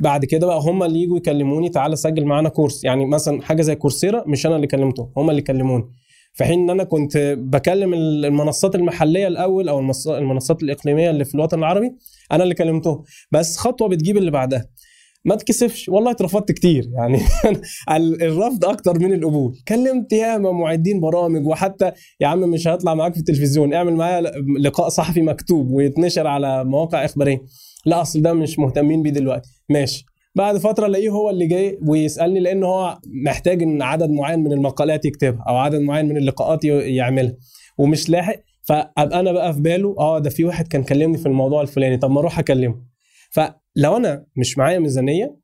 بعد 0.00 0.24
كده 0.24 0.46
بقى 0.46 0.60
هم 0.60 0.82
اللي 0.82 1.02
يجوا 1.02 1.16
يكلموني 1.16 1.68
تعالى 1.68 1.96
سجل 1.96 2.24
معانا 2.24 2.48
كورس. 2.48 2.84
يعني 2.84 3.06
مثلا 3.06 3.42
حاجة 3.42 3.62
زي 3.62 3.74
كورسيرا 3.74 4.24
مش 4.26 4.46
أنا 4.46 4.56
اللي 4.56 4.66
كلمتهم 4.66 5.12
هم 5.16 5.30
اللي 5.30 5.42
كلموني 5.42 5.84
في 6.32 6.44
حين 6.44 6.58
إن 6.60 6.70
أنا 6.70 6.84
كنت 6.84 7.16
بكلم 7.38 7.94
المنصات 7.94 8.74
المحلية 8.74 9.26
الأول 9.26 9.68
أو 9.68 9.78
المنصات 10.06 10.62
الإقليمية 10.62 11.10
اللي 11.10 11.24
في 11.24 11.34
الوطن 11.34 11.58
العربي 11.58 11.90
أنا 12.32 12.42
اللي 12.42 12.54
كلمتهم. 12.54 13.02
بس 13.32 13.56
خطوة 13.56 13.88
بتجيب 13.88 14.16
اللي 14.16 14.30
بعدها. 14.30 14.64
ما 15.24 15.34
تكسفش. 15.36 15.88
والله 15.88 16.10
اترفضت 16.10 16.52
كتير. 16.52 16.88
يعني 16.96 17.18
ال- 17.96 18.22
الرفض 18.22 18.64
أكتر 18.64 18.98
من 18.98 19.12
القبول. 19.12 19.54
كلمت 19.68 20.12
ياما 20.12 20.52
معدين 20.52 21.00
برامج 21.00 21.46
وحتى 21.46 21.92
يا 22.20 22.26
عم 22.26 22.40
مش 22.40 22.68
هطلع 22.68 22.94
معاك 22.94 23.12
في 23.14 23.20
التلفزيون. 23.20 23.74
اعمل 23.74 23.94
معايا 23.94 24.20
لقاء 24.60 24.88
صحفي 24.88 25.22
مكتوب 25.22 25.70
ويتنشر 25.70 26.26
على 26.26 26.64
مواقع 26.64 27.04
إخبارية. 27.04 27.42
لا 27.86 28.00
أصل 28.02 28.22
ده 28.22 28.32
مش 28.32 28.58
مهتمين 28.58 29.02
بيه 29.02 29.10
دلوقتي. 29.10 29.50
ماشي. 29.68 30.04
بعد 30.34 30.58
فترة 30.58 30.86
ألاقيه 30.86 31.08
هو 31.10 31.30
اللي 31.30 31.46
جاي 31.46 31.78
ويسألني 31.88 32.40
لأن 32.40 32.64
هو 32.64 32.98
محتاج 33.26 33.62
إن 33.62 33.82
عدد 33.82 34.10
معين 34.10 34.38
من 34.40 34.52
المقالات 34.52 35.04
يكتبها 35.04 35.44
أو 35.48 35.56
عدد 35.56 35.80
معين 35.80 36.08
من 36.08 36.16
اللقاءات 36.16 36.64
يعملها 36.64 37.36
ومش 37.78 38.10
لاحق. 38.10 38.36
فأبقى 38.62 39.20
أنا 39.20 39.32
بقى 39.32 39.54
في 39.54 39.60
باله 39.60 39.94
آه 39.98 40.18
ده 40.18 40.30
في 40.30 40.44
واحد 40.44 40.68
كان 40.68 40.82
كلمني 40.82 41.18
في 41.18 41.26
الموضوع 41.26 41.62
الفلاني 41.62 41.96
طب 41.96 42.10
ما 42.10 42.20
أروح 42.20 42.38
أكلمه. 42.38 42.82
فلو 43.30 43.96
أنا 43.96 44.26
مش 44.36 44.58
معايا 44.58 44.78
ميزانية 44.78 45.36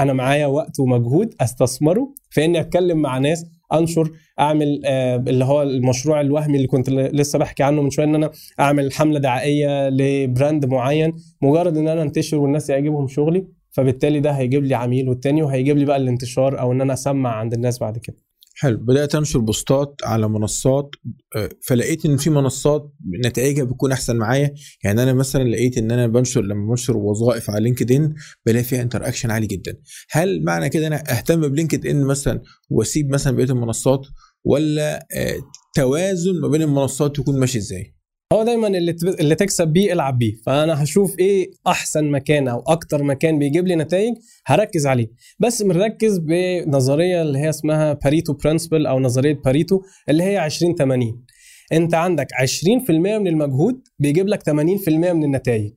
أنا 0.00 0.12
معايا 0.12 0.46
وقت 0.46 0.80
ومجهود 0.80 1.34
أستثمره 1.40 2.14
في 2.30 2.44
إني 2.44 2.60
أتكلم 2.60 2.98
مع 2.98 3.18
ناس 3.18 3.46
انشر 3.72 4.10
اعمل 4.40 4.82
آه 4.84 5.16
اللي 5.16 5.44
هو 5.44 5.62
المشروع 5.62 6.20
الوهمي 6.20 6.56
اللي 6.56 6.66
كنت 6.68 6.90
لسه 6.90 7.38
بحكي 7.38 7.62
عنه 7.62 7.82
من 7.82 7.90
شوية 7.90 8.04
إن 8.06 8.14
أنا 8.14 8.30
أعمل 8.60 8.92
حملة 8.92 9.18
دعائية 9.18 9.88
لبراند 9.88 10.66
معين 10.66 11.12
مجرد 11.42 11.76
إن 11.76 11.88
أنا 11.88 12.02
انتشر 12.02 12.36
والناس 12.36 12.70
يعجبهم 12.70 13.08
شغلي 13.08 13.46
فبالتالي 13.70 14.20
ده 14.20 14.30
هيجيب 14.30 14.64
لي 14.64 14.74
عميل 14.74 15.08
والتاني 15.08 15.42
وهيجيب 15.42 15.76
لي 15.78 15.84
بقى 15.84 15.96
الانتشار 15.96 16.60
أو 16.60 16.72
إن 16.72 16.80
أنا 16.80 16.92
أسمع 16.92 17.30
عند 17.34 17.52
الناس 17.54 17.78
بعد 17.78 17.98
كده. 17.98 18.16
حلو. 18.58 18.76
بدأت 18.78 19.14
أنشر 19.14 19.38
post 19.38 19.83
ات 19.83 19.94
على 20.04 20.28
منصات 20.28 20.90
آه، 21.36 21.48
فلقيت 21.62 22.06
إن 22.06 22.16
في 22.16 22.30
منصات 22.30 22.92
نتائجها 23.24 23.64
بتكون 23.64 23.92
أحسن 23.92 24.16
معايا. 24.16 24.54
يعني 24.84 25.02
أنا 25.02 25.12
مثلا 25.12 25.44
لقيت 25.44 25.78
إن 25.78 25.90
أنا 25.90 26.06
بنشر 26.06 26.42
لما 26.42 26.68
بنشر 26.68 26.96
وظائف 26.96 27.50
على 27.50 27.64
لينكد 27.64 27.92
ان 27.92 28.14
بلاقي 28.46 28.64
فيها 28.64 28.82
interaction 28.82 29.30
عالي 29.30 29.46
جدا. 29.46 29.78
هل 30.10 30.44
معنى 30.44 30.68
كده 30.68 30.86
أنا 30.86 30.96
أهتم 31.10 31.48
بلينكد 31.48 31.86
ان 31.86 32.04
مثلا 32.04 32.42
وأسيب 32.70 33.10
مثلا 33.12 33.36
بقية 33.36 33.50
المنصات؟ 33.50 34.06
ولا 34.44 35.06
آه، 35.16 35.36
توازن 35.74 36.40
ما 36.42 36.48
بين 36.48 36.62
المنصات 36.62 37.18
يكون 37.18 37.40
ماشي 37.40 37.58
إزاي؟ 37.58 37.95
هو 38.32 38.42
دايما 38.42 38.66
اللي 38.68 38.96
اللي 39.20 39.34
تكسب 39.34 39.68
بيه 39.68 39.92
العب 39.92 40.18
بيه. 40.18 40.34
فأنا 40.46 40.82
هشوف 40.82 41.18
إيه 41.18 41.50
أحسن 41.66 42.04
مكان 42.10 42.48
أو 42.48 42.62
أكتر 42.66 43.02
مكان 43.02 43.38
بيجيب 43.38 43.66
لي 43.66 43.76
نتائج 43.76 44.14
هركز 44.46 44.86
عليه. 44.86 45.06
بس 45.38 45.62
مركز 45.62 46.18
بنظرية 46.18 47.22
اللي 47.22 47.38
هي 47.38 47.48
اسمها 47.48 47.92
Pareto 47.92 48.32
principle 48.32 48.86
أو 48.86 49.00
نظرية 49.00 49.40
باريتو 49.44 49.80
اللي 50.08 50.22
هي 50.22 50.36
20 50.36 50.74
80 50.74 51.24
أنت 51.72 51.94
عندك 51.94 52.26
20% 52.32 52.90
من 52.90 53.26
المجهود 53.28 53.80
بيجيب 53.98 54.28
لك 54.28 54.42
80% 54.42 54.52
من 54.88 55.24
النتائج. 55.24 55.72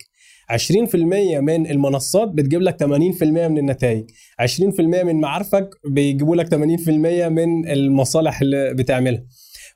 20% 0.51 0.95
من 1.39 1.71
المنصات 1.71 2.27
بتجيب 2.27 2.61
لك 2.61 2.83
80% 2.83 3.23
من 3.23 3.57
النتائج. 3.57 4.09
20% 4.41 4.79
من 4.79 5.15
معارفك 5.15 5.69
بيجيبوا 5.91 6.35
لك 6.35 6.47
80% 6.47 6.89
من 7.29 7.67
المصالح 7.67 8.41
اللي 8.41 8.73
بتعملها. 8.73 9.23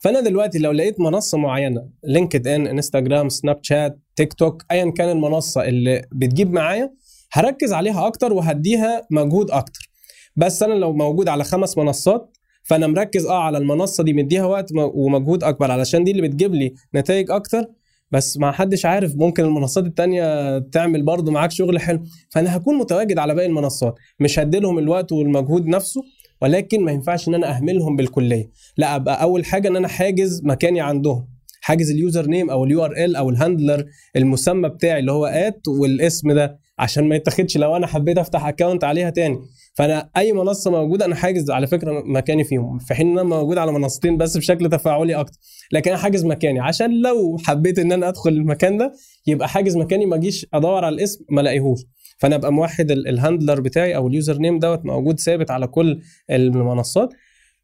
فأنا 0.04 0.20
دلوقتي 0.22 0.60
لو 0.60 0.72
لقيت 0.72 1.00
منصة 1.00 1.38
معينة 1.38 1.90
لينكد 2.04 2.48
ان 2.48 2.68
إنستجرام 2.68 3.30
سناب 3.30 3.60
شات 3.62 4.00
تيك 4.16 4.34
توك 4.34 4.64
ايا 4.72 4.92
كان 4.92 5.10
المنصة 5.10 5.64
اللي 5.64 6.02
بتجيب 6.12 6.54
معايا 6.54 6.94
هركز 7.34 7.74
عليها 7.74 8.08
أكتر 8.08 8.34
وهديها 8.34 9.02
مجهود 9.12 9.52
أكتر. 9.52 9.90
بس 10.36 10.64
أنا 10.64 10.74
لو 10.74 10.94
موجود 10.94 11.28
على 11.30 11.44
خمس 11.44 11.78
منصات 11.78 12.38
فأنا 12.64 12.88
مركز 12.88 13.26
آه 13.26 13.44
على 13.44 13.58
المنصة 13.58 14.04
دي 14.04 14.14
مديها 14.14 14.46
وقت 14.46 14.70
ومجهود 14.76 15.44
أكبر 15.44 15.72
علشان 15.72 16.04
دي 16.04 16.12
اللي 16.12 16.22
بتجيب 16.22 16.54
لي 16.54 16.74
نتائج 16.96 17.32
أكتر. 17.32 17.66
بس 18.12 18.38
ما 18.38 18.52
حدش 18.52 18.86
عارف 18.86 19.16
ممكن 19.16 19.44
المنصات 19.44 19.86
التانية 19.86 20.60
تعمل 20.60 21.04
برضو 21.04 21.32
معاك 21.32 21.52
شغل 21.52 21.80
حلو. 21.80 22.04
فأنا 22.30 22.58
هكون 22.58 22.76
متواجد 22.78 23.18
على 23.18 23.36
باقي 23.36 23.48
المنصات 23.48 23.96
مش 24.20 24.40
هديلهم 24.40 24.80
الوقت 24.80 25.12
والمجهود 25.12 25.68
نفسه. 25.68 26.02
ولكن 26.44 26.82
ما 26.82 26.92
ينفعش 26.92 27.28
إن 27.28 27.36
أنا 27.36 27.58
أهملهم 27.58 27.96
بالكلية. 27.96 28.52
لا 28.78 28.96
أبقى 28.96 29.22
أول 29.22 29.46
حاجة 29.46 29.68
إن 29.68 29.76
أنا 29.76 29.88
حاجز 29.88 30.42
مكاني 30.44 30.82
عندهم. 30.82 31.28
حاجز 31.62 31.92
ال 31.92 32.26
username 32.28 32.50
أو 32.50 32.64
ال 32.64 32.86
URL 32.86 33.16
أو 33.16 33.30
ال 33.30 33.37
handler 33.37 33.86
المسمى 34.16 34.70
بتاعي 34.70 35.00
اللي 35.00 35.12
هو 35.12 35.26
at 35.26 35.68
والاسم 35.68 36.32
ده 36.32 36.60
عشان 36.80 37.10
ما 37.10 37.16
يتاخدش. 37.16 37.58
لو 37.58 37.76
أنا 37.76 37.88
حبيت 37.88 38.18
أفتح 38.18 38.46
account 38.46 38.84
عليها 38.84 39.10
تاني. 39.10 39.38
فأنا 39.76 40.10
أي 40.18 40.34
منصة 40.34 40.72
موجودة 40.72 41.06
أنا 41.06 41.16
حاجز 41.16 41.52
على 41.52 41.68
فكرة 41.68 42.04
مكاني 42.06 42.44
فيهم 42.44 42.80
في 42.80 42.94
حين 42.94 43.08
إن 43.08 43.20
أنا 43.20 43.24
موجود 43.30 43.58
على 43.58 43.72
منصتين 43.72 44.18
بس 44.18 44.38
بشكل 44.38 44.70
تفاعلي 44.70 45.16
أكتر. 45.16 45.38
لكن 45.72 45.92
أنا 45.92 46.00
حاجز 46.00 46.26
مكاني. 46.26 46.60
عشان 46.60 47.02
لو 47.02 47.38
حبيت 47.44 47.80
إن 47.80 47.92
أنا 47.92 48.08
أدخل 48.10 48.30
المكان 48.30 48.78
ده 48.78 48.94
يبقى 49.28 49.50
حاجز 49.50 49.78
مكاني 49.78 50.06
ما 50.06 50.16
أجيش 50.16 50.46
أدور 50.54 50.86
على 50.86 50.96
الاسم 50.96 51.26
ما 51.30 51.42
ألاقيهوش. 51.42 51.80
فانا 52.18 52.36
ابقى 52.36 52.54
موحد 52.54 52.92
ال- 52.92 53.08
ال 53.08 53.14
handler 53.15 53.62
بتاعي 53.62 53.96
أو 53.96 54.08
ال 54.08 54.38
username 54.38 54.60
دوت 54.60 54.86
موجود 54.86 55.20
ثابت 55.20 55.52
على 55.52 55.68
كل 55.68 56.02
المنصات 56.32 57.14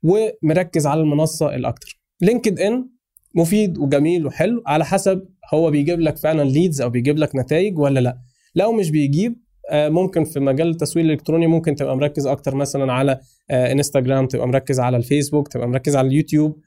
ومركز 0.04 0.88
على 0.88 1.02
المنصة 1.02 1.56
الأكتر. 1.56 2.00
لينكد 2.22 2.60
إن 2.60 2.90
مفيد 3.36 3.78
وجميل 3.78 4.26
وحلو 4.26 4.64
على 4.68 4.86
حسب 4.86 5.28
هو 5.54 5.72
بيجيب 5.72 6.00
لك 6.00 6.18
فعلا 6.18 6.44
leads 6.50 6.82
أو 6.82 6.90
بيجيب 6.90 7.18
لك 7.18 7.36
نتائج 7.36 7.78
ولا 7.80 8.00
لأ. 8.00 8.18
لو 8.56 8.72
مش 8.72 8.92
بيجيب 8.92 9.36
آه، 9.72 9.90
ممكن 9.90 10.24
في 10.24 10.40
مجال 10.40 10.70
التسويق 10.70 11.06
الإلكتروني 11.06 11.48
ممكن 11.48 11.76
تبقى 11.76 11.98
مركز 11.98 12.28
أكتر 12.28 12.56
مثلا 12.56 12.94
على 12.94 13.20
آه، 13.52 13.72
انستجرام 13.72 14.28
تبقى 14.28 14.48
مركز 14.48 14.80
على 14.80 14.98
الفيسبوك 14.98 15.48
تبقى 15.48 15.68
مركز 15.68 15.96
على 15.96 16.08
اليوتيوب. 16.08 16.60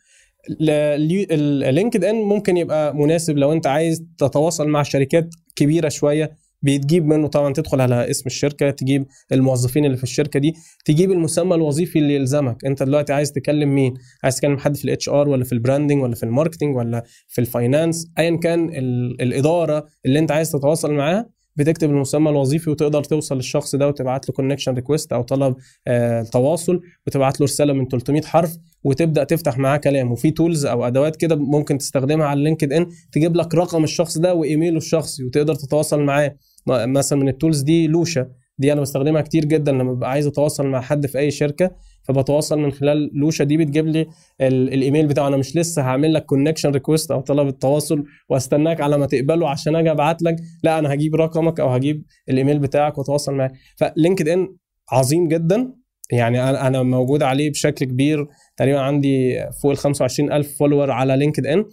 لينكد 0.61 2.05
إن 2.05 2.15
ممكن 2.15 2.57
يبقى 2.57 2.97
مناسب 2.97 3.39
لو 3.39 3.53
أنت 3.53 3.67
عايز 3.67 4.05
تتواصل 4.19 4.69
مع 4.69 4.83
شركات 4.83 5.35
كبيرة 5.57 5.89
شوية 5.89 6.37
بيتجيب 6.63 7.07
منه 7.07 7.29
طبعا 7.29 7.53
تدخل 7.53 7.81
على 7.81 8.11
اسم 8.11 8.23
الشركة 8.27 8.71
تجيب 8.71 9.07
الموظفين 9.33 9.85
اللي 9.85 9.97
في 9.97 10.03
الشركة 10.03 10.41
دي 10.41 10.55
تجيب 10.85 11.13
المسمى 11.13 11.55
الوظيفي 11.55 11.99
اللي 11.99 12.15
يلزمك. 12.15 12.65
انت 12.65 12.83
دلوقتي 12.83 13.13
عايز 13.13 13.33
تكلم 13.33 13.75
مين؟ 13.75 13.95
عايز 14.23 14.37
تكلم 14.37 14.59
حد 14.59 14.77
في 14.77 14.85
ال 14.85 15.09
HR 15.09 15.29
ولا 15.29 15.45
في 15.45 15.53
ال 15.53 15.58
branding 15.58 16.03
ولا 16.03 16.15
في 16.15 16.23
ال 16.23 16.28
marketing 16.28 16.77
ولا 16.77 17.03
في 17.29 17.41
ال 17.41 17.49
finance 17.49 18.07
ايا 18.19 18.37
كان 18.37 18.69
ال- 18.75 19.23
الإدارة 19.23 19.87
اللي 20.07 20.19
انت 20.19 20.31
عايز 20.33 20.53
تتواصل 20.53 20.93
معاها 20.93 21.29
بتكتب 21.57 21.91
المسمى 21.91 22.31
الوظيفي 22.31 22.71
وتقدر 22.71 23.05
توصل 23.05 23.37
للشخص 23.37 23.77
ده 23.77 23.89
وتبعت 23.89 24.29
له 24.29 24.35
connection 24.35 24.75
request 24.75 25.13
أو 25.13 25.23
طلب 25.23 25.57
آه 25.87 26.23
تواصل 26.23 26.81
وتبعت 27.07 27.41
له 27.41 27.45
رسالة 27.45 27.73
من 27.73 27.89
300 27.89 28.23
حرف 28.23 28.57
وتبدأ 28.85 29.25
تفتح 29.25 29.59
معاه 29.59 29.77
كلام. 29.77 30.13
وفي 30.13 30.31
tools 30.31 30.67
أو 30.67 30.87
أدوات 30.87 31.17
كده 31.17 31.37
ممكن 31.37 31.79
تستخدمها 31.79 32.27
على 32.27 32.45
لينكد 32.45 32.73
ان 32.73 32.87
تجيب 33.13 33.37
لك 33.37 33.55
رقم 33.55 33.85
الشخص 33.85 34.19
ده 34.19 34.35
وإيميله 34.35 34.77
الشخصي 34.77 35.25
وتقدر 35.25 35.55
تتواصل 35.55 36.01
معاه. 36.01 36.35
مثلا 36.67 37.19
من 37.19 37.29
ال 37.29 37.34
tools 37.34 37.61
دي 37.61 37.87
Lusha 37.87 38.27
دي 38.59 38.73
أنا 38.73 38.81
بستخدمها 38.81 39.21
كتير 39.23 39.45
جدا 39.45 39.73
لما 39.73 39.93
ببقى 39.93 40.11
عايز 40.11 40.27
أتواصل 40.27 40.67
مع 40.67 40.81
حد 40.81 41.07
في 41.07 41.19
أي 41.19 41.31
شركة 41.31 41.71
فبتواصل 42.03 42.59
من 42.59 42.73
خلال 42.73 43.11
Lusha. 43.19 43.45
دي 43.45 43.57
بتجيب 43.57 43.87
لي 43.87 44.01
ال- 44.41 44.73
الإيميل 44.75 45.07
بتاعه. 45.07 45.29
أنا 45.29 45.37
مش 45.37 45.57
لسه 45.57 45.83
هعمل 45.83 46.15
لك 46.15 46.25
connection 46.27 46.71
request 46.71 47.11
أو 47.11 47.21
طلب 47.21 47.49
التواصل 47.49 48.05
وأستناك 48.29 48.81
على 48.81 48.99
ما 48.99 49.07
تقبله 49.07 49.49
عشان 49.51 49.77
أجي 49.77 49.91
أبعت 49.91 50.23
لك. 50.23 50.37
لا 50.63 50.79
أنا 50.79 50.95
هجيب 50.95 51.15
رقمك 51.15 51.61
أو 51.61 51.69
هجيب 51.69 52.05
الإيميل 52.29 52.59
بتاعك 52.59 52.99
وأتواصل 52.99 53.35
معاك. 53.35 53.53
فلينكد 53.77 54.29
ان 54.29 54.49
عظيم 54.93 55.29
جدا. 55.29 55.73
يعني 56.13 56.43
أنا 56.51 56.83
موجود 56.83 57.23
عليه 57.23 57.51
بشكل 57.51 57.85
كبير. 57.87 58.27
تقريبا 58.57 58.81
عندي 58.81 59.45
فوق 59.63 59.71
ال 59.71 59.77
25 59.77 60.33
ألف 60.33 60.59
follower 60.59 60.91
على 60.91 61.17
لينكد 61.17 61.47
ان 61.47 61.65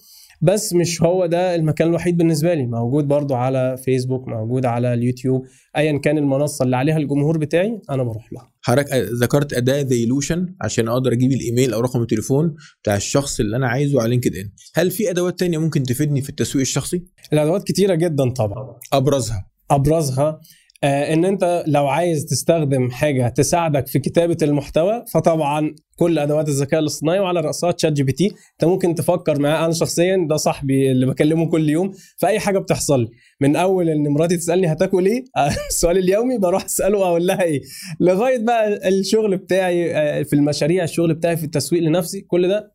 بس 0.41 0.73
مش 0.73 1.01
هو 1.01 1.25
ده 1.25 1.55
المكان 1.55 1.87
الوحيد 1.87 2.17
بالنسبة 2.17 2.53
لي. 2.53 2.65
موجود 2.65 3.07
برضو 3.07 3.33
على 3.35 3.77
فيسبوك 3.77 4.27
موجود 4.27 4.65
على 4.65 4.93
اليوتيوب 4.93 5.45
ايا 5.77 5.97
كان 5.97 6.17
المنصة 6.17 6.65
اللي 6.65 6.75
عليها 6.75 6.97
الجمهور 6.97 7.37
بتاعي 7.37 7.81
أنا 7.89 8.03
بروح 8.03 8.33
لها. 8.33 8.51
حضرتك 8.61 8.93
ذكرت 9.21 9.53
اداه 9.53 9.81
زي 9.83 10.05
Lusha 10.05 10.55
عشان 10.61 10.87
أقدر 10.87 11.11
أجيب 11.11 11.31
الإيميل 11.31 11.73
أو 11.73 11.79
رقم 11.79 12.01
التليفون 12.01 12.55
بتاع 12.81 12.95
الشخص 12.95 13.39
اللي 13.39 13.57
أنا 13.57 13.67
عايزه 13.67 14.01
على 14.01 14.09
LinkedIn 14.09 14.49
هل 14.75 14.91
في 14.91 15.09
أدوات 15.09 15.39
تانية 15.39 15.57
ممكن 15.57 15.83
تفيدني 15.83 16.21
في 16.21 16.29
التسويق 16.29 16.61
الشخصي؟ 16.61 17.03
الأدوات 17.33 17.63
كتيرة 17.63 17.95
جدا 17.95 18.29
طبعا. 18.29 18.75
أبرزها. 18.93 19.49
أبرزها. 19.71 20.39
إن 20.83 21.25
أنت 21.25 21.63
لو 21.67 21.87
عايز 21.87 22.25
تستخدم 22.25 22.91
حاجة 22.91 23.27
تساعدك 23.27 23.87
في 23.87 23.99
كتابة 23.99 24.37
المحتوى 24.41 25.03
فطبعا 25.13 25.75
كل 25.95 26.19
أدوات 26.19 26.47
الذكاء 26.49 26.79
الاصطناعي 26.79 27.19
وعلى 27.19 27.41
راسها 27.41 27.71
ChatGPT 27.71 28.25
أنت 28.27 28.65
ممكن 28.65 28.95
تفكر 28.95 29.39
معاه. 29.39 29.65
أنا 29.65 29.73
شخصيا 29.73 30.27
ده 30.29 30.35
صاحبي 30.37 30.91
اللي 30.91 31.05
بكلمه 31.05 31.49
كل 31.49 31.69
يوم. 31.69 31.91
في 32.17 32.27
اي 32.27 32.39
حاجة 32.39 32.59
بتحصل 32.59 32.99
لي 32.99 33.07
من 33.41 33.55
أول 33.55 33.89
إن 33.89 34.07
مراتي 34.07 34.37
تسألني 34.37 34.71
هتاكل 34.71 35.05
إيه؟ 35.05 35.23
آه، 35.37 35.51
السؤال 35.69 35.97
اليومي 35.97 36.37
بروح 36.37 36.65
أسأله 36.65 37.05
أقول 37.07 37.27
لها 37.27 37.43
إيه. 37.43 37.61
لغاية 37.99 38.37
بقى 38.45 38.89
الشغل 38.89 39.37
بتاعي 39.37 39.95
آه، 39.95 40.23
في 40.23 40.33
المشاريع 40.33 40.83
الشغل 40.83 41.13
بتاعي 41.13 41.37
في 41.37 41.43
التسويق 41.43 41.83
لنفسي 41.83 42.21
كل 42.21 42.47
ده 42.47 42.73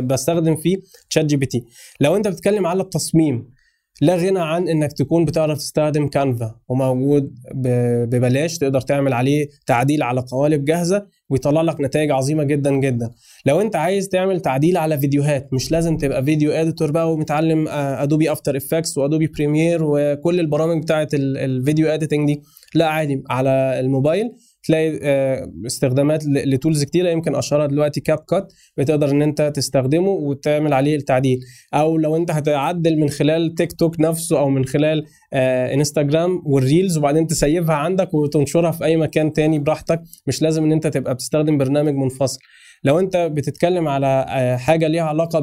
بستخدم 0.00 0.56
فيه 0.56 0.76
ChatGPT 1.10 1.64
لو 2.00 2.16
أنت 2.16 2.28
بتتكلم 2.28 2.66
على 2.66 2.82
التصميم 2.82 3.59
لا 4.00 4.16
غنى 4.16 4.40
عن 4.40 4.68
إنك 4.68 4.92
تكون 4.92 5.24
بتعرف 5.24 5.58
تستخدم 5.58 6.08
Canva 6.08 6.54
وموجود 6.68 7.34
ببلاش 7.54 8.58
تقدر 8.58 8.80
تعمل 8.80 9.12
عليه 9.12 9.48
تعديل 9.66 10.02
على 10.02 10.20
قوالب 10.20 10.64
جاهزة 10.64 11.06
ويطلع 11.30 11.62
لك 11.62 11.80
نتائج 11.80 12.10
عظيمة 12.10 12.44
جدا 12.44 12.70
جدا. 12.74 13.10
لو 13.46 13.60
أنت 13.60 13.76
عايز 13.76 14.08
تعمل 14.08 14.40
تعديل 14.40 14.76
على 14.76 14.98
فيديوهات 14.98 15.48
مش 15.52 15.70
لازم 15.72 15.96
تبقى 15.96 16.24
video 16.24 16.52
editor 16.52 16.90
بقى 16.90 17.12
ومتعلم 17.12 17.68
Adobe 17.68 18.32
After 18.32 18.56
Effects 18.56 18.98
و 18.98 19.03
Adobe 19.03 19.26
Premiere 19.26 19.78
وكل 19.82 20.40
البرامج 20.40 20.82
بتاعه 20.82 21.08
ال- 21.14 21.36
ال 21.38 21.46
video 21.46 21.88
editing 21.88 22.26
دي. 22.26 22.42
لا 22.74 22.86
عادي 22.88 23.22
على 23.30 23.50
الموبايل. 23.80 24.30
تلاقي 24.64 24.98
آه، 25.02 25.52
استخدامات 25.66 26.24
ل 26.26 26.36
tools 26.36 26.84
كتيرة 26.84 27.10
يمكن 27.10 27.34
أشهرها 27.34 27.66
دلوقتي 27.66 28.00
CapCut 28.00 28.52
بتقدر 28.76 29.10
إن 29.10 29.22
أنت 29.22 29.52
تستخدمه 29.54 30.08
وتعمل 30.10 30.72
عليه 30.72 30.96
التعديل. 30.96 31.38
أو 31.74 31.98
لو 31.98 32.16
أنت 32.16 32.30
هتعدل 32.30 32.98
من 33.00 33.08
خلال 33.08 33.54
تيك 33.54 33.72
توك 33.72 34.00
نفسه 34.00 34.38
أو 34.38 34.48
من 34.48 34.64
خلال 34.64 35.04
آه 35.32 35.74
Instagram 35.74 36.42
وال 36.46 36.61
reels 36.61 36.98
وبعدين 36.98 37.26
تـ 37.26 37.34
save 37.34 37.66
ها 37.66 37.74
عندك 37.74 38.14
وتنشرها 38.14 38.70
في 38.70 38.84
أي 38.84 38.96
مكان 38.96 39.32
تاني 39.32 39.58
براحتك 39.58 40.02
مش 40.26 40.42
لازم 40.42 40.64
إن 40.64 40.72
أنت 40.72 40.86
تبقى 40.86 41.14
بتستخدم 41.14 41.58
برنامج 41.58 41.94
منفصل. 41.94 42.38
لو 42.84 42.98
أنت 42.98 43.16
بتتكلم 43.16 43.88
على 43.88 44.26
آه 44.28 44.56
حاجة 44.56 44.86
ليها 44.88 45.02
علاقة 45.02 45.40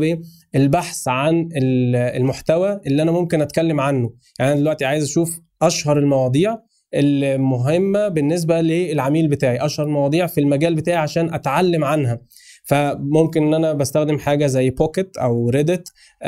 بالبحث 0.53 1.07
عن 1.07 1.36
ال- 1.57 1.95
المحتوى 1.95 2.80
اللي 2.88 3.01
أنا 3.01 3.11
ممكن 3.11 3.41
أتكلم 3.41 3.80
عنه. 3.80 4.13
يعني 4.39 4.51
أنا 4.51 4.59
دلوقتي 4.59 4.86
عايز 4.86 5.03
أشوف 5.03 5.39
أشهر 5.61 5.97
المواضيع 5.99 6.57
المهمة 6.93 8.07
بالنسبة 8.07 8.61
للعميل 8.61 9.27
بتاعي 9.27 9.65
أشهر 9.65 9.88
مواضيع 9.88 10.27
في 10.27 10.39
المجال 10.39 10.75
بتاعي 10.75 10.97
عشان 10.97 11.33
أتعلم 11.33 11.83
عنها. 11.83 12.19
فممكن 12.63 13.43
إن 13.47 13.53
أنا 13.53 13.73
بستخدم 13.73 14.17
حاجة 14.17 14.45
زي 14.47 14.69
بوكيت 14.69 15.17
أو 15.17 15.49
ريدت 15.49 15.88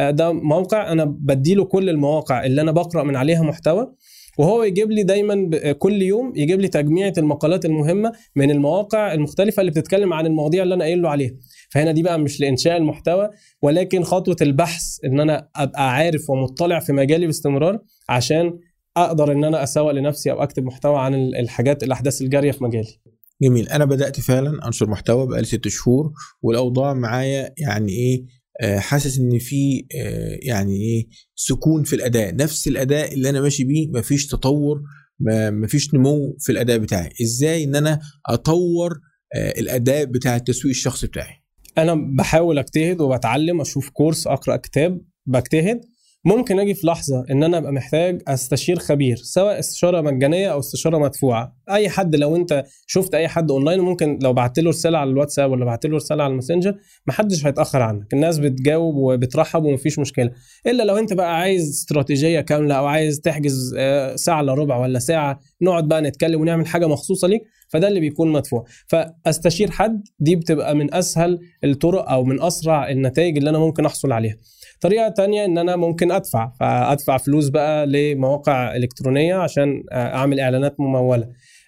ده 0.09 0.31
موقع 0.33 0.91
أنا 0.91 1.05
بديله 1.05 1.65
كل 1.65 1.89
المواقع 1.89 2.45
اللي 2.45 2.61
أنا 2.61 2.71
بقرأ 2.71 3.03
من 3.03 3.15
عليها 3.15 3.41
محتوى 3.43 3.93
وهو 4.37 4.63
يجيب 4.63 4.91
لي 4.91 5.03
دايما 5.03 5.49
كل 5.73 6.01
يوم 6.01 6.33
يجيب 6.35 6.61
لي 6.61 6.67
تجميعة 6.67 7.13
المقالات 7.17 7.65
المهمة 7.65 8.11
من 8.35 8.51
المواقع 8.51 9.13
المختلفة 9.13 9.59
اللي 9.61 9.71
بتتكلم 9.71 10.13
عن 10.13 10.25
المواضيع 10.25 10.63
اللي 10.63 10.75
أنا 10.75 10.83
قايل 10.83 11.01
له 11.01 11.09
عليها. 11.09 11.31
فهنا 11.69 11.91
دي 11.91 12.03
بقى 12.03 12.19
مش 12.19 12.39
لإنشاء 12.41 12.77
المحتوى 12.77 13.29
ولكن 13.61 14.03
خطوة 14.03 14.35
البحث 14.41 14.83
إن 15.05 15.19
أنا 15.19 15.47
أبقى 15.55 15.93
عارف 15.93 16.29
ومطلع 16.29 16.79
في 16.79 16.93
مجالي 16.93 17.25
باستمرار 17.25 17.79
عشان 18.09 18.53
أقدر 18.97 19.31
إن 19.31 19.43
أنا 19.43 19.63
أسوق 19.63 19.91
لنفسي 19.91 20.31
أو 20.31 20.43
أكتب 20.43 20.63
محتوى 20.63 20.99
عن 20.99 21.13
ال- 21.15 21.35
الحاجات 21.35 21.83
الأحداث 21.83 22.21
الجارية 22.21 22.51
في 22.51 22.63
مجالي. 22.63 22.99
جميل. 23.41 23.69
أنا 23.69 23.85
بدأت 23.85 24.19
فعلا 24.19 24.67
أنشر 24.67 24.89
محتوى 24.89 25.27
بقالي 25.27 25.45
ست 25.45 25.67
شهور 25.67 26.11
والأوضاع 26.41 26.93
معايا 26.93 27.53
يعني 27.57 27.91
إيه 27.91 28.25
آه، 28.61 28.79
حاسس 28.79 29.19
إن 29.19 29.39
في 29.39 29.85
آه، 30.01 30.37
يعني 30.41 30.75
إيه 30.75 31.07
سكون 31.35 31.83
في 31.83 31.95
الأداء. 31.95 32.35
نفس 32.35 32.67
الأداء 32.67 33.13
اللي 33.13 33.29
أنا 33.29 33.41
ماشي 33.41 33.63
بيه 33.63 33.87
مفيش 33.87 34.27
تطور 34.27 34.81
ما- 35.19 35.49
مفيش 35.49 35.93
نمو 35.93 36.35
في 36.39 36.51
الأداء 36.51 36.77
بتاعي. 36.77 37.09
إزاي 37.21 37.63
إن 37.63 37.75
أنا 37.75 37.99
أطور 38.29 38.99
آه، 39.35 39.59
الأداء 39.59 40.05
بتاع 40.05 40.35
التسويق 40.35 40.69
الشخصي 40.75 41.07
بتاعي؟ 41.07 41.33
أنا 41.77 41.95
بحاول 42.17 42.59
أجتهد 42.59 43.01
وبتعلم 43.01 43.61
أشوف 43.61 43.89
course 43.89 44.27
أقرأ 44.27 44.55
كتاب 44.55 45.01
بجتهد. 45.25 45.81
ممكن 46.25 46.59
أجي 46.59 46.73
في 46.73 46.87
لحظة 46.87 47.25
إن 47.31 47.43
أنا 47.43 47.57
أبقى 47.57 47.71
محتاج 47.71 48.21
أستشير 48.27 48.79
خبير 48.79 49.15
سواء 49.15 49.59
استشارة 49.59 50.01
مجانية 50.01 50.47
أو 50.51 50.59
استشارة 50.59 50.97
مدفوعة. 50.97 51.55
أي 51.69 51.89
حد 51.89 52.15
لو 52.15 52.35
أنت 52.35 52.63
شفت 52.87 53.13
أي 53.15 53.27
حد 53.27 53.51
أونلاين 53.51 53.79
ممكن 53.79 54.19
لو 54.23 54.33
بعت 54.33 54.59
له 54.59 54.69
رسالة 54.69 54.97
على 54.97 55.09
الواتساب 55.09 55.51
ولا 55.51 55.65
بعت 55.65 55.85
له 55.85 55.95
رسالة 55.95 56.23
على 56.23 56.31
ال 56.31 56.36
Messenger 56.36 56.75
محدش 57.07 57.45
هيتأخر 57.45 57.81
عنك. 57.81 58.13
الناس 58.13 58.39
بتجاوب 58.39 58.95
وبترحب 58.95 59.63
ومفيش 59.63 59.99
مشكلة. 59.99 60.31
إلا 60.67 60.83
لو 60.83 60.97
أنت 60.97 61.13
بقى 61.13 61.39
عايز 61.39 61.69
استراتيجية 61.69 62.41
كاملة 62.41 62.75
أو 62.75 62.85
عايز 62.85 63.19
تحجز 63.21 63.75
آه، 63.77 64.15
ساعة 64.15 64.41
إلا 64.41 64.53
ربع 64.53 64.77
ولا 64.77 64.99
ساعة 64.99 65.39
نقعد 65.61 65.87
بقى 65.87 66.01
نتكلم 66.01 66.41
ونعمل 66.41 66.67
حاجة 66.67 66.87
مخصوصة 66.87 67.27
ليك 67.27 67.41
فده 67.69 67.87
اللي 67.87 67.99
بيكون 67.99 68.31
مدفوع. 68.31 68.65
فاستشير 68.87 69.71
حد 69.71 70.03
دي 70.19 70.35
بتبقى 70.35 70.75
من 70.75 70.93
أسهل 70.93 71.39
الطرق 71.63 72.09
أو 72.11 72.23
من 72.23 72.41
أسرع 72.41 72.89
النتائج 72.89 73.37
اللي 73.37 73.49
أنا 73.49 73.59
ممكن 73.59 73.85
أحصل 73.85 74.11
عليها. 74.11 74.35
طريقة 74.81 75.09
تانية 75.09 75.45
إن 75.45 75.57
أنا 75.57 75.75
ممكن 75.75 76.11
أدفع 76.11 76.51
فأدفع 76.59 77.17
فلوس 77.17 77.49
بقى 77.49 77.85
لمواقع 77.87 78.75
إلكترونية 78.75 79.35
عشان 79.35 79.83
أعمل 79.91 80.39
إعلانات 80.39 80.79
ممولة. 80.79 81.27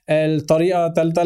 الطريقة 0.10 0.86
الثالثه 0.86 1.22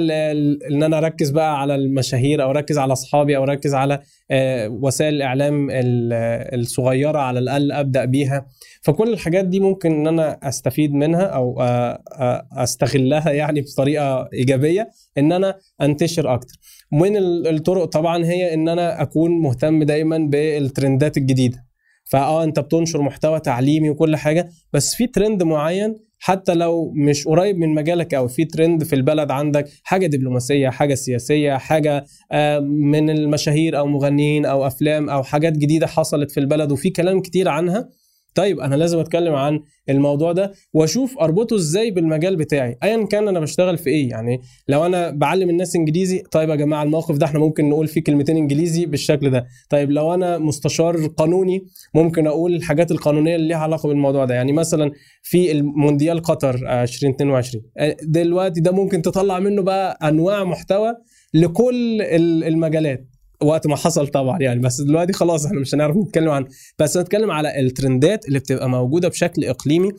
إن 0.72 0.84
أنا 0.84 0.98
أركز 0.98 1.30
بقى 1.30 1.62
على 1.62 1.76
المشاهير 1.76 2.44
أو 2.44 2.50
أركز 2.52 2.78
على 2.78 2.94
أصحابي 2.94 3.38
أو 3.38 3.44
أركز 3.44 3.74
على 3.76 4.00
آه، 4.32 4.68
وسائل 4.70 5.14
الإعلام 5.14 5.70
ال- 5.70 6.60
الصغيرة 6.60 7.18
على 7.20 7.40
الأقل 7.40 7.72
أبدأ 7.72 8.06
بيها. 8.06 8.46
فكل 8.82 9.14
الحاجات 9.14 9.46
دي 9.46 9.60
ممكن 9.60 9.92
إن 9.92 10.08
أنا 10.08 10.40
أستفيد 10.44 10.94
منها 10.94 11.22
أو 11.24 11.62
آه، 11.62 12.04
آه، 12.20 12.48
أستغلها 12.54 13.32
يعني 13.32 13.62
بطريقة 13.62 14.30
إيجابية 14.34 14.90
إن 15.18 15.32
أنا 15.32 15.56
أنتشر 15.82 16.34
أكتر. 16.34 16.56
من 16.92 17.18
ال- 17.18 17.48
الطرق 17.48 17.86
طبعا 17.86 18.26
هي 18.26 18.54
إن 18.54 18.70
أنا 18.70 19.02
أكون 19.02 19.32
مهتم 19.42 19.84
دايما 19.84 20.18
بالترندات 20.18 21.18
الجديدة. 21.18 21.65
فآه 22.06 22.44
أنت 22.44 22.60
بتنشر 22.60 23.02
محتوى 23.02 23.40
تعليمي 23.40 23.90
وكل 23.90 24.16
حاجة 24.16 24.50
بس 24.74 24.96
في 24.96 25.08
ترند 25.08 25.44
معين 25.44 25.96
حتى 26.20 26.54
لو 26.54 26.92
مش 26.96 27.28
قريب 27.28 27.58
من 27.58 27.74
مجالك 27.74 28.14
أو 28.14 28.28
في 28.28 28.46
ترند 28.46 28.84
في 28.84 28.96
البلد 28.96 29.32
عندك 29.32 29.70
حاجة 29.84 30.08
دبلوماسية 30.08 30.70
حاجة 30.70 30.94
سياسية 30.94 31.58
حاجة 31.58 32.06
آه، 32.32 32.60
من 32.60 33.10
المشاهير 33.10 33.78
أو 33.78 33.88
مغنيين 33.88 34.46
أو 34.46 34.68
أفلام 34.68 35.10
أو 35.10 35.24
حاجات 35.24 35.54
جديدة 35.58 35.88
حصلت 35.88 36.32
في 36.32 36.40
البلد 36.40 36.72
وفي 36.72 36.90
كلام 36.90 37.22
كتير 37.22 37.50
عنها. 37.50 37.90
طيب 38.36 38.60
أنا 38.60 38.76
لازم 38.76 39.00
أتكلم 39.00 39.34
عن 39.36 39.60
الموضوع 39.90 40.32
ده 40.32 40.52
وأشوف 40.74 41.18
أربطه 41.18 41.56
إزاي 41.56 41.92
بالمجال 41.92 42.36
بتاعي. 42.36 42.78
ايا 42.84 43.06
كان 43.06 43.28
أنا 43.28 43.40
بشتغل 43.40 43.78
في 43.78 43.90
إيه 43.90 44.10
يعني 44.10 44.42
لو 44.68 44.86
أنا 44.86 45.10
بعلم 45.10 45.50
الناس 45.50 45.76
إنجليزي 45.76 46.24
طيب 46.32 46.50
يا 46.50 46.56
جماعة 46.56 46.84
الموقف 46.84 47.18
ده 47.18 47.26
إحنا 47.26 47.40
ممكن 47.40 47.70
نقول 47.70 47.88
فيه 47.88 48.04
كلمتين 48.04 48.38
إنجليزي 48.38 48.86
بالشكل 48.86 49.30
ده. 49.30 49.46
طيب 49.70 49.92
لو 49.92 50.14
أنا 50.14 50.38
مستشار 50.38 51.06
قانوني 51.08 51.66
ممكن 51.94 52.28
أقول 52.28 52.56
الحاجات 52.56 52.92
القانونية 52.92 53.36
اللي 53.36 53.48
ليها 53.48 53.58
علاقة 53.58 53.88
بالموضوع 53.88 54.26
ده. 54.26 54.36
يعني 54.36 54.52
مثلا 54.54 54.92
في 55.24 55.52
المونديال 55.52 56.22
قطر 56.22 56.60
آه، 56.68 56.84
2022 56.84 57.64
آه، 57.78 57.98
دلوقتي 58.04 58.62
ده 58.62 58.72
ممكن 58.72 59.02
تطلع 59.02 59.40
منه 59.40 59.62
بقى 59.62 60.00
أنواع 60.10 60.44
محتوى 60.44 60.94
لكل 61.34 62.02
ال- 62.02 62.44
المجالات. 62.44 63.08
وقت 63.44 63.68
ما 63.68 63.76
حصل 63.76 64.08
طبعا 64.08 64.40
يعني 64.42 64.60
بس 64.60 64.82
دلوقتي 64.82 65.14
خلاص 65.14 65.46
إحنا 65.46 65.60
مش 65.60 65.76
هنعرف 65.76 65.98
نتكلم 65.98 66.30
عن 66.30 66.46
بس 66.80 66.98
نتكلم 66.98 67.32
على 67.32 67.60
الترندات 67.60 68.28
اللي 68.28 68.40
بتبقى 68.40 68.70
موجودة 68.70 69.08
بشكل 69.08 69.44
إقليمي. 69.46 69.90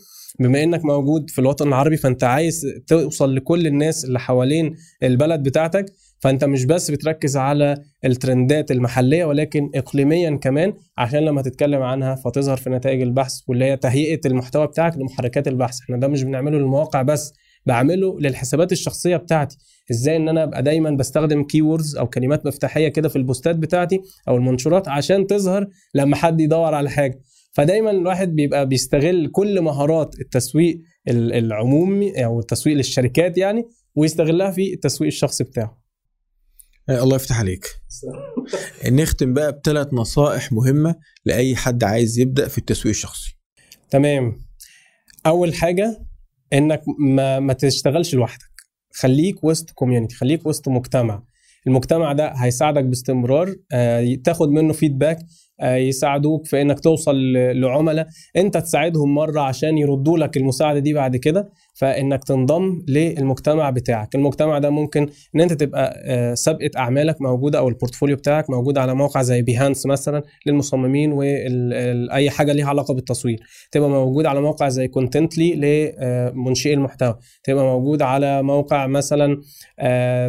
بما 0.40 0.62
إنك 0.62 0.84
موجود 0.84 1.30
في 1.30 1.38
الوطن 1.38 1.68
العربي 1.68 1.96
فأنت 1.96 2.24
عايز 2.24 2.66
توصل 2.86 3.34
لكل 3.34 3.66
الناس 3.66 4.04
اللي 4.04 4.20
حوالين 4.20 4.74
البلد 5.02 5.42
بتاعتك. 5.42 5.86
فأنت 6.20 6.44
مش 6.44 6.64
بس 6.64 6.90
بتركز 6.90 7.36
على 7.36 7.76
الترندات 8.04 8.70
المحلية 8.70 9.24
ولكن 9.24 9.70
اقليميا 9.74 10.36
كمان 10.36 10.72
عشان 10.98 11.18
لما 11.20 11.42
تتكلم 11.42 11.82
عنها 11.82 12.14
فتظهر 12.14 12.56
في 12.56 12.70
نتائج 12.70 13.02
البحث 13.02 13.32
واللي 13.48 13.64
هي 13.64 13.76
تهيئة 13.76 14.20
المحتوى 14.26 14.66
بتاعك 14.66 14.96
لمحركات 14.98 15.48
البحث. 15.48 15.80
إحنا 15.80 15.96
ده 15.96 16.08
مش 16.08 16.22
بنعمله 16.22 16.58
للمواقع 16.58 17.02
بس 17.02 17.32
بعمله 17.66 18.20
للحسابات 18.20 18.72
الشخصية 18.72 19.16
بتاعتي. 19.16 19.56
إزاي 19.90 20.16
إن 20.16 20.28
أنا 20.28 20.42
أبقى 20.44 20.62
دايما 20.62 20.90
بستخدم 20.90 21.42
كيوردز 21.44 21.96
أو 21.96 22.06
كلمات 22.06 22.46
مفتاحية 22.46 22.88
كده 22.88 23.08
في 23.08 23.16
البوستات 23.16 23.56
بتاعتي 23.56 24.00
أو 24.28 24.36
المنشورات 24.36 24.88
عشان 24.88 25.26
تظهر 25.26 25.66
لما 25.94 26.16
حد 26.16 26.40
يدور 26.40 26.74
على 26.74 26.90
حاجة. 26.90 27.20
فدايما 27.52 27.90
الواحد 27.90 28.28
بيبقى 28.34 28.68
بيستغل 28.68 29.28
كل 29.32 29.60
مهارات 29.60 30.20
التسويق 30.20 30.80
ال- 31.08 31.32
العمومي 31.32 32.24
أو 32.24 32.40
التسويق 32.40 32.76
للشركات 32.76 33.38
يعني 33.38 33.64
ويستغلها 33.94 34.50
في 34.50 34.74
التسويق 34.74 35.06
الشخصي 35.12 35.44
بتاعه. 35.44 35.82
آه، 36.88 37.02
الله 37.02 37.16
يفتح 37.16 37.40
عليك. 37.40 37.66
نختم 38.92 39.34
بقى 39.34 39.52
بثلاث 39.52 39.88
نصائح 39.92 40.52
مهمة 40.52 40.94
لأي 41.24 41.56
حد 41.56 41.84
عايز 41.84 42.18
يبدأ 42.18 42.48
في 42.48 42.58
التسويق 42.58 42.94
الشخصي. 42.94 43.36
تمام. 43.90 44.46
أول 45.26 45.54
حاجة 45.54 46.05
إنك 46.52 46.82
ما, 46.98 47.40
ما 47.40 47.52
تشتغلش 47.52 48.14
لوحدك. 48.14 48.46
خليك 48.94 49.44
وسط 49.44 49.70
كوميونتي 49.70 50.16
خليك 50.16 50.46
وسط 50.46 50.68
مجتمع. 50.68 51.22
المجتمع 51.66 52.12
ده 52.12 52.28
هيساعدك 52.28 52.84
باستمرار 52.84 53.54
آه، 53.72 54.14
تاخد 54.24 54.48
منه 54.48 54.72
feedback 54.72 55.18
آه، 55.60 55.76
يساعدوك 55.76 56.46
في 56.46 56.62
إنك 56.62 56.80
توصل 56.80 57.32
لعملاء. 57.32 58.06
أنت 58.36 58.56
تساعدهم 58.56 59.14
مرة 59.14 59.40
عشان 59.40 59.78
يردوا 59.78 60.18
لك 60.18 60.36
المساعدة 60.36 60.78
دي 60.78 60.92
بعد 60.94 61.16
كده. 61.16 61.52
فإنك 61.76 62.24
تنضم 62.24 62.82
للمجتمع 62.88 63.70
بتاعك. 63.70 64.14
المجتمع 64.14 64.58
ده 64.58 64.70
ممكن 64.70 65.08
إن 65.34 65.40
أنت 65.40 65.52
تبقى 65.52 66.02
آه، 66.04 66.34
سابقة 66.34 66.70
أعمالك 66.76 67.22
موجودة 67.22 67.58
أو 67.58 67.68
ال 67.68 67.73
portfolio 67.73 68.16
بتاعك 68.16 68.50
موجود 68.50 68.78
على 68.78 68.94
موقع 68.94 69.22
زي 69.22 69.42
Behance 69.42 69.86
مثلا 69.86 70.22
للمصممين 70.46 71.12
واي 71.12 72.30
حاجة 72.30 72.52
ليها 72.52 72.66
علاقة 72.66 72.94
بالتصوير. 72.94 73.40
تبقى 73.72 73.90
موجود 73.90 74.26
علي 74.26 74.40
موقع 74.40 74.68
زي 74.68 74.88
Contently 74.88 75.52
لمنشئي 76.34 76.74
المحتوى. 76.74 77.18
تبقى 77.44 77.64
موجود 77.64 78.02
على 78.02 78.42
موقع 78.42 78.86
مثلا 78.86 79.40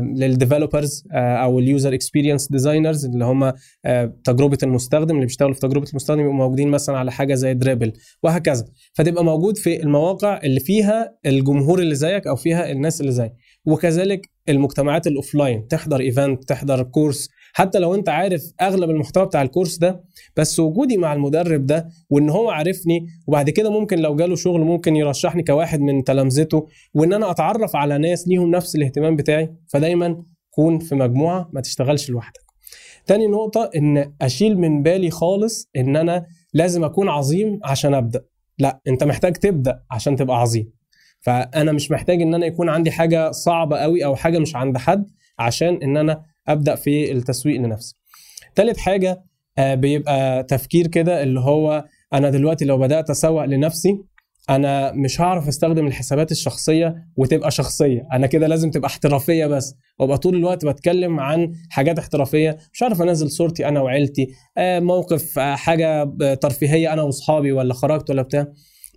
لل 0.01 0.18
developers 0.18 1.03
أو 1.13 1.59
ال 1.59 1.66
user 1.66 1.93
experience 1.93 2.47
designers 2.51 3.05
اللي 3.05 3.25
هم 3.25 3.53
آه، 3.85 4.13
تجربة 4.23 4.57
المستخدم 4.63 5.15
اللي 5.15 5.25
بيشتغلوا 5.25 5.53
في 5.53 5.59
تجربة 5.59 5.89
المستخدم 5.89 6.19
يبقوا 6.19 6.33
موجودين 6.33 6.67
مثلا 6.67 6.97
على 6.97 7.11
حاجة 7.11 7.33
زي 7.33 7.53
Dribbble 7.53 7.93
وهكذا. 8.23 8.65
فتبقى 8.93 9.23
موجود 9.25 9.57
في 9.57 9.83
المواقع 9.83 10.39
اللي 10.43 10.59
فيها 10.59 11.13
الجمهور 11.37 11.79
اللي 11.79 11.95
زيك 11.95 12.27
أو 12.27 12.35
فيها 12.35 12.71
الناس 12.71 13.01
اللي 13.01 13.11
زيك. 13.11 13.33
وكذلك 13.65 14.29
المجتمعات 14.49 15.07
ال 15.07 15.15
offline 15.15 15.67
تحضر 15.67 15.99
event 15.99 16.43
تحضر 16.43 16.83
course 16.83 17.29
حتى 17.53 17.79
لو 17.79 17.95
أنت 17.95 18.09
عارف 18.09 18.51
أغلب 18.61 18.89
المحتوى 18.89 19.25
بتاع 19.25 19.41
ال 19.41 19.46
course 19.46 19.77
ده 19.77 20.03
بس 20.35 20.59
وجودي 20.59 20.97
مع 20.97 21.13
المدرب 21.13 21.65
ده 21.65 21.89
وإن 22.09 22.29
هو 22.29 22.49
عارفني 22.49 23.07
وبعد 23.27 23.49
كده 23.49 23.69
ممكن 23.71 23.99
لو 23.99 24.15
جاله 24.15 24.35
شغل 24.35 24.61
ممكن 24.61 24.95
يرشحني 24.95 25.43
كواحد 25.43 25.79
من 25.79 26.03
تلامذته 26.03 26.67
وإن 26.93 27.13
أنا 27.13 27.31
أتعرف 27.31 27.75
على 27.75 27.97
ناس 27.97 28.27
ليهم 28.27 28.51
نفس 28.51 28.75
الاهتمام 28.75 29.15
بتاعي. 29.15 29.53
فدايما 29.67 30.23
كون 30.51 30.79
في 30.79 30.95
مجموعة 30.95 31.49
ما 31.53 31.61
تشتغلش 31.61 32.09
لوحدك. 32.09 32.41
تاني 33.05 33.27
نقطة 33.27 33.69
إن 33.75 34.13
أشيل 34.21 34.57
من 34.57 34.83
بالي 34.83 35.09
خالص 35.09 35.69
إن 35.77 35.95
أنا 35.95 36.25
لازم 36.53 36.83
أكون 36.83 37.09
عظيم 37.09 37.59
عشان 37.63 37.93
أبدأ. 37.93 38.25
لا 38.59 38.81
أنت 38.87 39.03
محتاج 39.03 39.33
تبدأ 39.33 39.79
عشان 39.91 40.15
تبقى 40.15 40.39
عظيم. 40.41 40.76
فأنا 41.27 41.71
مش 41.71 41.91
محتاج 41.91 42.21
إن 42.21 42.33
أنا 42.33 42.45
يكون 42.45 42.69
عندي 42.69 42.91
حاجة 42.91 43.31
صعبة 43.31 43.77
قوي 43.77 44.05
أو 44.05 44.15
حاجة 44.15 44.39
مش 44.39 44.55
عند 44.55 44.77
حد 44.77 45.05
عشان 45.39 45.79
إن 45.83 45.97
أنا 45.97 46.21
أبدأ 46.47 46.75
في 46.75 47.11
التسويق 47.11 47.61
لنفسي. 47.61 47.95
تالت 48.55 48.77
حاجة 48.77 49.23
آه، 49.57 49.75
بيبقى 49.75 50.43
تفكير 50.43 50.87
كده 50.87 51.23
اللي 51.23 51.39
هو 51.39 51.85
أنا 52.13 52.29
دلوقتي 52.29 52.65
لو 52.65 52.77
بدأت 52.77 53.09
أسوق 53.09 53.45
لنفسي 53.45 53.97
أنا 54.49 54.91
مش 54.91 55.21
هعرف 55.21 55.47
أستخدم 55.47 55.87
الحسابات 55.87 56.31
الشخصية 56.31 56.95
وتبقى 57.17 57.51
شخصية. 57.51 58.07
أنا 58.13 58.27
كده 58.27 58.47
لازم 58.47 58.71
تبقى 58.71 58.87
احترافية 58.87 59.45
بس. 59.45 59.75
وأبقى 59.99 60.17
طول 60.17 60.35
الوقت 60.35 60.65
بتكلم 60.65 61.19
عن 61.19 61.51
حاجات 61.69 61.99
احترافية. 61.99 62.57
مش 62.73 62.83
عارف 62.83 63.01
أنزل 63.01 63.31
صورتي 63.31 63.67
أنا 63.67 63.81
وعيلتي 63.81 64.27
آه، 64.57 64.79
موقف 64.79 65.39
آه، 65.39 65.55
حاجة 65.55 66.03
ترفيهية 66.33 66.93
أنا 66.93 67.01
وأصحابي 67.01 67.51
ولا 67.51 67.73
خرجت 67.73 68.09
ولا 68.09 68.21
بتاع. 68.21 68.47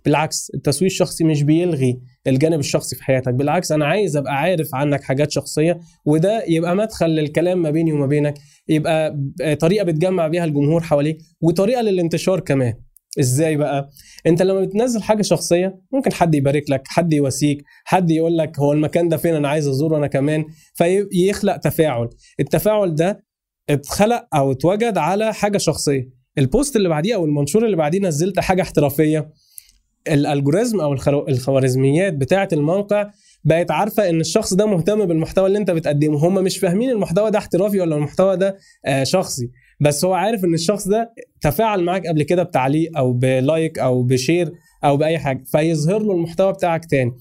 بالعكس 0.05 0.51
التسويق 0.55 0.91
الشخصي 0.91 1.23
مش 1.23 1.43
بيلغي 1.43 1.99
الجانب 2.27 2.59
الشخصي 2.59 2.95
في 2.95 3.03
حياتك. 3.03 3.33
بالعكس 3.33 3.71
أنا 3.71 3.85
عايز 3.85 4.17
أبقى 4.17 4.37
عارف 4.37 4.75
عنك 4.75 5.03
حاجات 5.03 5.31
شخصية 5.31 5.79
وده 6.05 6.43
يبقى 6.47 6.75
مدخل 6.75 7.09
للكلام 7.09 7.61
ما 7.61 7.69
بيني 7.69 7.93
وما 7.93 8.05
بينك 8.05 8.33
يبقى 8.67 9.17
طريقة 9.59 9.83
بتجمع 9.85 10.27
بيها 10.27 10.45
الجمهور 10.45 10.81
حواليك 10.81 11.17
وطريقة 11.41 11.81
للانتشار 11.81 12.39
كمان. 12.39 12.73
إزاي 13.19 13.57
بقى؟ 13.57 13.89
أنت 14.27 14.41
لما 14.41 14.61
بتنزل 14.65 15.01
حاجة 15.03 15.21
شخصية 15.21 15.81
ممكن 15.93 16.13
حد 16.13 16.35
يبارك 16.35 16.69
لك 16.69 16.81
حد 16.87 17.13
يواسيك 17.13 17.63
حد 17.85 18.11
يقول 18.11 18.37
لك 18.37 18.59
هو 18.59 18.73
المكان 18.73 19.09
ده 19.09 19.17
فين 19.17 19.35
أنا 19.35 19.47
عايز 19.49 19.67
أزوره 19.67 19.97
أنا 19.97 20.07
كمان 20.07 20.45
فيخلق 20.73 21.57
تفاعل. 21.57 22.09
التفاعل 22.39 22.95
ده 22.95 23.23
اتخلق 23.69 24.27
أو 24.35 24.51
اتوجد 24.51 24.97
على 24.97 25.33
حاجة 25.33 25.57
شخصية. 25.57 26.09
البوست 26.37 26.75
اللي 26.75 26.89
بعديه 26.89 27.15
أو 27.15 27.25
المنشور 27.25 27.65
اللي 27.65 27.77
بعديه 27.77 27.99
نزلت 27.99 28.39
حاجة 28.39 28.61
احترافية. 28.61 29.29
الالجوريزم 30.07 30.79
أو 30.79 30.93
الخوارزميات 31.29 32.13
بتاعة 32.13 32.47
الموقع 32.53 33.09
بقت 33.43 33.71
عارفة 33.71 34.09
إن 34.09 34.19
الشخص 34.21 34.53
ده 34.53 34.65
مهتم 34.65 35.05
بالمحتوى 35.05 35.47
اللي 35.47 35.57
أنت 35.57 35.71
بتقدمه. 35.71 36.27
هم 36.27 36.33
مش 36.43 36.57
فاهمين 36.57 36.89
المحتوى 36.89 37.31
ده 37.31 37.37
احترافي 37.39 37.79
ولا 37.79 37.95
المحتوى 37.95 38.37
ده 38.37 38.57
آه 38.85 39.03
شخصي. 39.03 39.49
بس 39.79 40.05
هو 40.05 40.13
عارف 40.13 40.45
إن 40.45 40.53
الشخص 40.53 40.87
ده 40.87 41.13
تفاعل 41.41 41.83
معاك 41.83 42.07
قبل 42.07 42.23
كده 42.23 42.43
بتعليق 42.43 42.97
أو 42.97 43.13
ب 43.13 43.26
like 43.26 43.79
أو 43.79 44.03
ب 44.03 44.11
share 44.11 44.51
أو 44.83 44.97
بأي 44.97 45.19
حاجة 45.19 45.43
فيظهر 45.45 46.03
له 46.03 46.11
المحتوى 46.13 46.53
بتاعك 46.53 46.85
تاني. 46.85 47.11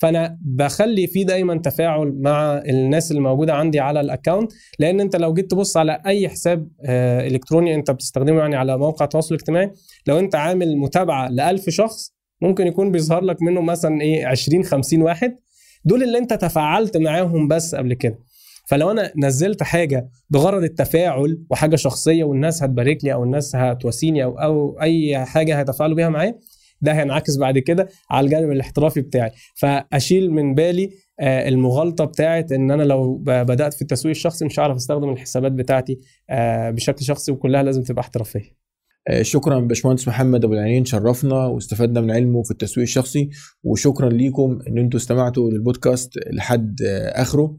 فأنا 0.00 0.38
بخلي 0.42 1.06
فيه 1.06 1.26
دايما 1.26 1.58
تفاعل 1.58 2.12
مع 2.20 2.58
الناس 2.58 3.10
اللي 3.10 3.22
موجودة 3.22 3.54
عندي 3.54 3.80
على 3.80 4.00
ال 4.00 4.07
account 4.07 4.52
لأن 4.78 5.00
أنت 5.00 5.16
لو 5.16 5.34
جيت 5.34 5.50
تبص 5.50 5.76
على 5.76 6.02
أي 6.06 6.28
حساب 6.28 6.68
آه، 6.84 7.26
إلكتروني 7.26 7.74
أنت 7.74 7.90
بتستخدمه 7.90 8.38
يعني 8.38 8.56
على 8.56 8.78
موقع 8.78 9.06
تواصل 9.06 9.34
اجتماعي 9.34 9.70
لو 10.06 10.18
أنت 10.18 10.34
عامل 10.34 10.76
متابعة 10.78 11.28
ل 11.28 11.40
1000 11.40 11.70
شخص 11.70 12.14
ممكن 12.42 12.66
يكون 12.66 12.92
بيظهر 12.92 13.24
لك 13.24 13.42
منه 13.42 13.60
مثلا 13.60 14.00
إيه 14.00 14.26
20 14.26 14.64
50 14.64 15.02
واحد. 15.02 15.36
دول 15.84 16.02
اللي 16.02 16.18
أنت 16.18 16.34
تفاعلت 16.34 16.96
معاهم 16.96 17.48
بس 17.48 17.74
قبل 17.74 17.94
كده. 17.94 18.18
فلو 18.66 18.90
أنا 18.90 19.12
نزلت 19.16 19.62
حاجة 19.62 20.08
بغرض 20.30 20.62
التفاعل 20.62 21.42
وحاجة 21.50 21.76
شخصية 21.76 22.24
والناس 22.24 22.62
هتبارك 22.62 23.04
لي 23.04 23.12
أو 23.12 23.24
الناس 23.24 23.56
هتواسيني 23.56 24.24
أو 24.24 24.38
أو 24.38 24.80
أي 24.82 25.24
حاجة 25.24 25.58
هيتفاعلوا 25.58 25.96
بيها 25.96 26.08
معايا 26.08 26.38
ده 26.82 26.92
هينعكس 26.92 27.36
بعد 27.36 27.58
كده 27.58 27.88
على 28.10 28.24
الجانب 28.24 28.50
الاحترافي 28.50 29.00
بتاعي. 29.00 29.30
فأشيل 29.54 30.30
من 30.30 30.54
بالي 30.54 30.90
آه، 31.20 31.48
المغالطة 31.48 32.04
بتاعت 32.04 32.52
إن 32.52 32.70
أنا 32.70 32.82
لو 32.82 33.16
بدأت 33.26 33.74
في 33.74 33.82
التسويق 33.82 34.14
الشخصي 34.14 34.44
مش 34.44 34.60
هعرف 34.60 34.76
أستخدم 34.76 35.08
الحسابات 35.10 35.52
بتاعتي 35.52 36.00
آه، 36.30 36.70
بشكل 36.70 37.04
شخصي 37.04 37.32
وكلها 37.32 37.62
لازم 37.62 37.82
تبقى 37.82 38.00
احترافية. 38.00 38.59
شكرا 39.22 39.60
باشمهندس 39.60 40.08
محمد 40.08 40.44
أبو 40.44 40.54
العينين 40.54 40.84
شرفنا 40.84 41.46
واستفدنا 41.46 42.00
من 42.00 42.10
علمه 42.10 42.42
في 42.42 42.50
التسويق 42.50 42.86
الشخصي 42.86 43.30
وشكرا 43.62 44.08
ليكم 44.08 44.58
إن 44.68 44.78
أنتم 44.78 44.96
استمعتوا 44.96 45.50
للبودكاست 45.50 46.10
لحد 46.32 46.82
آه، 46.82 47.22
آخره. 47.22 47.56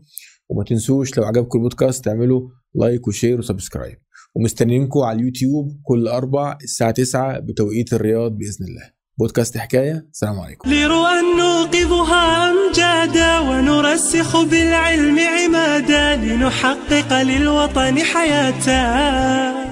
وما 0.50 0.64
تنسوش 0.64 1.18
لو 1.18 1.24
عجبكم 1.24 1.58
البودكاست 1.58 2.06
تعملوا 2.06 2.50
like 2.76 3.08
و 3.08 3.13
share 3.13 3.40
و 3.40 3.45
subscribe. 3.45 3.98
ومستنيينكم 4.36 5.00
على 5.00 5.20
اليوتيوب 5.20 5.80
كل 5.84 6.08
أربع 6.08 6.58
الساعة 6.64 6.92
9 6.92 7.40
بتوقيت 7.40 7.94
الرياض 7.94 8.32
بإذن 8.32 8.66
الله. 8.70 8.92
بودكاست 9.20 9.58
حكاية 9.58 10.08
السلام 10.12 10.40
عليكم. 10.40 10.70
لرؤى 10.70 11.22
نوقظها 11.40 12.52
أمجادا 12.52 13.40
ونرسخ 13.40 14.44
بالعلم 14.44 15.20
عمادا 15.20 16.16
لنحقق 16.16 17.22
للوطن 17.22 17.98
حياة. 18.00 19.71